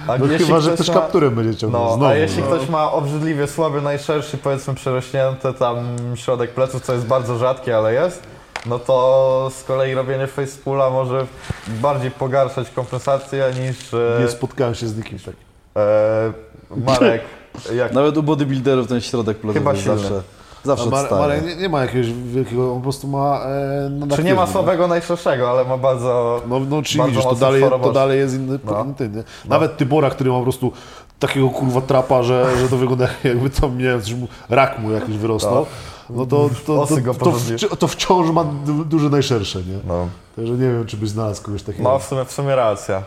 A 0.09 0.19
No 0.19 0.27
jeśli 0.27 0.47
chyba, 0.47 0.61
że 0.61 0.69
ktoś 0.73 0.87
też 0.87 0.95
ma- 0.97 1.03
kapturem 1.03 1.35
będzie 1.35 1.59
ciągnął 1.59 1.83
No, 1.85 1.89
znowu. 1.89 2.05
a 2.07 2.15
jeśli 2.15 2.43
no. 2.43 2.47
ktoś 2.49 2.69
ma 2.69 2.93
obrzydliwie 2.93 3.47
słaby, 3.47 3.83
najszerszy, 3.83 4.39
powiedzmy 4.39 4.75
przerośnięty 4.75 5.53
tam 5.55 5.97
środek 6.15 6.51
pleców, 6.51 6.83
co 6.83 6.93
jest 6.95 7.07
bardzo 7.07 7.39
rzadkie, 7.39 7.77
ale 7.77 7.95
jest, 7.95 8.23
no 8.67 8.79
to 8.79 9.51
z 9.59 9.65
kolei 9.65 9.95
robienie 9.95 10.27
facepula 10.27 10.91
może 10.91 11.27
bardziej 11.69 12.11
pogarszać 12.11 12.71
kompensację 12.71 13.45
niż 13.61 13.95
e, 13.95 14.21
Nie 14.23 14.29
spotkałem 14.29 14.75
się 14.75 14.87
z 14.87 14.97
nikim 14.97 15.19
tak. 15.19 15.35
e, 15.77 16.33
Marek, 16.77 17.23
jak 17.75 17.93
Nawet 17.93 18.17
u 18.17 18.23
bodybuilderów 18.23 18.87
ten 18.89 19.01
środek 19.01 19.39
plecowy 19.39 19.59
Chyba 19.59 19.77
silny. 19.77 19.99
zawsze 19.99 20.23
Zawsze 20.65 20.91
Mar- 20.91 21.01
odstaje. 21.01 21.23
Marek 21.23 21.45
nie, 21.47 21.57
nie 21.57 21.69
ma 21.69 21.81
jakiegoś 21.83 22.13
wielkiego, 22.13 22.71
on 22.73 22.77
po 22.77 22.83
prostu 22.83 23.09
ma 23.09 23.41
e, 23.47 23.89
no, 23.91 24.17
Czy 24.17 24.25
nie 24.25 24.35
ma 24.35 24.47
słabego 24.47 24.89
najszerszego, 24.89 25.51
ale 25.51 25.65
ma 25.65 25.79
bardzo. 25.79 26.43
No, 26.49 26.61
no 26.61 26.83
czyli 26.83 26.99
bardzo 26.99 27.11
widzisz, 27.11 27.23
to 27.25 27.31
mocno 27.31 27.47
dalej, 27.47 27.63
to 27.83 27.93
dalej 27.93 28.19
jest 28.19 28.35
inny, 28.35 28.59
No. 28.65 28.85
inny 28.85 28.95
ty, 28.95 29.09
nie? 29.09 29.23
Nawet 29.45 29.77
Tybora, 29.77 30.11
który 30.11 30.31
ma 30.31 30.37
po 30.37 30.43
prostu 30.43 30.73
takiego 31.19 31.49
kurwa 31.49 31.81
trapa, 31.81 32.23
że, 32.23 32.47
że 32.61 32.69
to 32.69 32.77
wygląda 32.77 33.09
jakby 33.25 33.51
tam, 33.51 33.79
nie 33.79 33.85
wiem, 33.85 34.03
coś 34.03 34.15
mu, 34.15 34.29
rak 34.49 34.79
mu 34.79 34.91
jakiś 34.93 35.17
wyrosnął. 35.17 35.67
No 36.11 36.27
to, 36.27 36.49
to, 36.49 36.55
to, 36.67 36.83
Osy 36.83 37.03
go 37.03 37.15
to, 37.15 37.19
to, 37.19 37.25
porządnie. 37.25 37.57
wci- 37.57 37.77
to 37.77 37.89
wciąż 37.89 38.31
ma 38.31 38.45
du, 38.45 38.85
duże 38.85 39.11
najszersze, 39.11 39.59
nie? 39.59 39.79
No. 39.87 40.09
Także 40.37 40.53
nie 40.53 40.59
wiem, 40.71 40.87
czy 40.87 40.97
byś 40.97 41.09
znalazł 41.09 41.43
kogoś 41.43 41.63
takiego. 41.63 41.85
Ma 41.91 41.99
w 41.99 42.05
sumie, 42.05 42.25
w 42.25 42.33
sumie 42.33 42.57
racja. 42.57 43.03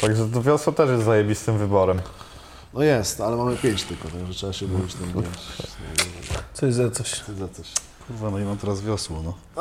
Także 0.00 0.26
to 0.34 0.42
wiosło 0.42 0.72
też 0.72 0.90
jest 0.90 1.04
zajebistym 1.04 1.58
wyborem. 1.58 2.00
No 2.74 2.82
jest, 2.82 3.20
ale 3.20 3.36
mamy 3.36 3.56
pięć 3.56 3.82
tylko, 3.82 4.08
także 4.08 4.34
trzeba 4.34 4.52
się 4.52 4.66
mówić 4.66 4.94
Coś 6.54 6.74
za 6.74 6.90
coś. 6.90 7.22
wiem, 7.28 7.38
za 7.38 7.48
coś. 7.48 7.66
Kurwa, 8.06 8.30
no 8.30 8.38
i 8.38 8.44
mam 8.44 8.56
teraz 8.56 8.80
wiosło, 8.82 9.16
no. 9.24 9.32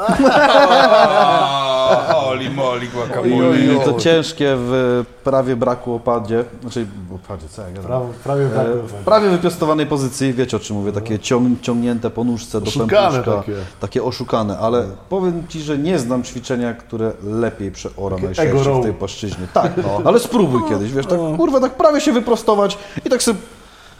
Oli, 2.30 2.50
moli, 2.50 2.88
guacamole. 2.88 3.60
I 3.60 3.80
to 3.86 3.94
ciężkie 3.94 4.54
w 4.58 5.04
prawie 5.24 5.56
braku 5.56 5.94
opadzie, 5.94 6.46
znaczy 6.62 6.88
opadzie, 7.16 7.48
co 7.50 7.62
ja 7.62 7.72
gadam? 7.72 8.02
Prawie 8.24 8.50
tak. 8.56 8.68
E, 8.68 8.74
w 8.74 8.94
prawie 8.94 9.30
wypiastowanej 9.30 9.86
pozycji, 9.86 10.34
wiecie 10.34 10.58
o 10.58 10.60
czym 10.60 10.76
mówię, 10.76 10.92
takie 10.92 11.20
ciąg, 11.20 11.62
ciągnięte 11.62 12.10
po 12.10 12.24
nóżce 12.24 12.62
do 12.62 12.68
Oszukane 12.68 13.12
pępuszka, 13.12 13.38
takie. 13.38 13.54
takie 13.80 14.04
oszukane, 14.04 14.58
ale 14.60 14.86
powiem 15.10 15.48
Ci, 15.48 15.62
że 15.62 15.78
nie 15.78 16.00
znam 16.00 16.24
ćwiczenia, 16.24 16.74
które 16.74 17.12
lepiej 17.24 17.72
przeora 17.72 18.18
ego 18.18 18.26
najszerszy 18.26 18.64
w 18.64 18.68
row. 18.68 18.84
tej 18.84 18.94
płaszczyźnie. 18.94 19.48
Tak, 19.54 19.72
ale 20.06 20.20
spróbuj 20.20 20.62
kiedyś, 20.70 20.92
wiesz, 20.92 21.06
tak 21.06 21.20
kurwa, 21.38 21.60
tak 21.60 21.74
prawie 21.74 22.02
się 22.02 22.12
wyprostować 22.14 22.78
i 23.06 23.10
tak 23.10 23.24
sobie 23.24 23.40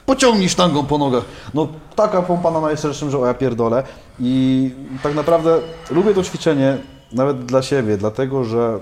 pociągnij 0.06 0.50
sztangą 0.50 0.86
po 0.86 0.98
nogach. 0.98 1.24
No 1.54 1.68
taka 1.96 2.22
pompa 2.22 2.52
na 2.52 2.62
najszerszym, 2.62 3.10
że 3.10 3.20
o 3.20 3.26
ja 3.26 3.34
pierdolę 3.34 3.84
i 4.20 4.72
tak 5.04 5.16
naprawdę 5.16 5.60
lubię 5.92 6.14
to 6.14 6.24
ćwiczenie 6.24 6.78
nawet 7.14 7.46
dla 7.46 7.62
siebie, 7.62 7.98
dlatego, 7.98 8.44
że 8.44 8.80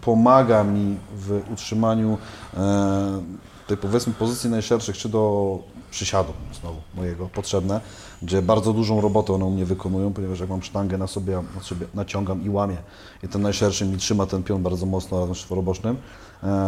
pomaga 0.00 0.64
mi 0.64 0.96
w 1.16 1.40
utrzymaniu 1.52 2.18
e, 2.56 3.22
tej 3.66 3.76
powiedzmy 3.76 4.12
pozycji 4.12 4.50
najszerszych, 4.50 4.96
czy 4.96 5.08
do 5.08 5.58
przysiadu 5.90 6.32
znowu 6.60 6.80
mojego 6.94 7.28
potrzebne, 7.28 7.80
gdzie 8.22 8.42
bardzo 8.42 8.72
dużą 8.72 9.00
robotę 9.00 9.32
one 9.32 9.44
u 9.44 9.50
mnie 9.50 9.64
wykonują, 9.64 10.12
ponieważ 10.12 10.40
jak 10.40 10.48
mam 10.48 10.62
sztangę 10.62 10.98
na 10.98 11.06
sobie, 11.06 11.42
na 11.54 11.62
sobie 11.62 11.86
naciągam 11.94 12.44
i 12.44 12.50
łamię. 12.50 12.76
I 13.22 13.28
ten 13.28 13.42
najszerszy 13.42 13.86
mi 13.86 13.96
trzyma 13.96 14.26
ten 14.26 14.42
pion 14.42 14.62
bardzo 14.62 14.86
mocno 14.86 15.34
z 15.34 15.38
czworobocznym. 15.38 15.96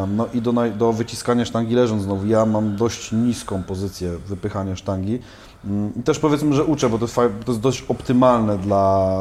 No 0.09 0.27
i 0.35 0.43
do, 0.43 0.53
do 0.79 0.93
wyciskania 0.93 1.45
sztangi 1.45 1.75
leżąc 1.75 2.03
znowu, 2.03 2.27
ja 2.27 2.47
mam 2.47 2.77
dość 2.77 3.13
niską 3.13 3.63
pozycję 3.63 4.19
wypychania 4.19 4.77
sztangi 4.77 5.19
i 6.01 6.03
też 6.03 6.19
powiedzmy, 6.19 6.55
że 6.55 6.65
uczę, 6.65 6.89
bo 6.89 6.99
to 6.99 7.05
jest, 7.05 7.17
to 7.17 7.53
jest 7.53 7.61
dość 7.61 7.85
optymalne 7.89 8.59
dla 8.59 9.21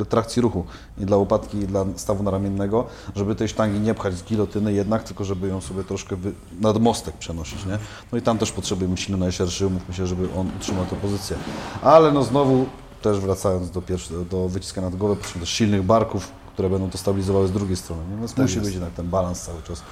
y, 0.00 0.04
trakcji 0.04 0.42
ruchu 0.42 0.64
i 0.98 1.06
dla 1.06 1.16
łopatki, 1.16 1.58
i 1.58 1.66
dla 1.66 1.84
stawu 1.96 2.22
naramiennego, 2.22 2.86
żeby 3.16 3.34
tej 3.34 3.48
sztangi 3.48 3.80
nie 3.80 3.94
pchać 3.94 4.14
z 4.14 4.24
gilotyny 4.24 4.72
jednak, 4.72 5.02
tylko 5.02 5.24
żeby 5.24 5.48
ją 5.48 5.60
sobie 5.60 5.84
troszkę 5.84 6.16
wy, 6.16 6.32
nad 6.60 6.80
mostek 6.80 7.14
przenosić, 7.14 7.66
nie? 7.66 7.78
No 8.12 8.18
i 8.18 8.22
tam 8.22 8.38
też 8.38 8.52
potrzebujemy 8.52 8.96
silny 8.96 9.18
najszerszy, 9.18 9.66
umówmy 9.66 9.94
się, 9.94 10.06
żeby 10.06 10.28
on 10.36 10.50
utrzymał 10.56 10.84
tę 10.84 10.96
pozycję. 10.96 11.36
Ale 11.82 12.12
no 12.12 12.22
znowu, 12.22 12.66
też 13.02 13.20
wracając 13.20 13.70
do, 13.70 13.82
pierwszy, 13.82 14.24
do 14.30 14.48
wyciskania 14.48 14.90
nad 14.90 14.98
głowę, 14.98 15.16
potrzebujemy 15.16 15.46
też 15.46 15.54
silnych 15.54 15.82
barków, 15.82 16.32
które 16.52 16.70
będą 16.70 16.90
to 16.90 16.98
stabilizowały 16.98 17.48
z 17.48 17.52
drugiej 17.52 17.76
strony, 17.76 18.02
nie? 18.10 18.16
Więc 18.16 18.36
musi 18.36 18.60
być 18.60 18.72
jednak 18.72 18.92
ten 18.92 19.08
balans 19.08 19.40
cały 19.40 19.62
czas 19.62 19.82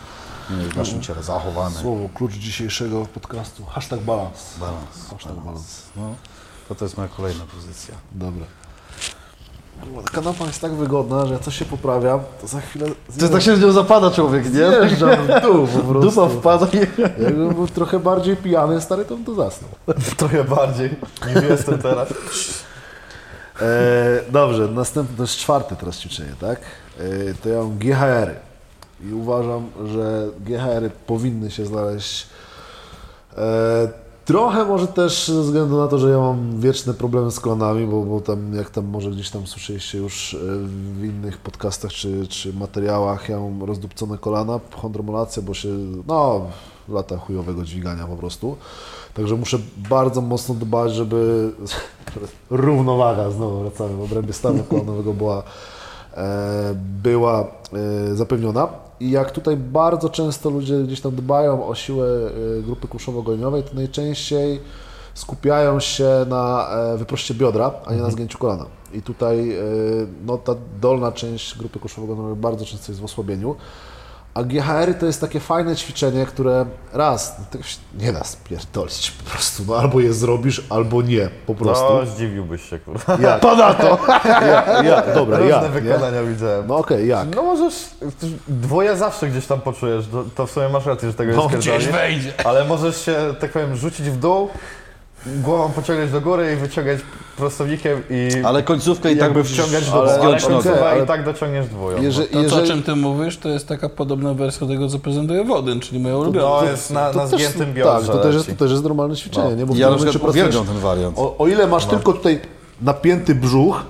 nie, 0.50 0.56
w 0.56 0.76
naszym 0.76 1.02
ciele 1.02 1.22
zachowany. 1.22 1.76
Słowo, 1.76 2.08
klucz 2.14 2.32
dzisiejszego 2.32 3.06
podcastu. 3.06 3.64
Hashtag 3.64 4.00
balans. 4.00 4.54
Balans. 4.60 5.10
Hashtag 5.10 5.34
balans. 5.36 5.82
No, 5.96 6.14
to, 6.68 6.74
to 6.74 6.84
jest 6.84 6.96
moja 6.96 7.08
kolejna 7.08 7.44
pozycja. 7.44 7.94
Dobra. 8.12 8.46
Kanapa 10.12 10.44
jest 10.44 10.60
tak 10.60 10.72
wygodna, 10.74 11.26
że 11.26 11.32
ja 11.32 11.38
coś 11.38 11.58
się 11.58 11.64
poprawiam, 11.64 12.20
to 12.40 12.46
za 12.46 12.60
chwilę 12.60 12.86
To 13.20 13.28
tak 13.28 13.42
się 13.42 13.56
z 13.56 13.60
nią 13.60 13.72
zapada 13.72 14.10
człowiek, 14.10 14.44
nie? 14.44 14.70
zjeżdżam 14.70 15.10
w 15.10 15.42
dół 15.42 15.66
po 15.66 15.78
prostu. 15.78 16.10
Dupa 16.10 16.28
wpada. 16.28 16.66
Jakbym 16.98 17.54
był 17.54 17.68
trochę 17.68 18.00
bardziej 18.00 18.36
pijany, 18.36 18.80
stary, 18.80 19.04
to 19.04 19.14
bym 19.16 19.24
to 19.24 19.34
zasnął. 19.34 19.70
Trochę 20.16 20.44
bardziej 20.44 20.90
niż 21.26 21.44
jestem 21.50 21.78
teraz. 21.78 22.08
E, 23.60 23.64
dobrze, 24.30 24.68
następne, 24.68 25.16
to 25.16 25.22
jest 25.22 25.36
czwarte 25.36 25.76
teraz 25.76 25.98
ćwiczenie, 25.98 26.32
tak? 26.40 26.60
E, 27.00 27.34
to 27.34 27.48
ja 27.48 27.58
mam 27.58 27.78
GHR-y. 27.78 28.53
I 29.10 29.14
uważam, 29.14 29.66
że 29.86 30.28
GHR-y 30.40 30.90
powinny 31.06 31.50
się 31.50 31.66
znaleźć 31.66 32.26
e, 33.36 34.04
trochę 34.24 34.64
może 34.64 34.86
też 34.86 35.28
ze 35.28 35.40
względu 35.40 35.78
na 35.78 35.88
to, 35.88 35.98
że 35.98 36.10
ja 36.10 36.18
mam 36.18 36.60
wieczne 36.60 36.94
problemy 36.94 37.30
z 37.30 37.40
kolanami, 37.40 37.86
bo, 37.86 38.02
bo 38.02 38.20
tam, 38.20 38.54
jak 38.54 38.70
tam 38.70 38.84
może 38.84 39.10
gdzieś 39.10 39.30
tam 39.30 39.46
słyszeliście 39.46 39.98
już 39.98 40.34
e, 40.34 40.38
w 40.98 41.04
innych 41.04 41.38
podcastach 41.38 41.90
czy, 41.90 42.26
czy 42.26 42.52
materiałach, 42.52 43.28
ja 43.28 43.40
mam 43.40 43.62
rozdupcone 43.62 44.18
kolana, 44.18 44.60
chondromalacja, 44.76 45.42
bo 45.42 45.54
się, 45.54 45.68
no, 46.06 46.46
lata 46.88 47.16
chujowego 47.16 47.64
dźwigania 47.64 48.06
po 48.06 48.16
prostu. 48.16 48.56
Także 49.14 49.36
muszę 49.36 49.58
bardzo 49.76 50.20
mocno 50.20 50.54
dbać, 50.54 50.92
żeby 50.92 51.50
równowaga, 52.50 53.30
znowu 53.30 53.60
wracamy, 53.60 53.96
w 53.96 54.02
obrębie 54.02 54.32
stanu 54.32 54.64
kolanowego 54.64 55.12
była, 55.12 55.42
e, 56.16 56.74
była 57.02 57.40
e, 57.40 58.14
zapewniona. 58.14 58.83
I 59.04 59.10
jak 59.10 59.30
tutaj 59.30 59.56
bardzo 59.56 60.08
często 60.08 60.50
ludzie 60.50 60.82
gdzieś 60.82 61.00
tam 61.00 61.14
dbają 61.14 61.66
o 61.66 61.74
siłę 61.74 62.06
e, 62.58 62.62
grupy 62.62 62.88
kuszowo-goleniowej, 62.88 63.62
to 63.62 63.74
najczęściej 63.74 64.60
skupiają 65.14 65.80
się 65.80 66.26
na 66.28 66.68
e, 66.70 66.96
wyproście 66.98 67.34
biodra, 67.34 67.72
a 67.86 67.94
nie 67.94 68.00
na 68.00 68.10
zgięciu 68.10 68.38
kolana. 68.38 68.66
I 68.92 69.02
tutaj 69.02 69.50
e, 69.50 69.62
no, 70.26 70.38
ta 70.38 70.54
dolna 70.80 71.12
część 71.12 71.58
grupy 71.58 71.78
kuszowo-goleniowej 71.78 72.36
bardzo 72.36 72.64
często 72.64 72.92
jest 72.92 73.00
w 73.00 73.04
osłabieniu. 73.04 73.56
A 74.34 74.42
GHR 74.42 74.94
to 75.00 75.06
jest 75.06 75.20
takie 75.20 75.40
fajne 75.40 75.76
ćwiczenie, 75.76 76.26
które 76.26 76.66
raz, 76.92 77.36
no, 77.54 77.60
nie 78.04 78.12
da 78.12 78.24
spierdolić 78.24 79.10
po 79.10 79.30
prostu, 79.30 79.62
no 79.66 79.76
albo 79.76 80.00
je 80.00 80.12
zrobisz, 80.12 80.62
albo 80.70 81.02
nie, 81.02 81.28
po 81.46 81.54
prostu. 81.54 81.84
No, 81.94 82.06
zdziwiłbyś 82.06 82.70
się, 82.70 82.78
kurwa. 82.78 83.16
Jak? 83.20 83.40
Pada 83.50 83.74
to! 83.74 83.98
Ja, 84.24 84.82
ja, 84.82 85.02
dobra, 85.14 85.38
Różne 85.38 85.50
ja, 85.56 85.62
nie? 85.62 85.68
wykonania 85.68 86.22
widziałem. 86.22 86.66
No 86.66 86.76
okej, 86.76 87.08
jak? 87.08 87.36
No 87.36 87.42
możesz, 87.42 87.74
dwoje 88.48 88.96
zawsze 88.96 89.28
gdzieś 89.28 89.46
tam 89.46 89.60
poczujesz, 89.60 90.04
to, 90.12 90.24
to 90.34 90.46
w 90.46 90.50
sumie 90.50 90.68
masz 90.68 90.86
rację, 90.86 91.08
że 91.08 91.14
tego 91.14 91.32
No, 91.36 91.42
jest 91.42 91.56
Gdzieś 91.56 91.72
pierdolnie. 91.72 91.98
wejdzie. 91.98 92.32
Ale 92.46 92.64
możesz 92.64 93.04
się, 93.04 93.16
tak 93.40 93.52
powiem, 93.52 93.76
rzucić 93.76 94.10
w 94.10 94.16
dół, 94.16 94.48
głową 95.26 95.72
pociągać 95.72 96.10
do 96.10 96.20
góry 96.20 96.52
i 96.52 96.56
wyciągać 96.56 96.98
prostownikiem 97.36 98.02
i 98.10 98.28
Ale 98.44 98.62
końcówkę 98.62 99.12
i 99.12 99.16
tak 99.16 99.32
by 99.32 99.44
wciągać 99.44 99.90
do 99.90 100.00
ale- 100.02 100.12
ale 100.12 100.22
ale 100.22 100.40
końcówka 100.40 100.70
okej, 100.70 100.82
ale- 100.92 101.04
i 101.04 101.06
tak 101.06 101.24
dociągniesz 101.24 101.66
dwoją. 101.66 102.02
Jeżeli, 102.02 102.26
To, 102.28 102.32
co, 102.34 102.38
o 102.38 102.42
jeżeli, 102.42 102.68
czym 102.68 102.82
ty 102.82 102.96
mówisz, 102.96 103.38
to 103.38 103.48
jest 103.48 103.68
taka 103.68 103.88
podobna 103.88 104.34
wersja 104.34 104.66
tego, 104.66 104.88
co 104.88 104.98
prezentuje 104.98 105.44
Wodyn, 105.44 105.80
czyli 105.80 106.00
moja 106.00 106.16
ulubiona. 106.16 106.60
No 106.62 106.70
jest 106.70 106.90
na, 106.90 107.12
na 107.12 107.26
zgiętym 107.26 107.66
Tak, 107.66 107.74
biodrze 107.74 108.12
to 108.12 108.18
też, 108.18 108.34
jest, 108.34 108.46
to 108.46 108.54
też 108.54 108.70
jest 108.70 108.82
normalne 108.84 109.16
ćwiczenie, 109.16 109.54
nie? 109.56 109.66
Bo 109.66 109.74
Ja 109.76 109.90
na 109.90 109.96
przykład 109.96 110.30
uwielbiam 110.30 110.66
ten 110.66 110.78
wariant. 110.78 111.18
o, 111.18 111.36
o 111.38 111.48
ile 111.48 111.66
masz 111.66 111.86
tylko 111.86 112.12
tutaj 112.12 112.40
napięty 112.82 113.34
brzuch, 113.34 113.82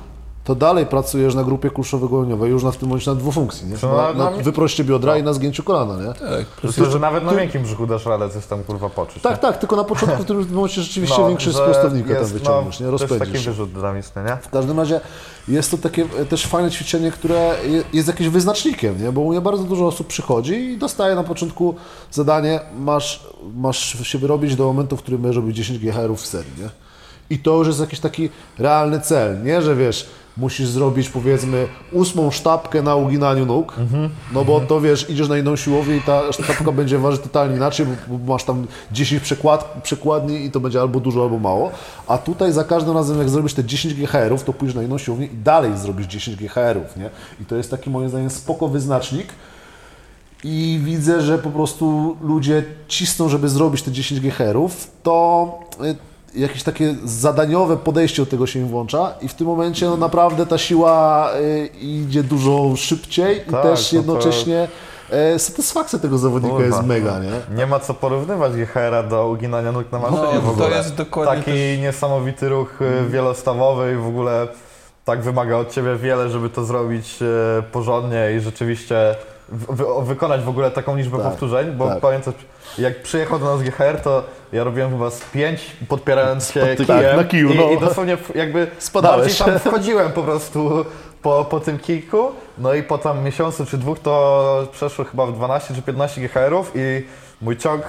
to 0.45 0.55
dalej 0.55 0.87
pracujesz 0.87 1.35
na 1.35 1.45
grupie 1.45 1.71
kulszowo-goleniowej, 1.71 2.47
już 2.49 2.63
na 2.63 2.71
w 2.71 2.77
tym 2.77 2.89
momencie 2.89 3.11
na 3.11 3.17
dwufunkcji, 3.17 3.67
nie? 3.69 3.79
To 3.79 3.97
Na, 3.97 4.13
na- 4.13 4.31
wyproście 4.31 4.85
biodra 4.85 5.17
i 5.17 5.23
na 5.23 5.33
zgięciu 5.33 5.63
kolana, 5.63 5.97
nie? 6.03 6.07
Tak, 6.15 6.47
Myślę, 6.65 6.91
że 6.91 6.99
nawet 6.99 7.25
na 7.25 7.33
miękkim 7.33 7.63
brzuchu 7.63 7.87
dasz 7.87 8.07
radę 8.07 8.31
coś 8.31 8.47
tam 8.47 8.63
kurwa 8.65 8.91
poczuć. 8.91 9.23
Tak, 9.23 9.39
tak, 9.39 9.59
tylko 9.59 9.77
na 9.77 9.85
początku 9.85 10.23
w 10.23 10.27
tym 10.27 10.47
momencie 10.55 10.83
rzeczywiście 10.83 11.17
No, 11.23 11.29
większy 11.29 11.53
z 11.53 11.57
że 11.57 11.65
prostownika 11.65 12.09
tam 12.09 12.19
jest, 12.19 12.33
wyciągniesz, 12.33 12.81
no, 12.81 12.87
nie? 12.87 12.99
To 12.99 13.05
jest 13.05 13.09
taki 13.09 13.21
Rozpędzisz 13.21 13.47
wyrzut 13.47 13.73
dynamiczny, 13.73 14.23
nie? 14.25 14.37
W 14.43 14.49
każdym 14.51 14.79
razie 14.81 15.01
jest 15.49 15.71
to 15.71 15.79
takie 15.79 16.07
e, 16.21 16.25
też 16.25 16.47
fajne 16.47 16.71
ćwiczenie, 16.71 17.11
które 17.11 17.55
je- 17.69 17.85
jest 17.93 18.09
jakimś 18.09 18.29
wyznacznikiem, 18.29 19.03
nie? 19.03 19.13
bo 19.13 19.21
u 19.21 19.31
mnie 19.31 19.41
bardzo 19.41 19.63
dużo 19.65 19.87
osób 19.87 20.07
przychodzi 20.07 20.55
i 20.55 20.79
dostaje 20.79 21.15
na 21.15 21.25
początku 21.25 21.75
zadanie, 22.11 22.61
masz, 22.79 23.27
masz 23.57 24.07
się 24.09 24.19
wyrobić 24.19 24.57
do 24.57 24.65
momentu, 24.65 24.97
w 24.97 25.03
którym 25.03 25.23
będziesz 25.23 25.37
robić 25.37 25.57
10 25.57 25.79
GHR-ów 25.79 26.21
w 26.23 26.27
serii. 26.27 26.53
Nie? 26.63 26.69
I 27.31 27.39
to 27.39 27.53
już 27.57 27.67
jest 27.67 27.81
jakiś 27.81 28.01
taki 28.01 28.29
realny 28.59 29.01
cel, 29.01 29.43
nie, 29.43 29.63
że 29.63 29.77
wiesz, 29.77 30.07
musisz 30.37 30.69
zrobić 30.69 31.09
powiedzmy 31.09 31.67
ósmą 31.93 32.31
sztabkę 32.31 32.83
na 32.83 32.97
uginaniu 32.97 33.47
nóg, 33.47 33.77
no 34.33 34.45
bo 34.45 34.61
to 34.61 34.81
wiesz, 34.81 35.11
idziesz 35.11 35.29
na 35.29 35.39
inną 35.39 35.57
siłownię 35.57 35.97
i 35.97 36.01
ta 36.01 36.33
sztabka 36.33 36.73
będzie 36.73 36.99
ważyć 36.99 37.21
totalnie 37.21 37.57
inaczej, 37.57 37.87
bo, 38.09 38.33
masz 38.33 38.45
tam 38.45 38.67
10 38.93 39.23
przekład, 39.23 39.81
przekładni 39.83 40.45
i 40.45 40.51
to 40.51 40.61
będzie 40.61 40.81
albo 40.81 41.01
dużo, 41.01 41.23
albo 41.23 41.39
mało, 41.39 41.71
a 42.07 42.19
tutaj 42.19 42.53
za 42.53 42.65
każdym 42.65 42.95
razem 42.95 43.19
jak 43.19 43.29
zrobisz 43.29 43.55
te 43.55 43.65
10 43.65 43.95
GHR-ów, 43.95 44.45
to 44.45 44.53
pójdziesz 44.53 44.77
na 44.77 44.83
inną 44.83 44.99
siłownię 44.99 45.27
i 45.27 45.37
dalej 45.37 45.79
zrobisz 45.79 46.07
10 46.07 46.37
GHR-ów, 46.37 46.97
nie? 46.97 47.11
I 47.41 47.45
to 47.45 47.57
jest 47.57 47.71
taki 47.71 47.91
moim 47.91 48.09
zdaniem 48.09 48.31
spoko 48.31 48.69
wyznacznik, 48.69 49.27
i 50.45 50.81
widzę, 50.85 51.23
że 51.23 51.39
po 51.39 51.51
prostu 51.51 52.17
ludzie 52.23 52.63
cisną, 52.89 53.29
żeby 53.29 53.49
zrobić 53.49 53.83
te 53.83 53.93
10 53.93 54.21
GHz, 54.21 54.89
to 55.03 55.59
y, 55.85 55.97
jakieś 56.37 56.63
takie 56.63 56.95
zadaniowe 57.05 57.77
podejście 57.77 58.23
do 58.25 58.31
tego 58.31 58.47
się 58.47 58.59
im 58.61 58.69
włącza 58.69 59.15
i 59.21 59.29
w 59.29 59.35
tym 59.35 59.47
momencie 59.47 59.87
no, 59.87 59.97
naprawdę 59.97 60.47
ta 60.47 60.59
siła 60.59 61.29
y, 61.41 61.67
idzie 61.81 62.23
dużo 62.23 62.77
szybciej 62.77 63.37
i 63.49 63.53
Tak, 63.53 63.63
też 63.63 63.93
no 63.93 64.03
to- 64.03 64.07
jednocześnie 64.07 64.69
e, 65.11 65.39
satysfakcja 65.39 65.99
tego 65.99 66.19
zawodnika 66.19 66.57
Kurwa. 66.57 66.77
jest 66.77 66.89
mega, 66.89 67.19
nie? 67.19 67.57
Nie 67.57 67.67
ma 67.67 67.81
co 67.81 67.95
porównywać 67.95 68.53
GHR-a 68.53 69.03
do 69.03 69.29
uginania 69.29 69.73
nóg 69.73 69.93
na 69.93 69.99
maszynie 69.99 70.23
No, 70.35 70.41
w 70.41 70.45
to 70.45 70.51
ogóle. 70.51 70.77
jest 70.77 70.95
dokładnie 70.95 71.37
Taki 71.37 71.51
też- 71.51 71.79
niesamowity 71.81 72.49
ruch 72.49 72.83
y, 72.83 73.09
wielostawowy 73.11 73.93
i 73.93 73.97
w 73.97 74.07
ogóle 74.07 74.49
tak 75.05 75.23
wymaga 75.23 75.57
od 75.57 75.73
Ciebie 75.73 75.97
wiele, 75.97 76.29
żeby 76.31 76.51
to 76.51 76.65
zrobić 76.65 77.19
e, 77.23 77.63
porządnie 77.63 78.33
i 78.37 78.41
rzeczywiście 78.41 79.15
wy, 79.49 79.85
wykonać 80.03 80.41
w 80.41 80.49
ogóle 80.49 80.71
taką 80.71 80.97
liczbę 80.97 81.19
Tak, 81.19 81.27
powtórzeń, 81.27 81.71
bo 81.73 81.89
tak. 81.89 82.01
pamiętam, 82.01 82.35
jak 82.79 83.03
przyjechał 83.03 83.39
do 83.39 83.45
nas 83.45 83.63
GHR, 83.63 84.01
to 84.01 84.25
ja 84.53 84.65
robiłem 84.65 84.91
chyba 84.91 85.11
z 85.11 85.21
pięć, 85.21 85.77
podpierając 85.89 86.51
się 86.51 86.61
Spod- 86.61 86.77
kijem 86.87 86.87
tak, 87.03 87.17
na 87.17 87.25
kiju, 87.25 87.51
i, 87.53 87.57
no. 87.57 87.71
i 87.71 87.79
dosłownie 87.81 88.17
jakby 88.35 88.67
Spadałeś. 88.79 89.39
bardziej 89.39 89.47
tam 89.47 89.59
wchodziłem 89.73 90.13
po 90.13 90.23
prostu 90.23 90.85
po, 91.23 91.45
po 91.51 91.61
tym 91.61 91.79
kijku, 91.79 92.31
no 92.59 92.75
i 92.75 92.83
po 92.83 92.99
tam 92.99 93.25
miesiącu 93.25 93.67
czy 93.67 93.79
dwóch 93.79 93.99
to 93.99 94.67
przeszło 94.73 95.05
chyba 95.05 95.27
w 95.27 95.33
12 95.33 95.75
czy 95.75 95.83
15 95.83 96.21
GHR-ów 96.21 96.73
i 96.75 97.05
mój 97.43 97.57
ciąg 97.57 97.83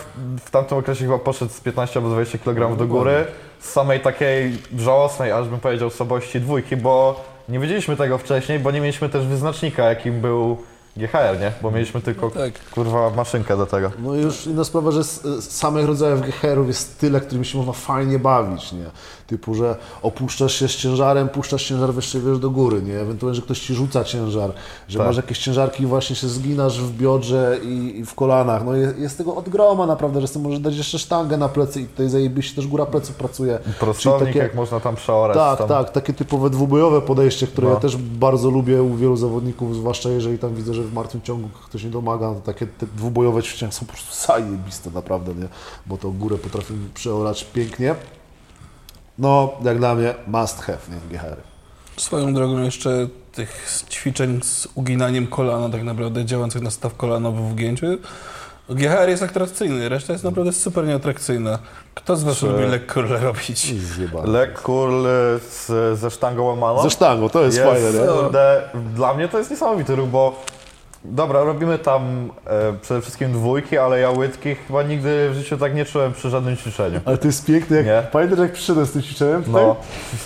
w 0.45 0.51
tamtym 0.51 0.77
okresie 0.77 1.05
chyba 1.05 1.19
poszedł 1.19 1.51
z 1.53 1.59
15 1.59 1.99
albo 1.99 2.09
20 2.09 2.37
kg 2.37 2.77
do 2.77 2.87
góry 2.87 3.25
z 3.59 3.69
samej 3.69 3.99
takiej 3.99 4.57
żałosnej, 4.77 5.31
aż 5.31 5.47
bym 5.47 5.59
powiedział, 5.59 5.89
słabości 5.89 6.41
dwójki, 6.41 6.77
bo 6.77 7.23
nie 7.49 7.59
wiedzieliśmy 7.59 7.95
tego 7.97 8.17
wcześniej, 8.17 8.59
bo 8.59 8.71
nie 8.71 8.81
mieliśmy 8.81 9.09
też 9.09 9.25
wyznacznika, 9.25 9.83
jakim 9.83 10.21
był 10.21 10.57
GHR, 10.97 11.39
nie? 11.39 11.51
Bo 11.61 11.71
mieliśmy 11.71 12.01
tylko 12.01 12.29
Tak. 12.29 12.69
kurwa 12.71 13.09
maszynkę 13.09 13.57
do 13.57 13.65
tego. 13.65 13.91
No 13.99 14.15
i 14.15 14.21
już 14.21 14.47
inna 14.47 14.63
sprawa, 14.63 14.91
że 14.91 15.03
z, 15.03 15.21
z 15.21 15.51
samych 15.51 15.85
rodzajów 15.85 16.21
GHR-ów 16.21 16.67
jest 16.67 16.99
tyle, 16.99 17.21
którymi 17.21 17.45
się 17.45 17.57
można 17.57 17.73
fajnie 17.73 18.19
bawić, 18.19 18.71
nie? 18.71 18.85
Typu, 19.27 19.55
że 19.55 19.75
opuszczasz 20.01 20.53
się 20.59 20.67
z 20.67 20.75
ciężarem, 20.75 21.29
puszczasz 21.29 21.67
ciężar 21.67 21.93
wyższy 21.93 22.21
wiesz 22.21 22.39
do 22.39 22.49
góry, 22.49 22.81
nie? 22.81 22.99
Ewentualnie, 22.99 23.35
że 23.35 23.41
ktoś 23.41 23.59
ci 23.59 23.73
rzuca 23.73 24.03
ciężar, 24.03 24.51
że 24.87 24.97
Tak. 24.99 25.07
masz 25.07 25.17
jakieś 25.17 25.39
ciężarki 25.39 25.83
i 25.83 25.85
właśnie 25.85 26.15
się 26.15 26.27
zginasz 26.27 26.81
w 26.81 26.97
biodrze 26.97 27.57
i, 27.63 27.99
i 27.99 28.05
w 28.05 28.13
kolanach. 28.15 28.65
No 28.65 28.75
jest, 28.75 28.97
jest 28.99 29.17
tego 29.17 29.35
od 29.35 29.49
groma 29.49 29.85
naprawdę, 29.85 30.21
że 30.21 30.27
sobie 30.27 30.43
możesz 30.43 30.59
dać 30.59 30.77
jeszcze 30.77 30.99
sztangę 30.99 31.37
na 31.37 31.49
plecy 31.49 31.81
i 31.81 31.85
tutaj 31.85 32.09
zajebiście 32.09 32.55
też 32.55 32.67
góra 32.67 32.85
pleców 32.85 33.15
pracuje. 33.15 33.59
Prostownik, 33.79 34.27
takie- 34.27 34.39
jak 34.39 34.55
można 34.55 34.79
tam 34.79 34.95
przeorać. 34.95 35.37
Tak, 35.37 35.57
tam. 35.59 35.67
tak, 35.67 35.89
takie 35.91 36.13
typowe 36.13 36.49
dwubojowe 36.49 37.01
podejście, 37.01 37.47
które 37.47 37.67
No. 37.67 37.73
ja 37.73 37.79
też 37.79 37.97
bardzo 37.97 38.49
lubię 38.49 38.83
u 38.83 38.95
wielu 38.95 39.17
zawodników, 39.17 39.75
zwłaszcza 39.75 40.09
jeżeli 40.09 40.39
tam 40.39 40.55
widzę, 40.55 40.73
że 40.73 40.84
w 40.85 40.93
martwym 40.93 41.21
ciągu 41.21 41.49
ktoś 41.65 41.83
nie 41.83 41.89
domaga, 41.89 42.33
to 42.33 42.41
takie 42.41 42.67
te 42.67 42.85
dwubojowe 42.85 43.43
ćwiczenia 43.43 43.71
są 43.71 43.85
po 43.85 43.93
prostu 43.93 44.27
zajebiste 44.27 44.91
naprawdę, 44.91 45.33
nie? 45.33 45.47
Bo 45.85 45.97
to 45.97 46.11
górę 46.11 46.37
potrafią 46.37 46.73
przeorać 46.93 47.43
pięknie. 47.43 47.95
No, 49.19 49.51
jak 49.63 49.77
dla 49.77 49.95
mnie, 49.95 50.13
must 50.27 50.61
have, 50.61 50.79
nie? 50.89 51.17
GHR. 51.17 51.37
Swoją 51.97 52.33
drogą 52.33 52.61
jeszcze 52.61 53.07
tych 53.31 53.83
ćwiczeń 53.89 54.41
z 54.43 54.67
uginaniem 54.75 55.27
kolana, 55.27 55.69
tak 55.69 55.83
naprawdę 55.83 56.25
działających 56.25 56.61
na 56.61 56.71
staw 56.71 56.95
kolanowy 56.95 57.41
w 57.41 57.51
ugięciu. 57.51 57.85
GHR 58.69 59.09
jest 59.09 59.23
atrakcyjny, 59.23 59.89
reszta 59.89 60.13
jest 60.13 60.25
naprawdę 60.25 60.53
super 60.53 60.87
nieatrakcyjna. 60.87 61.59
Kto 61.93 62.15
z 62.15 62.23
Was 62.23 62.37
Czy- 62.37 62.47
lubi 62.47 62.63
robić? 63.21 63.69
Y, 63.71 63.75
z, 65.49 65.99
ze 65.99 66.11
sztangą 66.11 66.43
łamaną. 66.43 66.83
Ze 66.83 66.89
sztangą, 66.89 67.29
to 67.29 67.43
jest, 67.43 67.59
fajne, 67.59 67.91
nie? 67.91 68.07
kurde, 68.07 68.69
Dla 68.95 69.13
mnie 69.13 69.27
to 69.27 69.37
jest 69.37 69.51
niesamowity 69.51 69.95
ruch, 69.95 70.09
bo 70.09 70.45
dobra, 71.11 71.43
robimy 71.43 71.79
tam 71.79 72.29
e, 72.47 72.73
przede 72.81 73.01
wszystkim 73.01 73.31
dwójki, 73.31 73.77
ale 73.77 73.99
ja 73.99 74.11
łydki 74.11 74.55
chyba 74.55 74.83
nigdy 74.83 75.29
w 75.29 75.33
życiu 75.35 75.57
tak 75.57 75.75
nie 75.75 75.85
czułem 75.85 76.13
przy 76.13 76.29
żadnym 76.29 76.57
ćwiczeniu. 76.57 76.99
Ale 77.05 77.17
to 77.17 77.27
jest 77.27 77.45
piękne, 77.45 77.77
jak 77.77 77.85
Nie? 77.85 78.03
pamiętasz 78.11 78.39
jak 78.39 78.51
przyszedłem 78.53 78.85
z 78.85 78.91
tym 78.91 79.01
ćwiczeniem 79.01 79.43
tutaj? 79.43 79.63
No. 79.65 79.75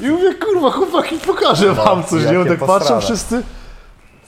I 0.01 0.09
mówię, 0.09 0.33
kurwa, 0.35 0.71
chłopaki, 0.71 1.15
pokażę 1.27 1.65
No, 1.65 1.75
wam 1.75 2.03
coś, 2.03 2.25
nie? 2.25 2.33
jakie 2.33 2.49
tak 2.49 2.59
patrzą 2.59 2.99
wszyscy. 3.01 3.43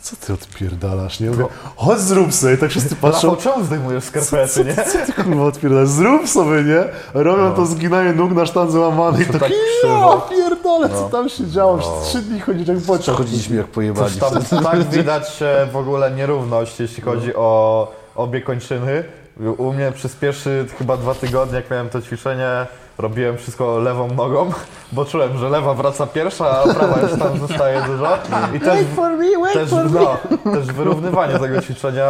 Co 0.02 0.16
ty 0.16 0.34
odpierdalasz, 0.34 1.20
nie? 1.20 1.30
Mówię, 1.30 1.46
chodź 1.76 2.00
zrób 2.00 2.34
sobie, 2.34 2.58
tak 2.58 2.70
wszyscy 2.70 2.96
patrzą. 2.96 3.30
Rafał, 3.36 3.54
czemu 3.54 3.66
zdejmujesz 3.66 4.04
skarpety, 4.04 4.66
nie? 4.66 4.76
Co 4.76 5.06
ty 5.06 5.24
kurwa 5.24 5.44
odpierdalasz? 5.44 5.90
Zrób 5.90 6.28
sobie, 6.28 6.64
nie? 6.64 6.84
Robią 7.14 7.54
to 7.56 7.66
zginanie 7.66 8.14
nóg 8.14 8.32
na 8.32 8.46
sztandze 8.46 8.80
łamanej. 8.80 9.26
To 9.26 9.32
Tak, 9.34 9.42
tak 9.42 9.52
ja 9.84 10.22
pierdolę, 10.30 10.90
co 10.90 11.10
tam 11.10 11.30
się 11.30 11.48
działo? 11.48 11.78
Przez 11.78 12.10
trzy 12.10 12.22
dni 12.22 12.40
chodzić 12.40 12.68
jak 12.68 12.78
pociąg. 12.78 13.18
Chodziliśmy 13.18 13.56
jak 13.56 13.68
pojebani. 13.68 14.16
Tam 14.20 14.64
tak 14.64 14.84
widać 14.90 15.40
w 15.72 15.76
ogóle 15.76 16.12
nierówność, 16.12 16.80
jeśli 16.80 17.04
chodzi 17.04 17.36
o 17.36 17.92
obie 18.16 18.42
kończyny. 18.42 19.04
U 19.58 19.74
mnie 19.74 19.92
przez 19.92 20.16
pierwszy 20.16 20.66
chyba 20.78 20.98
dwa 20.98 21.16
tygodnie, 21.16 21.56
jak 21.56 21.72
miałem 21.72 21.90
to 21.90 22.02
ćwiczenie, 22.02 22.50
robiłem 22.98 23.38
wszystko 23.38 23.80
lewą 23.80 24.08
nogą, 24.08 24.52
bo 24.92 25.06
czułem, 25.06 25.38
że 25.38 25.50
lewa 25.50 25.74
wraca 25.74 26.08
pierwsza, 26.08 26.50
a 26.50 26.74
prawa 26.74 27.00
już 27.00 27.20
tam 27.20 27.40
zostaje 27.40 27.82
dużo. 27.82 28.18
I 28.56 28.60
też, 28.60 28.80
też, 29.54 29.72
no, 29.92 30.18
też 30.52 30.66
wyrównywanie 30.66 31.40
tego 31.40 31.62
ćwiczenia 31.66 32.08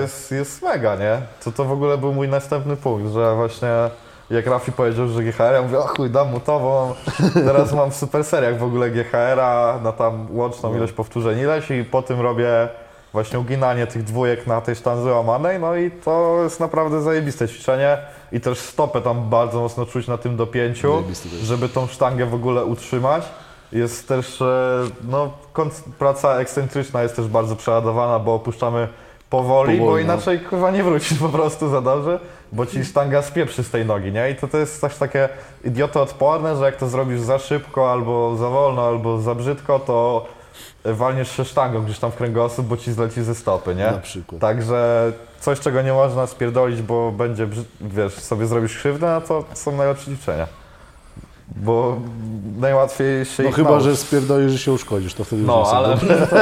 jest, 0.00 0.32
jest 0.32 0.62
mega, 0.62 0.96
nie? 0.96 1.18
To 1.44 1.52
to 1.52 1.64
w 1.64 1.72
ogóle 1.72 1.98
był 1.98 2.12
mój 2.12 2.28
następny 2.28 2.76
punkt, 2.76 3.12
że 3.12 3.34
właśnie 3.34 3.68
jak 4.30 4.46
Rafi 4.46 4.72
powiedział, 4.72 5.08
że 5.08 5.22
GHR, 5.22 5.52
ja 5.52 5.62
mówię, 5.62 5.78
o 5.78 5.82
chuj, 5.82 6.10
dam 6.10 6.30
mu 6.30 6.40
to, 6.40 6.60
bo 6.60 6.94
teraz 7.34 7.72
mam 7.72 7.90
w 7.90 7.96
super 7.96 8.24
seriach 8.24 8.58
w 8.58 8.64
ogóle 8.64 8.90
GHR-a 8.90 9.78
na 9.82 9.92
tam 9.92 10.26
łączną 10.30 10.76
ilość 10.76 10.92
powtórzeń 10.92 11.38
ileś 11.38 11.70
i 11.70 11.84
po 11.84 12.02
tym 12.02 12.20
robię 12.20 12.68
właśnie 13.14 13.38
uginanie 13.38 13.86
tych 13.86 14.04
dwójek 14.04 14.46
na 14.46 14.60
tej 14.60 14.76
sztandze 14.76 15.10
łamanej, 15.10 15.60
no 15.60 15.76
i 15.76 15.90
to 15.90 16.40
jest 16.42 16.60
naprawdę 16.60 17.02
zajebiste 17.02 17.48
ćwiczenie 17.48 17.98
i 18.32 18.40
też 18.40 18.58
stopę 18.58 19.00
tam 19.00 19.30
bardzo 19.30 19.60
mocno 19.60 19.86
czuć 19.86 20.06
na 20.06 20.18
tym 20.18 20.36
dopięciu, 20.36 21.02
żeby 21.42 21.68
tą 21.68 21.86
sztangę 21.86 22.26
w 22.26 22.34
ogóle 22.34 22.64
utrzymać. 22.64 23.24
Jest 23.72 24.08
też, 24.08 24.42
e, 24.42 24.80
no, 25.08 25.30
praca 25.98 26.38
ekscentryczna 26.38 27.02
jest 27.02 27.16
też 27.16 27.28
bardzo 27.28 27.56
przeładowana, 27.56 28.18
bo 28.18 28.34
opuszczamy 28.34 28.88
powoli, 29.30 29.78
bo 29.78 29.84
Powoli, 29.84 30.04
no. 30.04 30.12
inaczej 30.12 30.40
kurwa 30.40 30.70
nie 30.70 30.84
wrócisz 30.84 31.18
po 31.18 31.28
prostu 31.28 31.68
za 31.68 31.80
dobrze, 31.80 32.20
bo 32.52 32.66
ci 32.66 32.84
sztanga 32.84 33.22
spieprzy 33.22 33.64
z 33.64 33.70
tej 33.70 33.86
nogi, 33.86 34.12
nie? 34.12 34.30
I 34.30 34.34
to, 34.34 34.48
to 34.48 34.58
jest 34.58 34.80
też 34.80 34.96
takie 34.96 35.28
idiotoodporne, 35.64 36.56
że 36.56 36.64
jak 36.64 36.76
to 36.76 36.88
zrobisz 36.88 37.20
za 37.20 37.38
szybko, 37.38 37.92
albo 37.92 38.36
za 38.36 38.48
wolno, 38.48 38.86
albo 38.86 39.18
za 39.18 39.34
brzydko, 39.34 39.78
to 39.78 40.26
walniesz 40.84 41.30
się 41.36 41.44
sztangą 41.44 41.84
gdzieś 41.84 41.98
tam 41.98 42.10
w 42.12 42.14
kręgosłup, 42.14 42.66
bo 42.66 42.76
ci 42.76 42.92
zleci 42.92 43.22
ze 43.22 43.34
stopy, 43.34 43.74
nie? 43.74 43.84
Na 43.86 43.98
przykład. 43.98 44.40
Także 44.40 45.12
coś, 45.40 45.60
czego 45.60 45.82
nie 45.82 45.92
można 45.92 46.26
spierdolić, 46.26 46.82
bo 46.82 47.12
będzie, 47.12 47.48
wiesz, 47.80 48.12
sobie 48.14 48.46
zrobisz 48.46 48.76
krzywdę, 48.76 49.06
no 49.06 49.20
to 49.20 49.44
są 49.54 49.76
najlepsze 49.76 50.04
ćwiczenia. 50.04 50.46
Bo 51.56 51.96
najłatwiej 52.58 53.24
się 53.24 53.42
No 53.42 53.48
ich 53.48 53.54
chyba, 53.54 53.70
nauczyć. 53.70 53.88
że 53.88 53.96
spierdolisz, 53.96 54.52
że 54.52 54.58
się 54.58 54.72
uszkodzisz, 54.72 55.14
to 55.14 55.24
wtedy 55.24 55.42
już 55.42 55.48
No, 55.48 55.58
nie 55.60 55.66
są 55.66 55.76
ale 55.76 55.88
dobre. 55.96 56.26
to, 56.26 56.36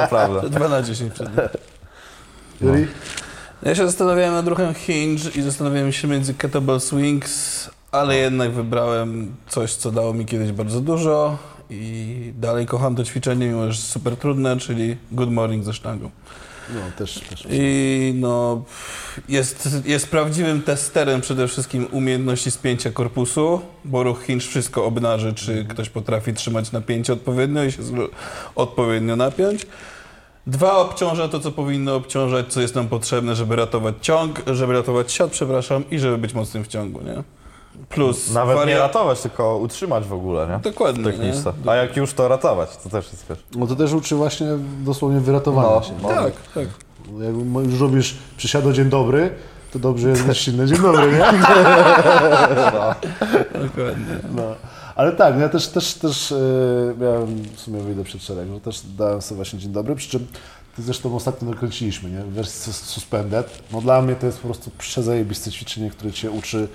to 0.00 0.08
prawda. 0.08 0.40
2 0.48 0.68
na 0.68 0.82
10 0.82 1.12
przed 1.14 1.36
nim. 1.36 1.46
Juri? 2.60 2.86
Ja 3.62 3.74
się 3.74 3.86
zastanawiałem 3.86 4.34
nad 4.34 4.48
ruchem 4.48 4.74
hinge 4.74 5.30
i 5.36 5.42
zastanawiałem 5.42 5.92
się 5.92 6.08
między 6.08 6.34
kettlebell 6.34 6.80
swings, 6.80 7.70
ale 7.92 8.16
jednak 8.16 8.50
wybrałem 8.50 9.34
coś, 9.48 9.74
co 9.74 9.90
dało 9.90 10.12
mi 10.14 10.26
kiedyś 10.26 10.52
bardzo 10.52 10.80
dużo 10.80 11.36
i 11.70 12.32
dalej 12.38 12.66
kocham 12.66 12.96
to 12.96 13.04
ćwiczenie, 13.04 13.46
mimo 13.46 13.62
że 13.62 13.68
jest 13.68 13.88
super 13.88 14.16
trudne, 14.16 14.56
czyli 14.56 14.96
good 15.12 15.30
morning 15.30 15.64
ze 15.64 15.72
sztangą. 15.72 16.10
No, 16.74 16.80
też, 16.98 17.20
też. 17.20 17.46
I 17.50 18.14
no, 18.16 18.64
jest, 19.28 19.68
jest 19.84 20.08
prawdziwym 20.08 20.62
testerem 20.62 21.20
przede 21.20 21.48
wszystkim 21.48 21.86
umiejętności 21.90 22.50
spięcia 22.50 22.90
korpusu, 22.90 23.60
bo 23.84 24.02
ruch 24.02 24.22
hinge 24.22 24.44
wszystko 24.44 24.84
obnaży, 24.84 25.34
czy 25.34 25.64
ktoś 25.64 25.88
potrafi 25.88 26.34
trzymać 26.34 26.72
napięcie 26.72 27.12
odpowiednio 27.12 27.64
i 27.64 27.72
się 27.72 27.82
odpowiednio 28.54 29.16
napiąć. 29.16 29.66
Dwa, 30.46 30.76
obciąża 30.76 31.28
to, 31.28 31.40
co 31.40 31.52
powinno 31.52 31.94
obciążać, 31.94 32.46
co 32.52 32.60
jest 32.60 32.74
nam 32.74 32.88
potrzebne, 32.88 33.36
żeby 33.36 33.56
ratować 33.56 33.94
ciąg, 34.00 34.42
żeby 34.46 34.72
ratować 34.72 35.12
siat, 35.12 35.30
przepraszam, 35.30 35.84
i 35.90 35.98
żeby 35.98 36.18
być 36.18 36.34
mocnym 36.34 36.64
w 36.64 36.68
ciągu, 36.68 37.00
nie? 37.02 37.22
Plus 37.88 38.32
Nawet 38.32 38.66
nie 38.66 38.78
ratować, 38.78 39.20
tylko 39.20 39.56
utrzymać 39.58 40.04
w 40.04 40.12
ogóle, 40.12 40.46
nie? 40.48 40.58
Dokładnie? 40.58 41.12
A 41.66 41.74
jak 41.74 41.96
już 41.96 42.12
to 42.14 42.28
ratować, 42.28 42.76
to 42.76 42.88
też 42.88 43.12
jest 43.12 43.26
wiesz. 43.28 43.38
No 43.56 43.66
to 43.66 43.76
też 43.76 43.92
uczy 43.92 44.14
właśnie 44.16 44.46
dosłownie 44.80 45.20
wyratowania 45.20 45.68
No, 45.68 45.82
się. 45.82 45.92
no. 46.02 46.08
Tak, 46.08 46.32
tak. 46.54 46.68
Jak 47.20 47.66
już 47.70 47.80
robisz 47.80 48.14
przysiado 48.36 48.72
dzień 48.72 48.88
dobry, 48.88 49.30
to 49.72 49.78
dobrze 49.78 50.08
jest 50.08 50.28
mieć 50.28 50.38
silny 50.38 50.66
dzień 50.66 50.78
dobry, 50.78 51.12
nie? 51.12 51.18
Dokładnie. 53.66 54.16
No. 54.34 54.42
Ale 54.96 55.12
tak, 55.12 55.38
ja 55.38 55.48
też, 55.48 55.68
też, 55.68 55.94
też 55.94 56.32
e, 56.32 56.36
miałem, 57.00 57.42
w 57.56 57.60
sumie 57.60 57.80
wyjdę 57.80 58.04
przed 58.04 58.22
szereg, 58.22 58.48
że 58.54 58.60
też 58.60 58.80
dałem 58.98 59.22
sobie 59.22 59.36
właśnie 59.36 59.58
dzień 59.58 59.72
dobry, 59.72 59.94
przy 59.94 60.08
czym 60.10 60.26
ty 60.76 60.82
zresztą 60.82 61.16
ostatnio 61.16 61.50
nakręciliśmy, 61.50 62.10
nie? 62.10 62.18
Wersję 62.24 62.72
sus- 62.72 62.84
suspended. 62.86 63.62
No 63.72 63.80
dla 63.80 64.02
mnie 64.02 64.14
to 64.16 64.26
jest 64.26 64.38
po 64.40 64.48
prostu 64.48 64.70
przezajebiste 64.78 65.50
ćwiczenie, 65.50 65.90
które 65.90 66.12
cię 66.12 66.30
uczy 66.30 66.58
e, 66.58 66.68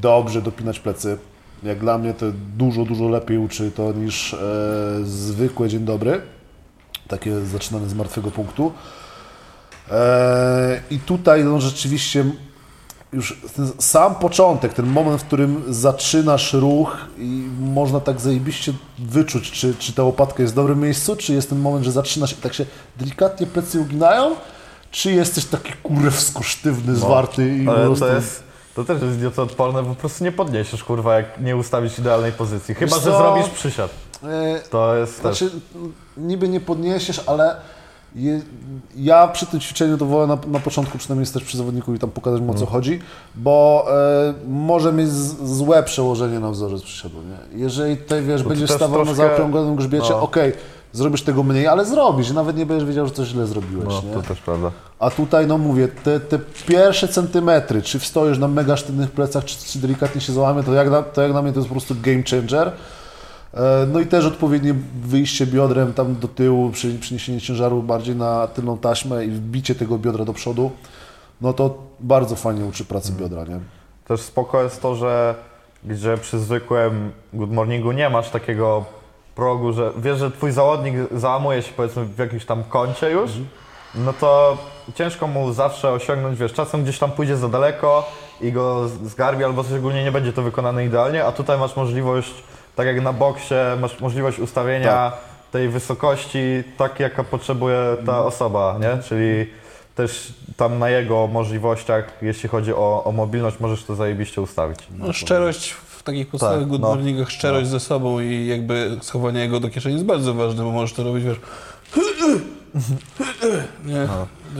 dobrze 0.00 0.42
dopinać 0.42 0.80
plecy. 0.80 1.18
Jak 1.62 1.78
dla 1.78 1.98
mnie 1.98 2.14
to 2.14 2.26
dużo, 2.56 2.84
dużo 2.84 3.08
lepiej 3.08 3.38
uczy 3.38 3.70
to 3.70 3.92
niż 3.92 4.34
e, 4.34 4.38
zwykłe 5.04 5.68
dzień 5.68 5.84
dobry. 5.84 6.20
Takie 7.08 7.40
zaczynane 7.40 7.88
z 7.88 7.94
martwego 7.94 8.30
punktu. 8.30 8.72
E, 9.90 10.80
I 10.90 10.98
tutaj 10.98 11.44
no, 11.44 11.60
rzeczywiście 11.60 12.24
już 13.12 13.40
ten 13.56 13.72
sam 13.78 14.14
początek, 14.14 14.74
ten 14.74 14.86
moment, 14.86 15.22
w 15.22 15.24
którym 15.24 15.62
zaczynasz 15.68 16.52
ruch 16.52 16.96
i 17.18 17.48
można 17.60 18.00
tak 18.00 18.20
zajebiście 18.20 18.72
wyczuć, 18.98 19.50
czy, 19.50 19.74
czy 19.74 19.92
ta 19.92 20.02
łopatka 20.02 20.42
jest 20.42 20.54
w 20.54 20.56
dobrym 20.56 20.80
miejscu, 20.80 21.16
czy 21.16 21.32
jest 21.32 21.48
ten 21.48 21.58
moment, 21.58 21.84
że 21.84 21.92
zaczynasz 21.92 22.32
i 22.32 22.36
tak 22.36 22.54
się 22.54 22.66
delikatnie 22.96 23.46
plecy 23.46 23.80
uginają, 23.80 24.36
czy 24.90 25.12
jesteś 25.12 25.44
taki 25.44 25.72
kurewsko 25.82 26.42
sztywny, 26.42 26.96
zwarty 26.96 27.58
i 27.58 27.66
po 27.66 27.72
prostu... 27.72 28.06
jest, 28.06 28.42
to 28.74 28.84
też 28.84 29.02
jest 29.02 29.16
idiotoodporne, 29.16 29.82
bo 29.82 29.88
po 29.88 29.94
prostu 29.94 30.24
nie 30.24 30.32
podniesiesz, 30.32 30.84
kurwa, 30.84 31.14
jak 31.14 31.40
nie 31.40 31.56
ustawisz 31.56 31.98
idealnej 31.98 32.32
pozycji. 32.32 32.74
Chyba, 32.74 32.96
Wiesz 32.96 33.04
że 33.04 33.10
co? 33.10 33.18
zrobisz 33.18 33.48
przysiad. 33.48 33.90
E, 34.22 34.60
To 34.70 34.96
jest 34.96 35.22
też... 35.22 35.38
Znaczy, 35.38 35.54
niby 36.16 36.48
nie 36.48 36.60
podniesiesz, 36.60 37.20
ale 37.26 37.56
je, 38.14 38.40
ja 38.96 39.28
przy 39.28 39.46
tym 39.46 39.60
ćwiczeniu 39.60 39.98
to 39.98 40.06
wolę 40.06 40.26
na, 40.26 40.38
na 40.46 40.60
początku 40.60 40.98
przynajmniej 40.98 41.32
też 41.32 41.44
przy 41.44 41.56
zawodniku 41.58 41.94
i 41.94 41.98
tam 41.98 42.10
pokazać 42.10 42.40
mu 42.40 42.52
o 42.52 42.54
co 42.54 42.66
chodzi, 42.66 43.00
bo 43.34 43.86
e, 43.90 44.34
może 44.48 44.92
mieć 44.92 45.08
z, 45.08 45.48
złe 45.56 45.82
przełożenie 45.82 46.40
na 46.40 46.50
wzorzec 46.50 46.82
przysiadu, 46.82 47.16
nie? 47.22 47.58
Jeżeli 47.60 47.96
tutaj, 47.96 48.22
wiesz, 48.22 48.42
to 48.42 48.48
będziesz 48.48 48.68
też 48.68 48.76
stawał 48.76 48.98
na 48.98 49.04
troszkę- 49.04 49.16
zaokrąglonym 49.16 49.76
grzbiecie, 49.76 50.10
no. 50.10 50.20
okej, 50.20 50.52
zrobisz 50.94 51.22
tego 51.22 51.42
mniej, 51.42 51.66
ale 51.66 51.84
zrobisz, 51.84 52.30
nawet 52.32 52.56
nie 52.56 52.66
będziesz 52.66 52.88
wiedział, 52.88 53.06
że 53.06 53.12
coś 53.12 53.28
źle 53.28 53.46
zrobiłeś, 53.46 53.84
No, 53.88 54.02
nie? 54.08 54.14
to 54.14 54.22
też 54.22 54.40
prawda. 54.40 54.70
A 54.98 55.10
tutaj, 55.10 55.46
no 55.46 55.58
mówię, 55.58 55.88
te, 55.88 56.20
te 56.20 56.38
pierwsze 56.66 57.08
centymetry, 57.08 57.82
czy 57.82 57.98
wstoisz 57.98 58.38
na 58.38 58.48
mega 58.48 58.76
sztywnych 58.76 59.10
plecach, 59.10 59.44
czy, 59.44 59.56
czy 59.66 59.78
delikatnie 59.78 60.20
się 60.20 60.32
załamie, 60.32 60.62
to 60.62 60.74
jak, 60.74 60.90
na, 60.90 61.02
to 61.02 61.22
jak 61.22 61.32
na 61.32 61.42
mnie 61.42 61.52
to 61.52 61.58
jest 61.58 61.68
po 61.68 61.74
prostu 61.74 61.94
game 62.02 62.22
changer. 62.30 62.72
E, 63.54 63.86
No 63.92 64.00
i 64.00 64.06
też 64.06 64.24
odpowiednie 64.24 64.74
wyjście 65.04 65.46
biodrem 65.46 65.92
tam 65.92 66.14
do 66.16 66.28
tyłu, 66.28 66.70
przeniesienie 67.00 67.40
ciężaru 67.40 67.82
bardziej 67.82 68.16
na 68.16 68.46
tylną 68.46 68.78
taśmę 68.78 69.24
i 69.24 69.30
wbicie 69.30 69.74
tego 69.74 69.98
biodra 69.98 70.24
do 70.24 70.32
przodu, 70.32 70.70
no 71.40 71.52
to 71.52 71.78
bardzo 72.00 72.36
fajnie 72.36 72.64
uczy 72.64 72.84
pracy 72.84 73.12
biodra, 73.12 73.44
nie? 73.44 73.60
Też 74.08 74.20
spoko 74.20 74.62
jest 74.62 74.82
to, 74.82 74.94
że 74.94 75.34
gdzie 75.84 76.16
przy 76.18 76.38
zwykłym 76.38 77.12
good 77.32 77.52
morningu 77.52 77.92
nie 77.92 78.10
masz 78.10 78.30
takiego 78.30 78.84
progu, 79.34 79.72
że 79.72 79.92
wiesz, 79.96 80.18
że 80.18 80.30
twój 80.30 80.52
zawodnik 80.52 80.94
załamuje 81.12 81.62
się 81.62 81.72
powiedzmy 81.72 82.04
w 82.04 82.18
jakimś 82.18 82.44
tam 82.44 82.64
kącie 82.64 83.10
już, 83.10 83.30
no 83.94 84.12
to 84.12 84.56
ciężko 84.94 85.26
mu 85.26 85.52
zawsze 85.52 85.92
osiągnąć, 85.92 86.38
wiesz, 86.38 86.52
czasem 86.52 86.82
gdzieś 86.82 86.98
tam 86.98 87.10
pójdzie 87.10 87.36
za 87.36 87.48
daleko 87.48 88.08
i 88.40 88.52
go 88.52 88.88
zgarbi 88.88 89.44
albo 89.44 89.64
coś 89.64 89.72
ogólnie 89.72 90.04
nie 90.04 90.12
będzie 90.12 90.32
to 90.32 90.42
wykonane 90.42 90.84
idealnie, 90.84 91.24
a 91.24 91.32
tutaj 91.32 91.58
masz 91.58 91.76
możliwość, 91.76 92.34
tak 92.76 92.86
jak 92.86 93.02
na 93.02 93.12
boksie, 93.12 93.54
masz 93.80 94.00
możliwość 94.00 94.38
ustawienia 94.38 95.12
tej 95.52 95.68
wysokości 95.68 96.64
tak, 96.76 97.00
jaka 97.00 97.24
potrzebuje 97.24 97.78
ta 98.06 98.24
osoba, 98.24 98.76
nie? 98.80 99.02
Czyli 99.02 99.46
też 99.94 100.32
tam 100.56 100.78
na 100.78 100.90
jego 100.90 101.26
możliwościach, 101.26 102.04
jeśli 102.22 102.48
chodzi 102.48 102.72
o, 102.72 103.04
o 103.04 103.12
mobilność, 103.12 103.60
możesz 103.60 103.84
to 103.84 103.94
zajebiście 103.94 104.40
ustawić. 104.40 104.78
No, 104.98 105.12
szczerość 105.12 105.70
w 105.70 105.93
takich 106.04 106.26
podstawowych 106.28 106.60
Tak, 106.62 106.68
good 106.68 106.80
no. 106.80 106.88
morningach, 106.88 107.30
szczerość 107.30 107.68
ze 107.68 107.80
sobą 107.80 108.20
i 108.20 108.46
jakby 108.46 108.98
schowanie 109.02 109.40
jego 109.40 109.60
do 109.60 109.68
kieszeni 109.68 109.94
jest 109.94 110.06
bardzo 110.06 110.34
ważne, 110.34 110.64
bo 110.64 110.70
możesz 110.72 110.92
to 110.96 111.04
robić, 111.04 111.24
wiesz... 111.24 111.36
Nie? 113.84 114.08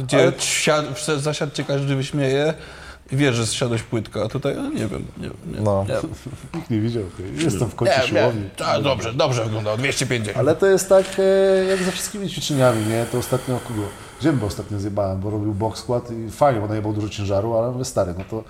Gdzie 0.02 0.32
wsiad- 0.38 1.18
zasiadł 1.20 1.52
każdy 1.66 1.96
wyśmieje 1.96 2.54
i 3.12 3.16
wiesz, 3.16 3.36
że 3.36 3.46
zsiadłeś 3.46 3.82
płytko, 3.82 4.24
a 4.24 4.28
tutaj, 4.28 4.54
no, 4.56 4.62
nie 4.70 4.86
wiem, 4.86 5.04
nie 5.18 5.22
wiem. 5.28 5.36
Nie, 5.54 5.60
No. 5.60 5.86
nie, 5.88 5.94
Nikt 6.58 6.70
nie 6.70 6.80
widział, 6.80 7.02
jestem 7.36 7.68
w 7.68 7.74
końcu 7.74 7.94
nie, 8.00 8.06
siłowni. 8.08 8.42
nie. 8.60 8.66
A, 8.66 8.80
dobrze, 8.80 9.12
dobrze 9.12 9.44
wyglądał, 9.44 9.76
250. 9.76 10.38
Ale 10.38 10.56
to 10.56 10.66
jest 10.66 10.88
tak 10.88 11.04
e, 11.18 11.64
jak 11.64 11.82
ze 11.82 11.92
wszystkimi 11.92 12.28
ćwiczeniami, 12.30 12.86
nie? 12.86 13.06
To 13.12 13.18
ostatnio 13.18 13.58
kogo? 13.68 13.82
Ziębę 14.22 14.46
ostatnio 14.46 14.78
zjebałem, 14.80 15.20
bo 15.20 15.30
robił 15.30 15.54
box 15.54 15.80
skład 15.80 16.10
i 16.10 16.30
fajnie, 16.30 16.60
bo 16.60 16.66
najebał 16.68 16.92
dużo 16.92 17.08
ciężaru, 17.08 17.56
ale 17.56 17.70
mówię, 17.72 17.84
stary, 17.84 18.14
no 18.18 18.24
to 18.30 18.44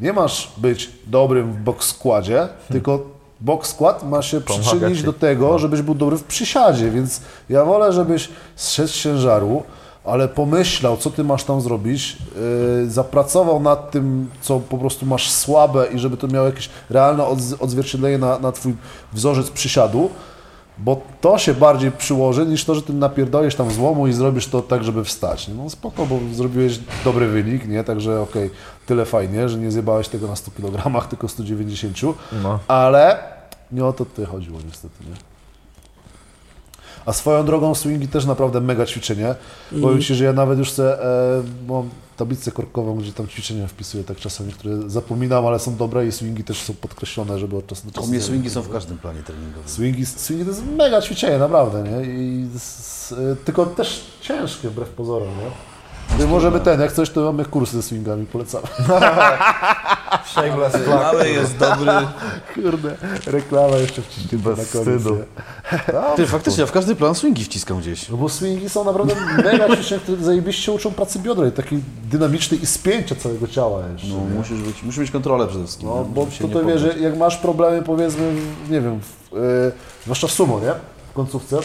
nie 0.00 0.12
masz 0.12 0.52
być 0.56 0.90
dobrym 1.06 1.52
w 1.52 1.56
box 1.56 1.88
składzie, 1.88 2.48
tylko 2.68 3.00
box 3.40 3.70
skład 3.70 4.02
ma 4.08 4.22
się 4.22 4.40
Pomagać 4.40 4.66
przyczynić 4.66 5.02
do 5.02 5.12
tego, 5.12 5.58
żebyś 5.58 5.82
był 5.82 5.94
dobry 5.94 6.16
w 6.16 6.24
przysiadzie, 6.24 6.90
więc 6.90 7.20
ja 7.48 7.64
wolę, 7.64 7.92
żebyś 7.92 8.28
zszedł 8.56 8.88
z 8.88 8.92
ciężaru, 8.94 9.62
ale 10.04 10.28
pomyślał, 10.28 10.96
co 10.96 11.10
ty 11.10 11.24
masz 11.24 11.44
tam 11.44 11.60
zrobić, 11.60 12.16
yy, 12.82 12.90
zapracował 12.90 13.60
nad 13.60 13.90
tym, 13.90 14.30
co 14.40 14.60
po 14.60 14.78
prostu 14.78 15.06
masz 15.06 15.30
słabe 15.30 15.86
i 15.86 15.98
żeby 15.98 16.16
to 16.16 16.28
miało 16.28 16.46
jakieś 16.46 16.70
realne 16.90 17.22
odz- 17.22 17.56
odzwierciedlenie 17.60 18.18
na, 18.18 18.38
na 18.38 18.52
twój 18.52 18.74
wzorzec 19.12 19.50
przysiadu, 19.50 20.10
bo 20.78 21.00
to 21.20 21.38
się 21.38 21.54
bardziej 21.54 21.92
przyłoży 21.92 22.46
niż 22.46 22.64
to, 22.64 22.74
że 22.74 22.82
ty 22.82 22.92
napierdolisz 22.92 23.54
tam 23.54 23.70
złomu 23.70 24.06
i 24.06 24.12
zrobisz 24.12 24.46
to 24.46 24.62
tak, 24.62 24.84
żeby 24.84 25.04
wstać. 25.04 25.48
No 25.48 25.70
spoko, 25.70 26.06
bo 26.06 26.18
zrobiłeś 26.34 26.78
dobry 27.04 27.28
wynik, 27.28 27.68
nie? 27.68 27.84
Także 27.84 28.20
okej, 28.20 28.50
tyle 28.86 29.04
fajnie, 29.04 29.48
że 29.48 29.58
nie 29.58 29.70
zjebałeś 29.70 30.08
tego 30.08 30.26
na 30.26 30.36
100 30.36 30.50
kg, 30.50 31.08
tylko 31.08 31.28
190, 31.28 31.96
No. 32.42 32.58
ale 32.68 33.18
nie 33.72 33.84
o 33.84 33.92
to 33.92 34.04
tutaj 34.04 34.24
chodziło 34.24 34.58
niestety, 34.66 34.94
nie? 35.10 35.16
A 37.06 37.12
swoją 37.12 37.44
drogą 37.46 37.74
swingi 37.74 38.08
też 38.08 38.24
naprawdę 38.24 38.60
mega 38.60 38.86
ćwiczenie. 38.86 39.34
Powiem 39.82 40.00
Ci, 40.00 40.14
że 40.14 40.24
ja 40.24 40.32
nawet 40.32 40.58
już 40.58 40.68
chcę, 40.68 41.02
e, 41.04 41.42
mam 41.68 41.88
tablicę 42.16 42.52
korkową, 42.52 42.96
gdzie 42.96 43.12
tam 43.12 43.28
ćwiczenia 43.28 43.66
wpisuję 43.66 44.04
tak 44.04 44.16
czasami, 44.16 44.52
które 44.52 44.90
zapominam, 44.90 45.46
ale 45.46 45.58
są 45.58 45.76
dobre 45.76 46.06
i 46.06 46.12
swingi 46.12 46.44
też 46.44 46.62
są 46.62 46.74
podkreślone, 46.74 47.38
żeby 47.38 47.56
od 47.56 47.66
czasu 47.66 47.82
do 47.84 47.90
U 47.90 47.92
czasu... 47.92 48.08
mnie 48.08 48.20
swingi 48.20 48.50
są 48.50 48.62
w 48.62 48.70
każdym 48.70 48.98
planie 48.98 49.22
treningowym. 49.22 49.68
Swingi, 49.68 50.06
swingi 50.06 50.44
to 50.44 50.50
jest 50.50 50.62
mega 50.76 51.02
ćwiczenie, 51.02 51.38
naprawdę, 51.38 51.82
nie? 51.82 52.06
I 52.06 52.48
y, 53.32 53.36
tylko 53.44 53.66
też 53.66 54.04
ciężkie 54.20 54.70
wbrew 54.70 54.88
pozorom, 54.88 55.28
nie? 55.28 55.75
My 56.18 56.26
możemy 56.26 56.60
ten, 56.60 56.80
jak 56.80 56.92
coś, 56.92 57.10
to 57.10 57.20
mamy 57.20 57.44
kursy 57.44 57.76
ze 57.76 57.82
swingami, 57.82 58.26
polecamy. 58.26 58.64
Shameless 60.32 60.72
plug. 60.72 60.88
Mały 60.88 61.28
jest 61.28 61.56
dobry. 61.56 61.92
Kurde, 62.54 62.96
reklama 63.26 63.76
jeszcze 63.76 64.02
wciśnięta 64.02 64.48
Bez 64.50 64.58
na 64.58 64.80
koniec. 64.80 65.00
wstydu. 65.00 65.18
Ty, 66.16 66.26
faktycznie, 66.26 66.60
ja 66.60 66.66
w 66.66 66.72
każdy 66.72 66.94
plan 66.94 67.14
swingi 67.14 67.44
wciskam 67.44 67.78
gdzieś. 67.78 68.08
No 68.08 68.16
bo 68.16 68.28
swingi 68.28 68.68
są 68.68 68.84
naprawdę 68.84 69.14
mega 69.44 69.76
ćwiczenia, 69.76 70.00
które 70.00 70.22
zajebiście 70.24 70.72
uczą 70.72 70.90
pracy 70.92 71.18
biodra 71.18 71.46
i 71.48 71.52
takiej 71.52 71.82
dynamicznej 72.10 72.62
i 72.62 72.66
spięcia 72.66 73.14
całego 73.14 73.48
ciała 73.48 73.82
jeszcze. 73.92 74.08
No, 74.08 74.14
nie? 74.14 74.38
musisz, 74.38 74.62
być, 74.62 74.82
musisz 74.82 75.00
mieć 75.00 75.10
kontrolę 75.10 75.46
przede 75.46 75.64
wszystkim. 75.64 75.88
No, 75.88 76.04
bo 76.04 76.20
Żeby 76.20 76.32
się 76.32 76.40
to, 76.40 76.46
nie 76.48 76.52
to 76.54 76.60
wie, 76.60 76.74
poddać. 76.74 76.94
że 76.94 77.00
jak 77.00 77.16
masz 77.18 77.36
problemy, 77.36 77.82
powiedzmy, 77.82 78.32
w- 78.66 78.70
nie 78.70 78.80
wiem, 78.80 79.00
w, 79.00 79.32
yy, 79.32 79.72
zwłaszcza 80.04 80.26
w 80.26 80.30
sumo, 80.32 80.60
nie? 80.60 80.72
W 81.10 81.12
końcówce, 81.14 81.58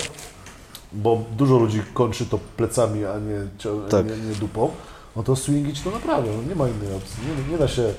bo 0.93 1.23
dużo 1.37 1.57
ludzi 1.57 1.81
kończy 1.93 2.25
to 2.25 2.39
plecami, 2.57 3.05
a 3.05 3.19
nie, 3.19 3.47
cio- 3.59 3.87
Tak. 3.89 4.05
nie, 4.05 4.17
nie 4.17 4.35
dupą, 4.35 4.71
no 5.15 5.23
to 5.23 5.35
swingi 5.35 5.73
ci 5.73 5.83
to 5.83 5.91
naprawią, 5.91 6.31
no 6.37 6.49
nie 6.49 6.55
ma 6.55 6.67
innej 6.67 6.95
opcji, 6.97 7.17
nie, 7.45 7.51
nie 7.51 7.57
da 7.57 7.67
się 7.67 7.93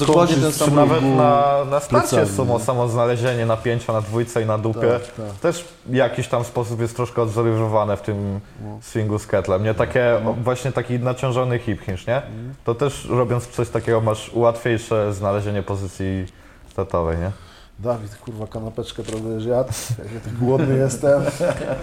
Dokładnie 0.00 0.36
ten 0.36 0.52
sam 0.52 0.74
Nawet 0.74 1.02
na, 1.02 1.64
na 1.70 1.80
starcie 1.80 2.16
plecami, 2.16 2.50
nie? 2.52 2.60
samo 2.60 2.88
znalezienie 2.88 3.46
napięcia 3.46 3.92
na 3.92 4.00
dwójce 4.00 4.42
i 4.42 4.46
na 4.46 4.58
dupie 4.58 4.80
Tak, 4.80 5.02
tak. 5.26 5.38
też 5.42 5.64
w 5.86 5.94
jakiś 5.94 6.28
tam 6.28 6.44
sposób 6.44 6.80
jest 6.80 6.96
troszkę 6.96 7.22
odwzorowywane 7.22 7.96
w 7.96 8.02
tym 8.02 8.40
swingu 8.80 9.18
z 9.18 9.26
ketlem. 9.26 9.64
Nie 9.64 9.74
takie, 9.74 10.14
o, 10.26 10.32
właśnie 10.32 10.72
taki 10.72 10.98
naciążony 10.98 11.58
hip 11.58 11.80
hinge, 11.80 12.02
nie? 12.08 12.22
To 12.64 12.74
też 12.74 13.06
robiąc 13.10 13.46
coś 13.48 13.68
takiego 13.68 14.00
masz 14.00 14.30
łatwiejsze 14.34 15.12
znalezienie 15.12 15.62
pozycji 15.62 16.26
statowej, 16.70 17.18
nie? 17.18 17.30
Dawid, 17.78 18.16
kurwa, 18.16 18.46
kanapeczkę 18.46 19.02
próbujesz 19.02 19.44
jadł? 19.44 19.68
Jak 19.98 20.12
ja 20.12 20.20
tak 20.24 20.34
głodny 20.34 20.76
jestem. 20.76 21.22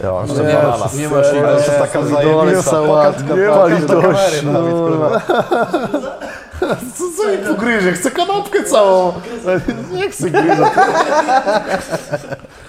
Ja 0.04 0.12
mam 0.12 0.28
Nie, 0.28 0.34
jeszcze 0.34 0.44
banana. 0.58 0.86
nie 0.98 1.10
masz 1.10 1.28
to 1.30 1.36
jest 1.54 1.78
taka 1.80 2.04
zajebista. 2.06 2.72
sałatka, 2.72 3.36
Nie 3.36 3.48
ma 3.48 3.66
litości, 3.66 4.46
no. 4.46 4.62
kurwa. 4.62 5.22
Co, 6.98 7.04
co 7.18 7.32
mi 7.32 7.38
tu 7.48 7.56
gryzie? 7.58 7.92
Chcę 7.94 8.12
kanapkę 8.12 8.64
całą. 8.64 9.14
Nie 9.94 10.10
chcę 10.12 10.30
gryza. 10.30 10.72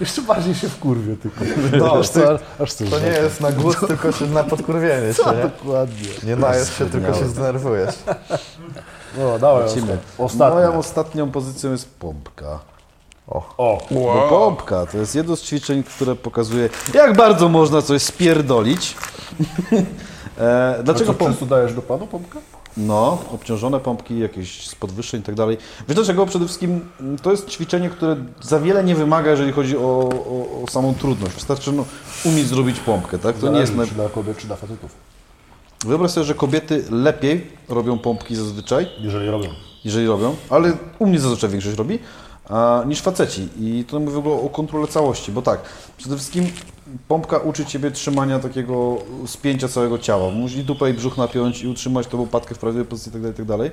Jeszcze 0.01 0.23
bardziej 0.23 0.55
się 0.55 0.69
wkurwię 0.69 1.17
tylko. 1.17 1.41
No, 1.79 1.99
aż, 2.01 2.09
ty- 2.11 2.21
co, 2.21 2.39
aż 2.63 2.73
coś 2.73 2.91
To 2.91 2.99
nie 2.99 3.07
jest 3.07 3.41
na 3.41 3.53
głód, 3.53 3.77
tylko 3.89 4.13
się 4.13 4.27
na 4.27 4.45
podkurwienie 4.45 5.15
się, 5.15 5.23
nie? 5.37 5.43
Dokładnie. 5.43 6.09
Nie 6.23 6.37
najesz 6.37 6.79
się, 6.79 6.91
tylko 6.91 7.15
się 7.15 7.27
zdenerwujesz. 7.29 7.95
No, 9.19 9.39
dawaj, 9.39 9.65
Lecimy. 9.65 9.99
Moją 10.39 10.79
ostatnią 10.79 11.31
pozycją 11.31 11.71
jest 11.71 11.95
pompka. 11.99 12.59
O, 13.29 13.79
Bo 13.91 14.27
pompka 14.29 14.87
to 14.87 14.99
jest 14.99 15.15
jedno 15.15 15.37
z 15.37 15.43
ćwiczeń, 15.43 15.83
które 15.83 16.17
pokazuje, 16.17 16.69
jak 16.95 17.17
bardzo 17.17 17.49
można 17.49 17.83
coś 17.83 18.03
spierdolić. 18.03 18.97
e, 20.39 20.81
dlaczego 20.85 21.15
pompka? 21.15 21.27
często 21.27 21.47
dajesz 21.47 21.75
do 21.75 21.83
panu 21.83 22.07
pompkę? 22.07 22.39
No, 22.77 23.19
obciążone 23.35 23.81
pompki, 23.81 24.19
jakieś 24.19 24.67
z 24.69 24.75
podwyższeń 24.75 25.21
i 25.21 25.25
tak 25.25 25.35
dalej. 25.35 25.57
Wiesz 25.89 25.97
dlaczego? 25.97 26.27
Przede 26.27 26.45
wszystkim 26.45 26.81
mm, 27.01 27.19
to 27.19 27.31
jest 27.31 27.51
ćwiczenie, 27.51 27.91
które 27.91 28.17
za 28.41 28.61
wiele 28.61 28.85
nie 28.85 28.95
wymaga, 28.95 29.31
jeżeli 29.31 29.53
chodzi 29.53 29.77
o, 29.77 29.81
o, 29.81 30.63
o 30.65 30.71
samą 30.71 30.95
trudność. 30.95 31.35
Wystarczy 31.35 31.73
no, 31.73 31.85
umieć 32.25 32.47
zrobić 32.47 32.81
pompkę, 32.81 33.19
tak? 33.19 33.37
To 33.37 33.49
nie 33.49 33.61
jest... 33.61 33.77
Na... 33.77 33.87
Czy 33.87 33.95
dla 33.95 34.09
kobiet, 34.09 34.39
czy 34.39 34.47
dla 34.47 34.57
facetów. 34.57 34.91
Wyobraź 35.87 36.11
sobie, 36.11 36.25
że 36.25 36.35
kobiety 36.35 36.85
lepiej 36.91 37.47
robią 37.69 37.99
pompki 37.99 38.37
zazwyczaj, 38.37 38.89
Jeżeli 39.01 39.31
robią. 39.31 39.49
jeżeli 39.85 40.07
robią, 40.07 40.37
ale 40.51 40.73
u 40.99 41.07
mnie 41.07 41.19
zazwyczaj 41.19 41.51
większość 41.51 41.79
robi, 41.79 41.99
niż 42.87 43.01
faceci. 43.01 43.49
I 43.61 43.85
to 43.85 44.01
mówię 44.01 44.13
w 44.13 44.19
ogóle 44.19 44.35
o 44.35 44.49
kontrole 44.49 44.87
całości, 44.87 45.33
bo 45.33 45.43
tak, 45.43 45.61
przede 45.97 46.17
wszystkim 46.17 46.51
pompka 47.09 47.39
uczy 47.39 47.67
Ciebie 47.67 47.91
trzymania 47.91 48.39
takiego 48.39 48.97
spięcia 49.27 49.69
całego 49.69 49.99
ciała. 49.99 50.31
Musisz 50.31 50.65
dupę 50.65 50.91
i 50.91 50.95
brzuch 50.95 51.17
napiąć 51.17 51.63
i 51.63 51.69
utrzymać 51.69 52.07
tą 52.07 52.21
łopatkę 52.21 52.55
w 52.55 52.59
prawidłowej 52.59 52.91
pozycji 52.91 53.13
itd., 53.15 53.29
itd. 53.29 53.71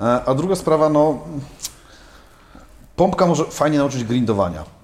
E, 0.00 0.24
A 0.24 0.34
druga 0.34 0.56
sprawa, 0.56 0.88
no, 0.88 1.18
pompka 2.96 3.26
może 3.26 3.44
fajnie 3.44 3.78
nauczyć 3.78 4.04
grindowania. 4.04 4.79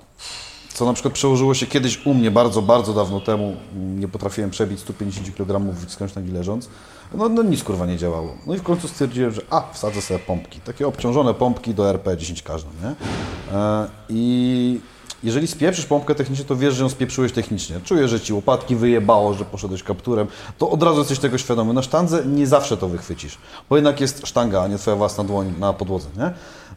Co 0.76 0.84
na 0.84 0.92
przykład 0.92 1.14
przełożyło 1.14 1.54
się 1.54 1.66
kiedyś 1.66 2.06
u 2.06 2.14
mnie 2.14 2.30
bardzo, 2.30 2.62
bardzo 2.62 2.92
dawno 2.94 3.20
temu. 3.20 3.56
Nie 3.76 4.08
potrafiłem 4.08 4.50
przebić 4.50 4.80
150 4.80 5.36
kg 5.36 5.74
skądś 5.88 6.14
nogi 6.14 6.32
leżąc. 6.32 6.68
No, 7.14 7.28
no 7.28 7.42
nic 7.42 7.64
kurwa 7.64 7.86
nie 7.86 7.98
działało. 7.98 8.34
No 8.46 8.54
i 8.54 8.58
w 8.58 8.62
końcu 8.62 8.88
stwierdziłem, 8.88 9.30
że 9.32 9.42
a, 9.50 9.72
wsadzę 9.72 10.02
sobie 10.02 10.20
pompki. 10.20 10.60
Takie 10.60 10.86
obciążone 10.86 11.34
pompki 11.34 11.74
do 11.74 11.90
RP 11.90 12.16
10 12.16 12.42
każdą, 12.42 12.70
nie? 12.82 12.94
E, 13.56 13.88
I 14.08 14.80
jeżeli 15.24 15.46
spieprzysz 15.46 15.86
pompkę 15.86 16.14
technicznie, 16.14 16.44
to 16.44 16.56
wiesz, 16.56 16.74
że 16.74 16.82
ją 16.82 16.88
spieprzyłeś 16.88 17.32
technicznie. 17.32 17.80
Czujesz, 17.84 18.10
że 18.10 18.20
ci 18.20 18.32
łopatki 18.32 18.76
wyjebało, 18.76 19.34
że 19.34 19.44
poszedłeś 19.44 19.82
kapturem, 19.82 20.26
to 20.58 20.70
od 20.70 20.82
razu 20.82 20.98
jesteś 20.98 21.18
tego 21.18 21.38
świadomy. 21.38 21.72
Na 21.72 21.82
sztandze 21.82 22.26
nie 22.26 22.46
zawsze 22.46 22.76
to 22.76 22.88
wychwycisz, 22.88 23.38
bo 23.70 23.76
jednak 23.76 24.00
jest 24.00 24.26
sztanga, 24.26 24.62
a 24.62 24.68
nie 24.68 24.78
twoja 24.78 24.96
własna 24.96 25.24
dłoń 25.24 25.54
na 25.58 25.72
podłodze, 25.72 26.08
nie? 26.16 26.32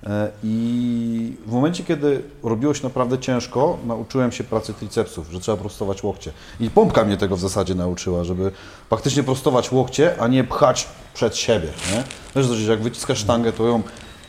E, 0.07 0.29
I 0.43 1.33
w 1.47 1.51
momencie, 1.51 1.83
kiedy 1.83 2.21
robiło 2.43 2.73
się 2.73 2.83
naprawdę 2.83 3.17
ciężko, 3.19 3.77
nauczyłem 3.87 4.31
się 4.31 4.43
pracy 4.43 4.73
tricepsów, 4.73 5.27
że 5.31 5.39
trzeba 5.39 5.57
prostować 5.57 6.03
łokcie. 6.03 6.31
I 6.59 6.69
pompka 6.69 7.05
mnie 7.05 7.17
tego 7.17 7.35
w 7.35 7.39
zasadzie 7.39 7.75
nauczyła, 7.75 8.23
żeby 8.23 8.51
faktycznie 8.89 9.23
prostować 9.23 9.71
łokcie, 9.71 10.15
a 10.19 10.27
nie 10.27 10.43
pchać 10.43 10.87
przed 11.13 11.37
siebie, 11.37 11.67
nie? 11.91 12.03
Wiesz, 12.35 12.45
że 12.45 12.71
jak 12.71 12.81
wyciskasz 12.81 13.17
sztangę, 13.19 13.53
to 13.53 13.67
ją 13.67 13.81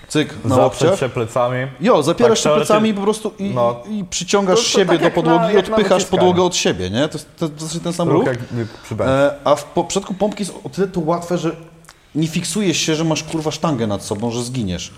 cyk 0.08 0.34
na 0.44 0.56
łokcie. 0.56 0.96
się 0.96 1.08
plecami. 1.08 1.56
Jo, 1.80 2.02
zapierasz 2.02 2.42
Tak, 2.42 2.52
się 2.52 2.56
plecami 2.56 2.88
i 2.90 2.94
po 2.94 3.00
prostu 3.02 3.32
i, 3.38 3.50
No. 3.50 3.76
i 3.90 4.04
przyciągasz 4.04 4.58
To- 4.58 4.64
to 4.64 4.68
siebie 4.78 4.86
tak 4.90 4.98
do 4.98 5.04
jak 5.04 5.16
na- 5.16 5.22
podłogi 5.22 5.54
i 5.54 5.58
odpychasz 5.58 6.04
podłogę 6.04 6.42
od 6.42 6.56
siebie, 6.56 6.90
nie? 6.90 7.08
To 7.08 7.18
jest 7.18 7.36
to, 7.38 7.48
to 7.48 7.64
jest 7.64 7.82
ten 7.84 7.92
sam 7.92 8.08
ruch. 8.08 8.26
Jak. 8.26 8.38
E, 9.00 9.34
a 9.44 9.54
w 9.54 9.64
przypadku 9.88 10.14
pompki 10.14 10.42
jest 10.42 10.54
o 10.64 10.68
tyle 10.68 10.88
to 10.88 11.00
łatwe, 11.00 11.38
że 11.38 11.56
nie 12.14 12.28
fiksujesz 12.28 12.76
się, 12.78 12.94
że 12.94 13.04
masz 13.04 13.22
kurwa 13.24 13.50
sztangę 13.50 13.86
nad 13.86 14.02
sobą, 14.04 14.30
że 14.30 14.42
zginiesz. 14.42 14.90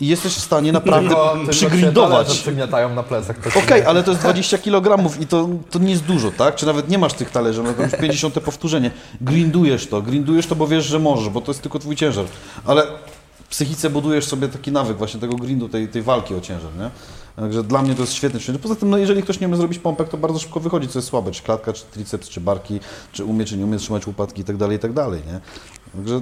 I 0.00 0.06
jesteś 0.06 0.34
w 0.34 0.40
stanie 0.40 0.72
naprawdę 0.72 1.08
Tylko- 1.08 1.36
przygniatają 1.50 2.94
na 2.94 3.02
plecach. 3.02 3.36
Okej, 3.56 3.80
nie- 3.80 3.88
ale 3.88 4.02
to 4.02 4.10
jest 4.10 4.22
20 4.22 4.58
kg 4.58 5.20
i 5.20 5.26
to, 5.26 5.48
to 5.70 5.78
nie 5.78 5.90
jest 5.90 6.04
dużo, 6.04 6.30
tak? 6.30 6.54
Czy 6.54 6.66
nawet 6.66 6.88
nie 6.88 6.98
masz 6.98 7.12
tych 7.12 7.30
talerzy, 7.30 7.62
no 7.62 7.72
to 7.72 7.82
już 7.82 7.92
50 8.00 8.40
powtórzenie. 8.40 8.90
Grindujesz 9.20 9.86
to, 9.86 10.02
grindujesz 10.02 10.46
to, 10.46 10.56
bo 10.56 10.66
wiesz, 10.66 10.84
że 10.84 10.98
możesz, 10.98 11.28
bo 11.28 11.40
to 11.40 11.50
jest 11.52 11.62
tylko 11.62 11.78
twój 11.78 11.96
ciężar. 11.96 12.24
Ale 12.64 12.86
w 13.44 13.48
psychice 13.48 13.90
budujesz 13.90 14.24
sobie 14.24 14.48
taki 14.48 14.72
nawyk 14.72 14.96
właśnie 14.98 15.20
tego 15.20 15.36
grindu, 15.36 15.68
tej, 15.68 15.88
tej 15.88 16.02
walki 16.02 16.34
o 16.34 16.40
ciężar, 16.40 16.70
nie? 16.78 16.90
Także 17.36 17.62
dla 17.62 17.82
mnie 17.82 17.94
to 17.94 18.00
jest 18.00 18.12
świetne 18.14 18.40
ćwiczenie. 18.40 18.58
Poza 18.58 18.76
tym, 18.76 18.90
no 18.90 18.98
jeżeli 18.98 19.22
ktoś 19.22 19.40
nie 19.40 19.46
umie 19.48 19.56
zrobić 19.56 19.78
pompek, 19.78 20.08
to 20.08 20.16
bardzo 20.16 20.38
szybko 20.38 20.60
wychodzi, 20.60 20.88
co 20.88 20.98
jest 20.98 21.08
słabe, 21.08 21.30
czy 21.30 21.42
klatka, 21.42 21.72
czy 21.72 21.84
triceps, 21.84 22.28
czy 22.28 22.40
barki, 22.40 22.80
czy 23.12 23.24
umie, 23.24 23.44
czy 23.44 23.56
nie 23.56 23.64
umie 23.64 23.78
trzymać 23.78 24.06
łopatki 24.06 24.40
i 24.40 24.44
tak 24.44 24.56
dalej, 24.56 24.76
i 24.76 24.80
tak 24.80 24.92
dalej, 24.92 25.20
nie? 25.26 25.40
Także 25.96 26.20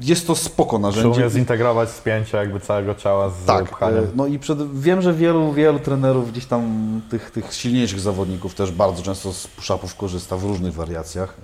jest 0.00 0.26
to 0.26 0.34
spoko 0.34 0.78
narzędzie. 0.78 1.20
umie 1.20 1.30
zintegrować 1.30 1.88
spięcie 1.90 2.36
jakby 2.38 2.60
całego 2.60 2.94
ciała 2.94 3.30
z 3.30 3.44
Tak, 3.44 3.64
pchaniem. 3.70 4.04
e, 4.04 4.06
no 4.14 4.26
i 4.26 4.38
przed, 4.38 4.80
wiem, 4.80 5.02
że 5.02 5.12
wielu, 5.14 5.52
wielu 5.52 5.78
trenerów 5.78 6.32
gdzieś 6.32 6.46
tam 6.46 7.00
tych, 7.10 7.30
tych 7.30 7.54
silniejszych 7.54 8.00
zawodników 8.00 8.54
też 8.54 8.72
bardzo 8.72 9.02
często 9.02 9.32
z 9.32 9.46
push-upów 9.46 9.96
korzysta 9.96 10.36
w 10.36 10.44
różnych 10.44 10.72
wariacjach. 10.74 11.34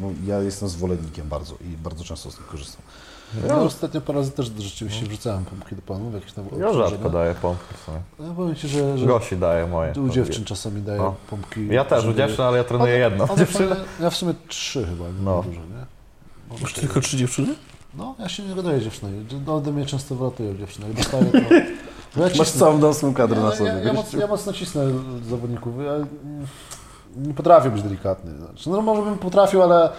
No, 0.00 0.08
ja 0.26 0.40
jestem 0.40 0.68
zwolennikiem 0.68 1.28
bardzo 1.28 1.54
i 1.54 1.76
bardzo 1.76 2.04
często 2.04 2.30
z 2.30 2.38
nich 2.38 2.46
korzystam. 2.46 2.82
Ja 3.48 3.56
ostatnio 3.58 4.00
parę 4.00 4.18
razy 4.18 4.30
też 4.30 4.50
rzeczywiście 4.58 5.06
wrzucałem 5.06 5.44
pompki 5.44 5.76
do 5.76 5.82
panów, 5.82 6.14
jakieś 6.14 6.32
tam 6.32 6.44
Ja 6.60 6.72
rzadko 6.72 7.10
daję 7.10 7.34
pompki 7.34 7.74
w 7.74 7.80
sumie. 7.84 8.00
Ja 8.28 8.34
powiem 8.34 8.54
Ci, 8.54 8.68
że, 8.68 8.98
że 8.98 9.06
Gosi 9.06 9.36
daje 9.36 9.66
moje. 9.66 9.92
u 9.92 10.08
dziewczyn 10.08 10.44
czasami 10.44 10.82
daję 10.82 10.98
No. 10.98 11.14
pompki. 11.30 11.68
Ja 11.68 11.84
też, 11.84 12.04
u 12.04 12.12
dziewczyn, 12.12 12.44
ale 12.44 12.58
ja 12.58 12.64
trenuję 12.64 12.98
jedną 12.98 13.26
dziewczynę. 13.38 13.76
Ja 14.00 14.10
w 14.10 14.16
sumie 14.16 14.34
trzy 14.48 14.86
chyba, 14.86 15.04
nie 15.04 15.22
No. 15.24 15.42
dużo, 15.42 15.60
nie? 15.60 15.97
Masz 16.62 16.72
tylko 16.72 17.00
trzy 17.00 17.16
dziewczyny? 17.16 17.54
No, 17.94 18.14
ja 18.18 18.28
się 18.28 18.42
nie 18.42 18.54
gadaję 18.54 18.80
dziewczyny. 18.80 19.12
No, 19.46 19.54
ode 19.56 19.72
mnie 19.72 19.86
często 19.86 20.14
wylatują 20.14 20.56
dziewczyny. 20.56 20.86
Jak 20.88 20.96
dostaję 20.96 21.24
to... 21.24 21.38
Bo 22.16 22.26
ja 22.26 22.30
Masz 22.38 22.50
całą 22.50 22.78
nocną 22.78 23.14
kadrę 23.14 23.40
na 23.40 23.50
ja, 23.50 23.56
sobie. 23.56 23.70
ja, 23.70 23.76
ja, 23.76 23.84
wiesz? 23.84 23.92
moc, 23.94 24.12
ja 24.12 24.26
mocno 24.26 24.52
cisnę 24.52 24.84
zawodników. 25.28 25.74
Ja 25.84 25.92
nie 27.16 27.34
potrafię 27.34 27.70
być 27.70 27.82
delikatny. 27.82 28.30
Znaczy, 28.38 28.70
no 28.70 28.82
może 28.82 29.02
bym 29.02 29.18
potrafił, 29.18 29.62
ale 29.62 29.90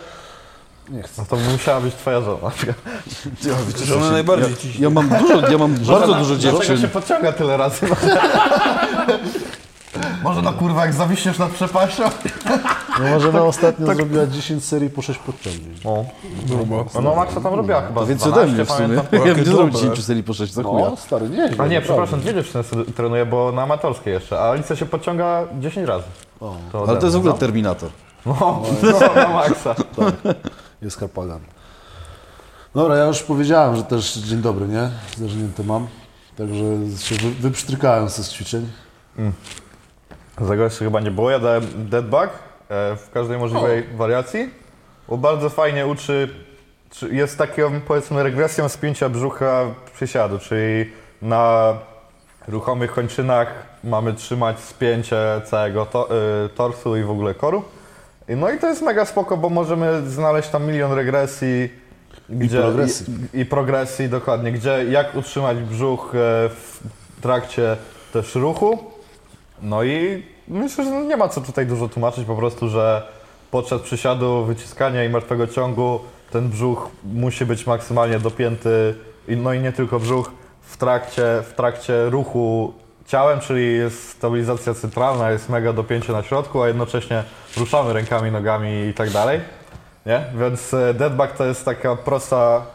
nie 0.89 1.03
chcę. 1.03 1.21
No 1.21 1.25
to 1.27 1.51
musiała 1.51 1.81
być 1.81 1.95
twoja 1.95 2.21
żona. 2.21 2.51
Ja, 3.45 3.53
wiecie, 3.67 3.85
Że 3.85 3.95
ona 3.95 4.05
co, 4.05 4.11
najbardziej 4.11 4.49
ja, 4.49 4.79
ja 4.79 4.89
mam 4.89 5.09
dużo, 5.09 5.49
ja 5.51 5.57
mam 5.57 5.75
bardzo 5.75 6.13
dużo 6.13 6.35
Dlaczego 6.35 6.63
się 6.63 6.67
dziewczyn. 6.67 6.89
podciąga 6.89 7.31
tyle 7.31 7.57
razy? 7.57 7.87
Może 10.23 10.41
no 10.41 10.53
kurwa, 10.53 10.85
jak 10.85 10.93
zawiśniesz 10.93 11.39
nad 11.39 11.49
przepaścią? 11.49 12.03
No 12.99 13.09
może 13.09 13.29
ona 13.29 13.43
ostatnio 13.43 13.85
zrobiła 13.95 14.27
10 14.27 14.65
serii 14.65 14.89
po 14.89 15.01
6 15.01 15.19
podciągnięć. 15.19 15.85
O, 15.85 16.05
no, 16.49 17.01
no 17.01 17.15
Maxa 17.15 17.41
tam 17.41 17.53
robiła 17.53 17.81
chyba 17.81 18.05
Więc 18.05 18.21
12, 18.21 18.41
ode 18.41 18.53
mnie 18.53 18.65
w 18.65 18.71
sumie. 18.71 18.95
Ja 19.11 19.33
bym 19.33 19.37
nie 19.37 19.43
zrobił 19.43 19.71
dobre. 19.71 19.71
10 19.71 20.05
serii 20.05 20.23
po 20.23 20.33
6 20.33 20.53
za 20.53 20.63
chuja. 20.63 20.85
No, 20.89 20.95
stary, 20.95 21.29
nie. 21.29 21.49
A 21.57 21.67
nie, 21.67 21.81
przepraszam, 21.81 22.19
dwie 22.19 22.33
dziewczyny 22.33 22.63
sobie 22.63 22.85
trenuję, 22.85 23.25
bo 23.25 23.51
na 23.51 23.61
amatorskiej 23.63 24.13
jeszcze, 24.13 24.39
a 24.39 24.51
Alicja 24.51 24.75
się 24.75 24.85
podciąga 24.85 25.47
10 25.59 25.87
razy. 25.87 26.05
O, 26.39 26.55
To 26.71 26.85
Ale 26.87 26.97
to 26.97 27.05
jest 27.05 27.15
w 27.15 27.19
ogóle 27.19 27.33
no. 27.33 27.39
Terminator. 27.39 27.89
No, 28.25 28.63
no, 28.83 29.15
na 29.15 29.29
maksa. 29.29 29.75
jest 30.81 30.97
karpagan. 30.97 31.39
Dobra, 32.75 32.97
ja 32.97 33.05
już 33.05 33.23
powiedziałem, 33.23 33.75
że 33.75 33.83
też 33.83 34.13
dzień 34.13 34.41
dobry, 34.41 34.67
nie? 34.67 34.89
Zdarznięte 35.17 35.63
mam. 35.63 35.87
Także 36.37 36.63
się 36.97 37.15
wy, 37.15 37.31
wypsztrykałem 37.31 38.09
ze 38.09 38.23
z 38.23 38.33
ćwiczeń. 38.33 38.69
Tego 40.47 40.63
jeszcze 40.63 40.85
chyba 40.85 40.99
nie 40.99 41.11
było. 41.11 41.31
Ja 41.31 41.39
dałem 41.39 41.63
deadbug 41.75 42.29
e, 42.69 42.95
w 42.95 43.09
każdej 43.13 43.37
możliwej 43.37 43.83
wariacji. 43.83 44.49
Bo 45.07 45.17
bardzo 45.17 45.49
fajnie 45.49 45.87
uczy, 45.87 46.29
czy 46.89 47.09
jest 47.15 47.37
taką 47.37 47.81
powiedzmy 47.87 48.23
regresją 48.23 48.69
spięcia 48.69 49.09
brzucha 49.09 49.65
przysiadu, 49.93 50.39
czyli 50.39 50.91
na 51.21 51.73
ruchomych 52.47 52.91
kończynach 52.91 53.53
mamy 53.83 54.13
trzymać 54.13 54.59
spięcie 54.59 55.17
całego 55.45 55.85
to, 55.85 56.09
y, 56.45 56.49
torsu 56.49 56.97
i 56.97 57.03
w 57.03 57.11
ogóle 57.11 57.33
koru. 57.33 57.63
I 58.29 58.35
No 58.35 58.51
i 58.51 58.57
to 58.57 58.67
jest 58.67 58.81
mega 58.81 59.05
spoko, 59.05 59.37
bo 59.37 59.49
możemy 59.49 60.09
znaleźć 60.09 60.49
tam 60.49 60.65
milion 60.65 60.91
regresji. 60.91 61.69
Gdzie, 62.29 62.61
progresji. 62.61 63.13
I, 63.33 63.39
I 63.39 63.45
progresji, 63.45 64.09
dokładnie. 64.09 64.51
Gdzie, 64.51 64.85
jak 64.89 65.15
utrzymać 65.15 65.57
brzuch 65.57 66.15
e, 66.15 66.49
w 66.49 66.79
trakcie 67.21 67.77
też 68.13 68.35
ruchu. 68.35 68.98
No 69.61 69.83
i 69.83 70.23
myślę, 70.47 70.83
że 70.83 70.91
nie 70.91 71.17
ma 71.17 71.29
co 71.29 71.41
tutaj 71.41 71.65
dużo 71.65 71.89
tłumaczyć, 71.89 72.25
po 72.25 72.35
prostu, 72.35 72.69
że 72.69 73.07
podczas 73.51 73.81
przysiadu, 73.81 74.45
wyciskania 74.45 75.03
i 75.03 75.09
martwego 75.09 75.47
ciągu 75.47 75.99
ten 76.31 76.49
brzuch 76.49 76.89
musi 77.03 77.45
być 77.45 77.67
maksymalnie 77.67 78.19
dopięty, 78.19 78.95
no 79.27 79.53
i 79.53 79.59
nie 79.59 79.71
tylko 79.71 79.99
brzuch, 79.99 80.31
w 80.61 80.77
trakcie, 80.77 81.23
w 81.49 81.53
trakcie 81.53 82.09
ruchu 82.09 82.73
ciałem, 83.07 83.39
czyli 83.39 83.77
jest 83.77 84.09
stabilizacja 84.09 84.73
centralna, 84.73 85.31
jest 85.31 85.49
mega 85.49 85.73
dopięcie 85.73 86.13
na 86.13 86.23
środku, 86.23 86.61
a 86.61 86.67
jednocześnie 86.67 87.23
ruszamy 87.57 87.93
rękami, 87.93 88.31
nogami 88.31 88.87
i 88.87 88.93
tak 88.93 89.09
dalej. 89.09 89.39
Nie? 90.05 90.23
Więc 90.35 90.73
e, 90.73 90.93
deadbug 90.93 91.31
to 91.31 91.45
jest 91.45 91.65
taka 91.65 91.95
prosta, 91.95 92.65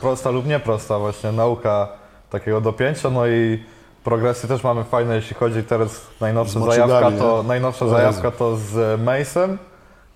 prosta 0.00 0.30
lub 0.30 0.46
nieprosta 0.46 0.98
właśnie 0.98 1.32
nauka 1.32 1.88
takiego 2.30 2.60
dopięcia, 2.60 3.10
no 3.10 3.26
i 3.26 3.64
progresy 4.04 4.48
też 4.48 4.64
mamy 4.64 4.84
fajne, 4.84 5.16
jeśli 5.16 5.36
chodzi 5.36 5.62
teraz 5.62 6.00
najnowsza 6.20 6.60
zajawka, 6.60 7.10
to 7.10 7.42
nie? 7.42 7.48
najnowsza 7.48 7.84
O 7.84 7.88
zajawka 7.88 8.30
to 8.30 8.56
z 8.56 9.00
Mace'em, 9.00 9.56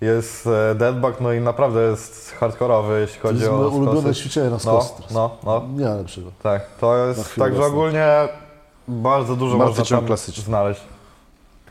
jest 0.01 0.47
e, 0.47 0.75
deadbug, 0.75 1.21
no 1.21 1.33
i 1.33 1.41
naprawdę 1.41 1.81
jest 1.81 2.35
hardkorowy, 2.39 3.01
jeśli 3.01 3.21
To 3.21 3.27
chodzi 3.27 3.39
jest 3.39 3.51
o 3.51 3.57
moje 3.57 3.67
ulubione 3.69 4.01
skosy. 4.01 4.15
ćwiczenie 4.19 4.45
na 4.45 4.51
No, 4.51 4.59
skos 4.59 4.93
teraz. 4.95 5.11
no, 5.11 5.29
no, 5.43 5.63
Nie 5.75 5.89
lepszego. 5.89 6.31
tak, 6.43 6.67
to 6.79 6.97
jest, 7.07 7.35
także 7.35 7.65
ogólnie 7.65 8.07
bardzo 8.87 9.35
dużo 9.35 9.57
Martwy 9.57 9.79
można 9.79 9.97
tam 9.97 10.05
klasyczny. 10.07 10.43
znaleźć. 10.43 10.81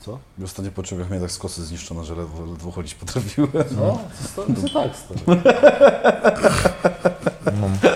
Co? 0.00 0.18
W 0.38 0.44
ostatnich 0.44 0.74
pociągach 0.74 1.10
mnie 1.10 1.20
tak 1.20 1.30
skosy 1.30 1.64
zniszczone, 1.64 2.04
że 2.04 2.14
ledwo, 2.14 2.46
ledwo 2.46 2.70
chodzić 2.70 2.94
potrafiłem. 2.94 3.50
No, 3.52 3.98
to, 4.36 4.42
to, 4.42 4.68
to 4.68 4.74
tak, 4.74 4.90
stary. 4.96 5.40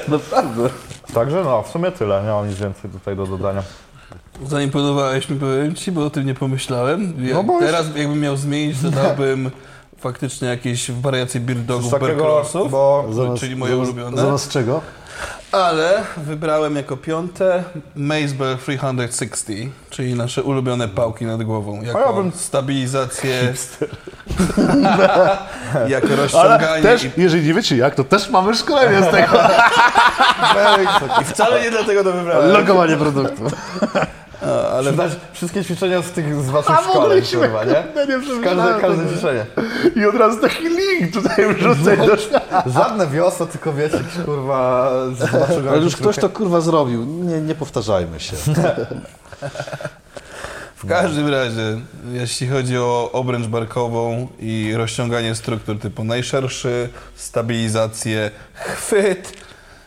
Naprawdę. 0.08 0.70
Także 1.14 1.44
no, 1.44 1.62
w 1.62 1.68
sumie 1.68 1.92
tyle, 1.92 2.22
nie 2.22 2.28
mam 2.28 2.48
nic 2.48 2.58
więcej 2.58 2.90
tutaj 2.90 3.16
do 3.16 3.26
dodania. 3.26 3.62
Zaimponowałeś 4.46 5.28
mi, 5.28 5.38
powiem 5.40 5.74
Ci, 5.74 5.92
bo 5.92 6.04
o 6.06 6.10
tym 6.10 6.26
nie 6.26 6.34
pomyślałem. 6.34 7.14
Ja, 7.26 7.34
No 7.34 7.42
bo 7.42 7.52
już- 7.52 7.64
teraz 7.64 7.86
jakbym 7.96 8.20
miał 8.20 8.36
zmienić, 8.36 8.76
to 8.82 8.90
dałbym 8.90 9.50
faktycznie 9.98 10.48
jakieś 10.48 10.90
wariacje 10.90 11.40
birdogów, 11.40 11.90
Coś 11.90 12.00
takiego, 12.00 12.42
bo 12.70 13.04
Zamiast- 13.10 13.40
czyli 13.40 13.56
moje 13.56 13.72
zamiast- 13.72 13.84
ulubione. 13.90 14.16
Zamiast 14.22 14.50
czego? 14.50 14.80
Ale 15.52 16.02
wybrałem 16.16 16.76
jako 16.76 16.96
piąte 16.96 17.64
Macebell 17.96 18.56
360, 18.58 19.70
czyli 19.90 20.14
nasze 20.14 20.42
ulubione 20.42 20.88
pałki 20.88 21.24
nad 21.26 21.42
głową. 21.42 21.82
Jako 21.82 21.98
A 21.98 22.06
ja 22.06 22.12
bym- 22.12 22.32
stabilizację, 22.32 23.34
jako 25.88 26.06
Ale 26.06 26.16
rozciąganie 26.16 26.82
też, 26.82 27.04
i, 27.04 27.10
jeżeli 27.16 27.46
nie 27.48 27.54
wiecie 27.54 27.76
jak, 27.76 27.94
to 27.94 28.04
też 28.04 28.30
mamy 28.30 28.54
szkolenie 28.54 29.02
z 29.02 29.10
tego. 29.10 29.32
i 31.20 31.24
wcale 31.24 31.62
nie 31.62 31.70
dlatego 31.70 32.04
to 32.04 32.12
wybrałem. 32.12 32.50
Logowanie 32.50 32.96
produktu. 32.96 33.42
Ale 34.72 34.92
Znać 34.92 35.12
wszystkie 35.32 35.64
ćwiczenia 35.64 36.02
z 36.02 36.10
tych 36.10 36.42
z 36.44 36.50
waszych 36.50 36.78
A 36.78 36.82
szkoleń, 36.82 37.22
kurwa, 37.22 37.64
nie? 37.64 37.84
nie 38.08 38.42
Każde, 38.44 38.80
każde 38.80 39.08
ćwiczenie. 39.08 39.46
I 39.96 40.06
od 40.06 40.14
razu 40.14 40.40
taki 40.40 40.68
link 40.68 41.12
tutaj 41.12 41.54
wrzucaj 41.54 41.98
do 41.98 42.16
Żadne 42.70 43.06
wiosło, 43.06 43.46
tylko 43.46 43.72
wiecie, 43.72 44.00
kurwa, 44.24 44.90
z 45.14 45.32
waszego... 45.32 45.70
Ale 45.72 45.82
już 45.82 45.96
ktoś 45.96 46.16
to 46.16 46.28
kurwa 46.28 46.60
zrobił. 46.60 47.04
Nie, 47.04 47.40
nie 47.40 47.54
powtarzajmy 47.54 48.20
się. 48.20 48.36
w 50.76 50.88
każdym 50.88 51.28
razie, 51.28 51.80
jeśli 52.12 52.48
chodzi 52.48 52.78
o 52.78 53.10
obręcz 53.12 53.46
barkową 53.46 54.28
i 54.38 54.72
rozciąganie 54.76 55.34
struktur 55.34 55.78
typu 55.78 56.04
najszerszy, 56.04 56.88
stabilizację, 57.14 58.30
chwyt 58.54 59.32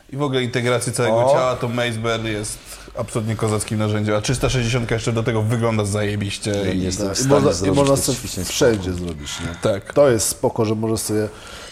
i 0.10 0.18
w 0.18 0.24
ogóle 0.24 0.44
integrację 0.44 0.94
całego 0.94 1.26
O. 1.26 1.34
ciała, 1.34 1.56
to 1.56 1.68
Macebear 1.68 2.26
jest 2.26 2.73
absolutnie 2.98 3.36
kozackim 3.36 3.80
narzędziem. 3.80 4.16
A 4.16 4.22
360 4.22 4.92
jeszcze 4.92 5.14
do 5.14 5.24
tego 5.24 5.42
wygląda 5.42 5.86
zajebiście. 5.86 6.52
Nie 6.52 6.74
I, 6.74 6.86
I 6.86 6.92
stanie 6.92 7.16
można, 7.28 7.68
i 7.68 7.72
można 7.72 7.96
sobie 7.96 8.46
wszędzie 8.46 8.94
zrobić, 8.94 9.40
nie? 9.40 9.72
tak. 9.72 9.94
To 9.94 10.10
jest 10.10 10.28
spoko, 10.28 10.66
że 10.66 10.76
możesz 10.76 11.00
sobie 11.00 11.30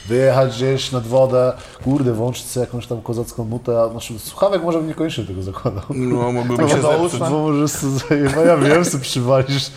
wyjechać 0.08 0.56
gdzieś 0.56 0.92
nad 0.92 1.08
wodę, 1.08 1.54
kurde, 1.84 2.14
włączyć 2.14 2.46
sobie 2.46 2.66
jakąś 2.66 2.88
tam 2.88 3.02
kozacką 3.02 3.46
nutę, 3.46 3.82
a 3.82 3.90
znaczy 3.90 4.20
słuchawek 4.20 4.64
może 4.64 4.78
bym 4.78 4.88
niekoniecznie 4.88 5.24
tego 5.24 5.44
zakładał. 5.44 5.84
No, 5.90 6.32
mógłby 6.32 6.70
się 6.70 6.82
załóż 6.82 7.12
zepsuć. 7.12 7.30
Bo 7.30 7.40
możesz 7.40 7.72
sobie, 7.72 8.22
no 8.36 8.42
ja 8.44 8.58
wiem, 8.58 8.86
sobie 8.86 9.04
przywalisz 9.04 9.72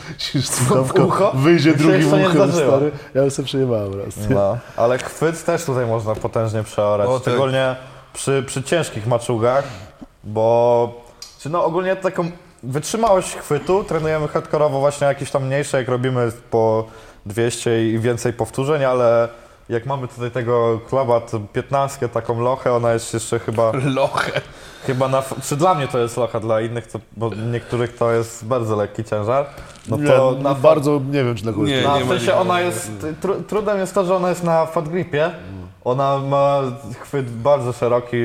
ucho? 1.07 1.33
wyjdzie 1.35 1.75
drugim 1.75 2.09
uchem, 2.09 2.53
stary. 2.53 2.93
Ja 3.15 3.21
bym 3.21 3.31
sobie 3.31 3.47
przejebałem 3.47 4.01
raz. 4.01 4.15
No, 4.31 4.59
ale 4.77 4.99
chwyt 4.99 5.45
też 5.45 5.65
tutaj 5.65 5.87
można 5.87 6.15
potężnie 6.15 6.63
przeorać, 6.63 7.09
O, 7.09 7.19
szczególnie 7.19 7.77
przy, 8.13 8.45
przy 8.47 8.63
ciężkich 8.63 9.07
maczugach, 9.07 9.65
bo 10.25 11.04
czy 11.45 11.51
no 11.51 11.65
ogólnie 11.65 11.97
taką 11.97 12.31
wytrzymałość 12.63 13.37
chwytu 13.37 13.85
trenujemy 13.85 14.29
hardkorowo 14.29 14.81
właśnie 14.81 15.07
jakieś 15.07 15.31
tam 15.31 15.47
mniejsze, 15.47 15.79
jak 15.79 15.89
robimy 15.89 16.33
po 16.51 16.87
200 17.27 17.89
i 17.89 17.99
więcej 17.99 18.33
powtórzeń, 18.33 18.85
ale 18.85 19.29
jak 19.69 19.87
mamy 19.87 20.09
tutaj 20.09 20.31
tego 20.31 20.81
kluba, 20.89 21.21
to 21.21 21.41
15, 21.41 22.09
taką 22.09 22.41
lochę, 22.41 22.73
ona 22.73 22.93
jest 22.93 23.15
jeszcze 23.15 23.39
chyba, 23.39 23.73
Lochę. 23.85 24.41
chyba 24.87 25.09
na, 25.09 25.23
czy 25.43 25.57
dla 25.57 25.75
mnie 25.75 25.89
to 25.89 25.99
jest 25.99 26.17
locha, 26.17 26.41
dla 26.41 26.61
innych, 26.61 26.87
to, 26.87 26.99
bo 27.17 27.31
niektórych 27.53 27.97
to 27.97 28.13
jest 28.13 28.47
bardzo 28.47 28.77
lekki 28.77 29.05
ciężar, 29.05 29.47
no 29.89 29.97
to 29.97 30.35
nie, 30.37 30.43
na 30.43 30.55
bardzo, 30.55 31.01
nie 31.11 31.25
wiem, 31.25 31.35
czy 31.35 31.47
na 31.47 31.53
kogoś 31.53 31.71
Nie, 31.71 31.83
no, 31.83 31.99
nie 31.99 32.05
w 32.05 32.09
sensie 32.09 32.35
ona 32.35 32.61
jest, 32.61 32.91
tru, 33.21 33.43
trudem 33.43 33.79
jest 33.79 33.95
to, 33.95 34.05
że 34.05 34.17
ona 34.17 34.29
jest 34.29 34.45
na 34.45 34.67
fat 34.67 34.89
gripie. 34.89 35.31
Ona 35.85 36.19
ma 36.19 36.61
chwyt 37.01 37.31
bardzo 37.31 37.73
szeroki, 37.73 38.17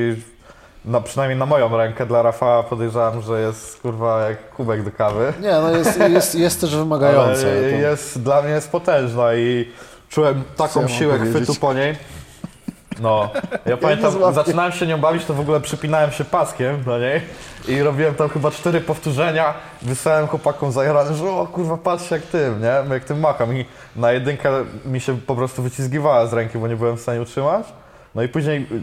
na, 0.84 1.00
przynajmniej 1.00 1.38
na 1.38 1.46
moją 1.46 1.76
rękę. 1.76 2.06
Dla 2.06 2.22
Rafała 2.22 2.62
podejrzewam, 2.62 3.22
że 3.22 3.40
jest 3.40 3.80
kurwa 3.80 4.28
jak 4.28 4.50
kubek 4.50 4.82
do 4.82 4.90
kawy. 4.92 5.32
Nie, 5.40 5.52
no 5.52 5.70
jest, 5.70 6.00
jest, 6.00 6.34
jest 6.34 6.60
też 6.60 6.76
wymagające. 6.76 7.50
Ale 7.50 7.70
jest, 7.70 8.22
dla 8.22 8.42
mnie 8.42 8.52
jest 8.52 8.70
potężna 8.70 9.34
i 9.34 9.68
czułem 10.08 10.42
taką 10.56 10.88
siłę 10.88 11.18
chwytu 11.18 11.54
po 11.54 11.74
niej. 11.74 11.96
No, 13.00 13.30
ja 13.66 13.76
pamiętam, 13.86 14.34
zaczynałem 14.34 14.72
się 14.72 14.86
nią 14.86 14.98
bawić, 14.98 15.24
to 15.24 15.34
w 15.34 15.40
ogóle 15.40 15.60
przypinałem 15.60 16.10
się 16.10 16.24
paskiem 16.24 16.82
do 16.82 16.98
niej 16.98 17.20
i 17.68 17.82
robiłem 17.82 18.14
tam 18.14 18.28
chyba 18.28 18.50
cztery 18.50 18.80
powtórzenia, 18.80 19.54
wysłałem 19.82 20.26
chłopakom 20.26 20.72
zajarany, 20.72 21.14
że 21.14 21.30
o 21.30 21.46
kurwa 21.46 21.76
patrzcie 21.76 22.14
jak 22.14 22.24
tym, 22.24 22.60
nie, 22.60 22.94
jak 22.94 23.04
tym 23.04 23.20
macham 23.20 23.56
i 23.56 23.64
na 23.96 24.12
jedynkę 24.12 24.50
mi 24.84 25.00
się 25.00 25.20
po 25.20 25.36
prostu 25.36 25.62
wycizgiwała 25.62 26.26
z 26.26 26.32
ręki, 26.32 26.58
bo 26.58 26.68
nie 26.68 26.76
byłem 26.76 26.96
w 26.96 27.00
stanie 27.00 27.22
utrzymać. 27.22 27.66
No 28.14 28.22
i 28.22 28.28
później 28.28 28.66
y, 28.72 28.82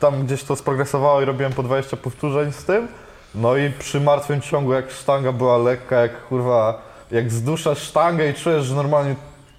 tam 0.00 0.26
gdzieś 0.26 0.44
to 0.44 0.56
sprogresowało 0.56 1.22
i 1.22 1.24
robiłem 1.24 1.52
po 1.52 1.62
20 1.62 1.96
powtórzeń 1.96 2.52
z 2.52 2.64
tym. 2.64 2.88
No 3.34 3.56
i 3.56 3.70
przy 3.70 4.00
martwym 4.00 4.40
ciągu, 4.40 4.72
jak 4.72 4.90
sztanga 4.90 5.32
była 5.32 5.56
lekka, 5.58 6.00
jak 6.00 6.26
kurwa, 6.28 6.82
jak 7.10 7.30
zduszasz 7.32 7.78
sztangę 7.78 8.28
i 8.28 8.34
czujesz, 8.34 8.64
że 8.64 8.74
normalnie 8.74 9.14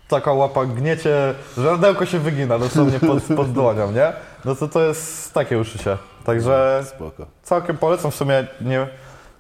taka 0.07 0.33
łapa 0.33 0.65
gniecie, 0.65 1.33
że 1.57 1.69
radełko 1.71 2.05
się 2.05 2.19
wygina 2.19 2.59
dosłownie 2.59 2.99
pod, 2.99 3.23
pod 3.37 3.51
dłonią, 3.51 3.91
nie? 3.91 4.13
No 4.45 4.55
to 4.55 4.67
to 4.67 4.81
jest 4.81 5.33
takie 5.33 5.59
uczucie. 5.59 5.97
Także 6.25 6.83
Spoko. 6.95 7.25
całkiem 7.43 7.77
polecam, 7.77 8.11
w 8.11 8.15
sumie 8.15 8.47
nie, 8.61 8.87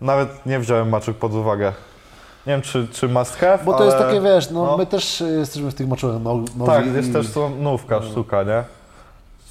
nawet 0.01 0.45
nie 0.45 0.59
wziąłem 0.59 0.89
maczuk 0.89 1.17
pod 1.17 1.33
uwagę. 1.33 1.73
Nie 2.47 2.53
wiem, 2.53 2.61
czy, 2.61 2.87
czy 2.91 3.07
must 3.07 3.35
have, 3.35 3.59
Bo 3.65 3.73
to 3.73 3.83
jest 3.83 3.97
ale- 3.97 4.05
takie, 4.05 4.21
wiesz, 4.21 4.49
no, 4.51 4.65
no. 4.65 4.77
my 4.77 4.85
też 4.85 5.21
y, 5.21 5.25
jesteśmy 5.39 5.71
w 5.71 5.75
tych 5.75 5.87
moczach 5.87 6.11
no, 6.23 6.43
no, 6.57 6.65
Tak, 6.65 6.85
i- 6.87 6.93
jest 6.93 7.13
też 7.13 7.31
to 7.31 7.49
nówka, 7.49 8.01
sztuka, 8.01 8.43
nie? 8.43 8.63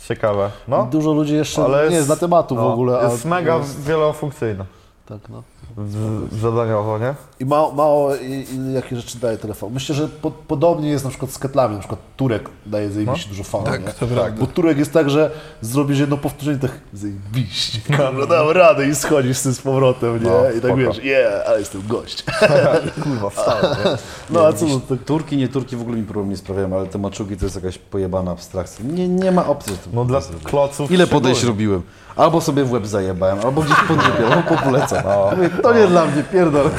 Ciekawe, 0.09 0.51
no. 0.69 0.87
Dużo 0.91 1.13
ludzi 1.13 1.35
jeszcze 1.35 1.65
Ale 1.65 1.89
nie 1.89 1.95
jest- 1.95 2.07
zna 2.07 2.17
tematu 2.17 2.55
w 2.55 2.59
no, 2.59 2.73
ogóle. 2.73 2.99
a- 2.99 3.03
Jest 3.13 3.25
mega 3.25 3.57
jest- 3.57 3.83
wielofunkcyjna, 3.83 4.65
Tak, 5.07 5.19
no. 5.29 5.43
W- 5.77 6.41
zadaniowo, 6.41 6.99
nie? 6.99 7.15
I 7.41 7.45
mało, 7.45 7.73
mało 7.73 8.17
i, 8.17 8.47
i 8.55 8.73
jakie 8.73 8.97
rzeczy 8.97 9.19
daje 9.19 9.39
telefon. 9.39 9.73
Myślę, 9.73 9.95
że 9.95 10.09
po, 10.09 10.31
podobnie 10.31 10.89
jest 10.91 11.05
na 11.05 11.11
przykład 11.11 11.31
z 11.31 11.39
ketlami. 11.39 11.75
Na 11.75 11.79
przykład 11.81 12.01
Turek 12.17 12.49
daje 12.67 12.91
zajebiście 12.91 13.29
dużo 13.29 13.45
fanu, 13.45 13.65
Tak, 13.65 13.87
nie? 13.87 13.93
to 13.93 14.07
prawda. 14.07 14.41
Bo 14.41 14.47
Turek 14.47 14.79
jest 14.79 14.93
tak, 14.93 15.11
że 15.11 15.31
zrobisz 15.61 15.99
jedno 15.99 16.17
powtórzenie 16.17 16.59
tak 16.59 16.71
zajebiście. 16.93 17.81
Kurwa, 17.97 18.27
dam 18.27 18.51
radę 18.51 18.89
i 18.89 18.95
schodzisz 18.95 19.37
z 19.39 19.43
tym 19.43 19.55
z 19.55 19.61
powrotem, 19.61 20.25
nie? 20.25 20.31
No, 20.31 20.41
I 20.51 20.53
tak 20.53 20.59
spoko. 20.59 20.77
wiesz, 20.77 21.05
yeah, 21.05 21.49
ale 21.49 21.59
jestem 21.59 21.83
gość. 21.89 22.25
Kurwa, 23.05 23.31
wstałem. 23.31 23.77
No 24.31 24.47
a 24.47 24.53
co, 24.53 24.67
no, 24.67 24.81
to, 24.89 24.97
Turki, 24.97 25.37
nie 25.37 25.49
Turki 25.49 25.77
w 25.77 25.81
ogóle 25.81 25.97
mi 25.97 26.03
problemu 26.05 26.31
nie 26.31 26.37
sprawiają, 26.37 26.77
ale 26.77 26.87
te 26.87 26.99
maczugi 26.99 27.37
to 27.37 27.45
jest 27.47 27.57
jakaś 27.57 27.79
pojebana 27.79 28.31
abstrakcja. 28.31 28.85
Nie, 28.85 29.09
nie 29.09 29.33
ma 29.33 29.47
opcji, 29.47 29.73
że 29.73 29.79
to 29.79 29.91
No 29.93 30.05
dla 30.05 30.21
kloców 30.45 30.91
Ile 30.91 31.07
podejść 31.07 31.43
robiłem? 31.43 31.83
Albo 32.17 32.41
sobie 32.41 32.65
w 32.65 32.73
łeb 32.73 32.87
zajebałem, 32.87 33.41
albo 33.45 33.63
gdzieś 33.63 33.77
podrybiał, 33.89 34.33
albo 34.33 34.57
polecam. 34.57 35.05
Mówię, 35.37 35.51
to 35.63 35.75
nie 35.75 35.87
dla 35.87 36.07
mnie, 36.07 36.23
pierdol. 36.23 36.71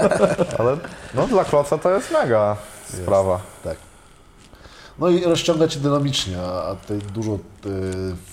Ale 0.58 0.76
no 1.14 1.26
dla 1.26 1.44
kloca 1.44 1.78
to 1.78 1.90
jest 1.90 2.10
mega 2.10 2.56
sprawa. 3.02 3.40
tak. 3.64 3.76
No 4.98 5.08
i 5.08 5.24
rozciągać 5.24 5.76
dynamicznie, 5.76 6.38
a 6.42 6.62
a 6.70 6.74
tutaj 6.74 6.98
dużo 6.98 7.32
y, 7.32 7.38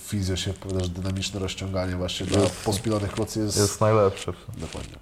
fizjo 0.05 0.35
się 0.35 0.51
opowiada, 0.51 0.83
że 0.83 0.89
dynamiczne 0.89 1.39
rozciąganie 1.39 1.95
właśnie 1.95 2.25
dla 2.25 2.41
pospilonych 2.65 3.11
klocy 3.11 3.39
jest, 3.39 3.57
Jest 3.57 3.81
najlepszy. 3.81 4.33
Dokładnie. 4.57 4.95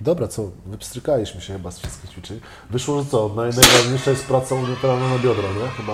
Dobra, 0.00 0.28
co? 0.28 0.50
Wypstrykaliśmy 0.66 1.40
się 1.40 1.52
chyba 1.52 1.70
z 1.70 1.78
wszystkich 1.78 2.10
ćwiczeń. 2.10 2.40
Wyszło, 2.70 3.02
że 3.02 3.10
co? 3.10 3.28
Naj, 3.28 3.50
najważniejsza 3.50 4.10
jest 4.10 4.24
praca 4.24 4.54
unilateralna 4.54 5.08
na 5.08 5.18
biodro, 5.18 5.42
nie? 5.42 5.68
Chyba. 5.68 5.92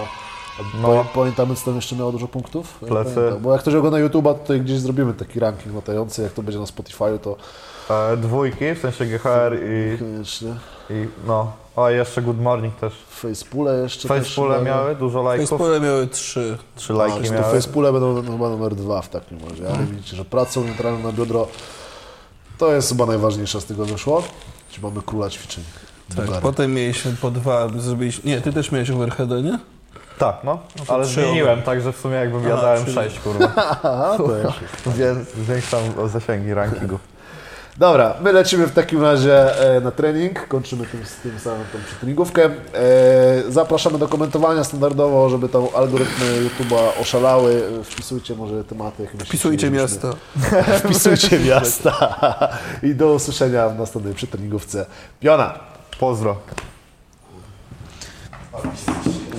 A 0.61 0.77
No. 0.83 1.05
Pamiętamy, 1.15 1.55
co 1.57 1.65
tam 1.65 1.77
jeszcze 1.77 1.97
miało 1.97 2.13
dużo 2.13 2.29
punktów? 2.29 2.75
Plecy. 2.79 3.15
pamiętam. 3.15 3.43
Bo 3.43 3.53
jak 3.53 3.61
ktoś 3.61 3.75
ogląda 3.75 3.99
YouTube'a, 3.99 4.35
to 4.35 4.35
tutaj 4.35 4.61
gdzieś 4.61 4.79
zrobimy 4.79 5.15
taki 5.15 5.41
ranking 5.41 5.75
latający, 5.75 6.23
jak 6.23 6.33
to 6.33 6.43
będzie 6.43 6.59
na 6.61 6.67
Spotify, 6.67 7.19
to 7.23 7.37
E, 7.91 8.17
dwójki, 8.17 8.75
w 8.75 8.79
sensie 8.79 9.05
GHR 9.07 9.55
i, 9.55 9.99
koniecznie. 9.99 10.55
i 10.91 11.09
no. 11.27 11.53
O, 11.77 11.91
i 11.91 11.95
jeszcze 11.95 12.23
Good 12.23 12.41
Morning 12.41 12.77
też. 12.77 12.93
Facepule 13.09 13.83
jeszcze 13.83 14.09
Facepule 14.09 14.55
też, 14.57 14.67
miały 14.67 14.95
dużo 14.97 15.23
lajków. 15.23 15.51
Facepole 15.51 15.81
miały 15.81 16.07
trzy. 16.07 16.59
Trzy 16.77 16.93
A, 16.93 16.97
lajki 16.97 17.29
to 17.29 17.33
miały. 17.35 17.45
Facepule 17.45 17.93
będą 17.93 18.23
chyba 18.23 18.49
numer 18.49 18.75
dwa 18.75 19.03
w 19.03 19.09
takim 19.09 19.39
razie, 19.51 19.69
ale 19.75 19.87
widzicie, 19.87 20.17
że 20.17 20.25
praca 20.25 20.61
unilateralna 20.61 20.99
na 20.99 21.13
biodro 21.13 21.49
to 22.59 22.73
jest 22.75 22.89
chyba 22.89 23.07
najważniejsza 23.07 23.61
z 23.61 23.65
tego 23.65 23.85
wyszło. 23.85 24.23
Czyli 24.71 24.83
mamy 24.83 25.03
króla 25.03 25.31
ćwiczeń. 25.31 25.65
Tak, 26.17 26.25
Bugary. 26.27 26.43
potem 26.43 26.75
mieliśmy 26.75 27.13
po 27.21 27.31
dwa, 27.31 27.69
zrobiliśmy... 27.77 28.31
Nie, 28.31 28.41
ty 28.41 28.53
też 28.53 28.73
miałeś 28.73 28.91
overheada, 28.91 29.41
nie? 29.41 29.59
Tak, 30.19 30.37
no. 30.45 30.59
to 30.87 30.95
Ale 30.95 31.05
zmieniłem, 31.05 31.63
także 31.63 31.93
w 31.93 31.97
sumie 31.97 32.17
jakbym 32.17 32.49
ja 32.49 32.57
dałem 32.57 32.85
czyli- 32.85 32.95
sześć, 32.95 33.19
kurwa. 33.21 33.53
Aha, 33.83 34.15
to. 34.17 34.29
Więc 34.99 35.29
zwiększam 35.29 36.09
zasięgi 36.09 36.55
rankingu. 36.55 36.99
Dobra, 37.77 38.15
my 38.21 38.33
lecimy 38.33 38.67
w 38.67 38.73
takim 38.73 39.03
razie 39.03 39.61
e, 39.77 39.81
na 39.81 39.91
trening, 39.91 40.49
kończymy 40.49 40.87
tym, 40.87 41.01
tym 41.23 41.39
samym 41.39 41.65
tą 41.73 41.79
przetreningówkę. 41.87 42.45
E, 42.45 42.51
zapraszamy 43.49 43.99
do 43.99 44.09
komentowania 44.09 44.65
standardowo, 44.65 45.29
żeby 45.31 45.49
tam 45.49 45.67
algorytmy 45.77 46.25
YouTube'a 46.27 47.01
oszalały. 47.01 47.63
Wpisujcie 47.85 48.35
może 48.35 48.65
tematy. 48.65 49.09
Wpisujcie 49.27 49.71
miasta. 49.71 50.11
Wpisujcie 50.79 51.39
miasta. 51.41 52.19
I 52.83 52.95
do 52.95 53.13
usłyszenia 53.13 53.69
w 53.69 53.79
następnej 53.79 54.15
przetreningówce. 54.15 54.87
Piona! 55.21 55.55
Pozdro. 56.01 56.37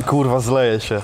Kurwa, 0.07 0.39
zleje 0.39 0.80
się. 0.80 1.01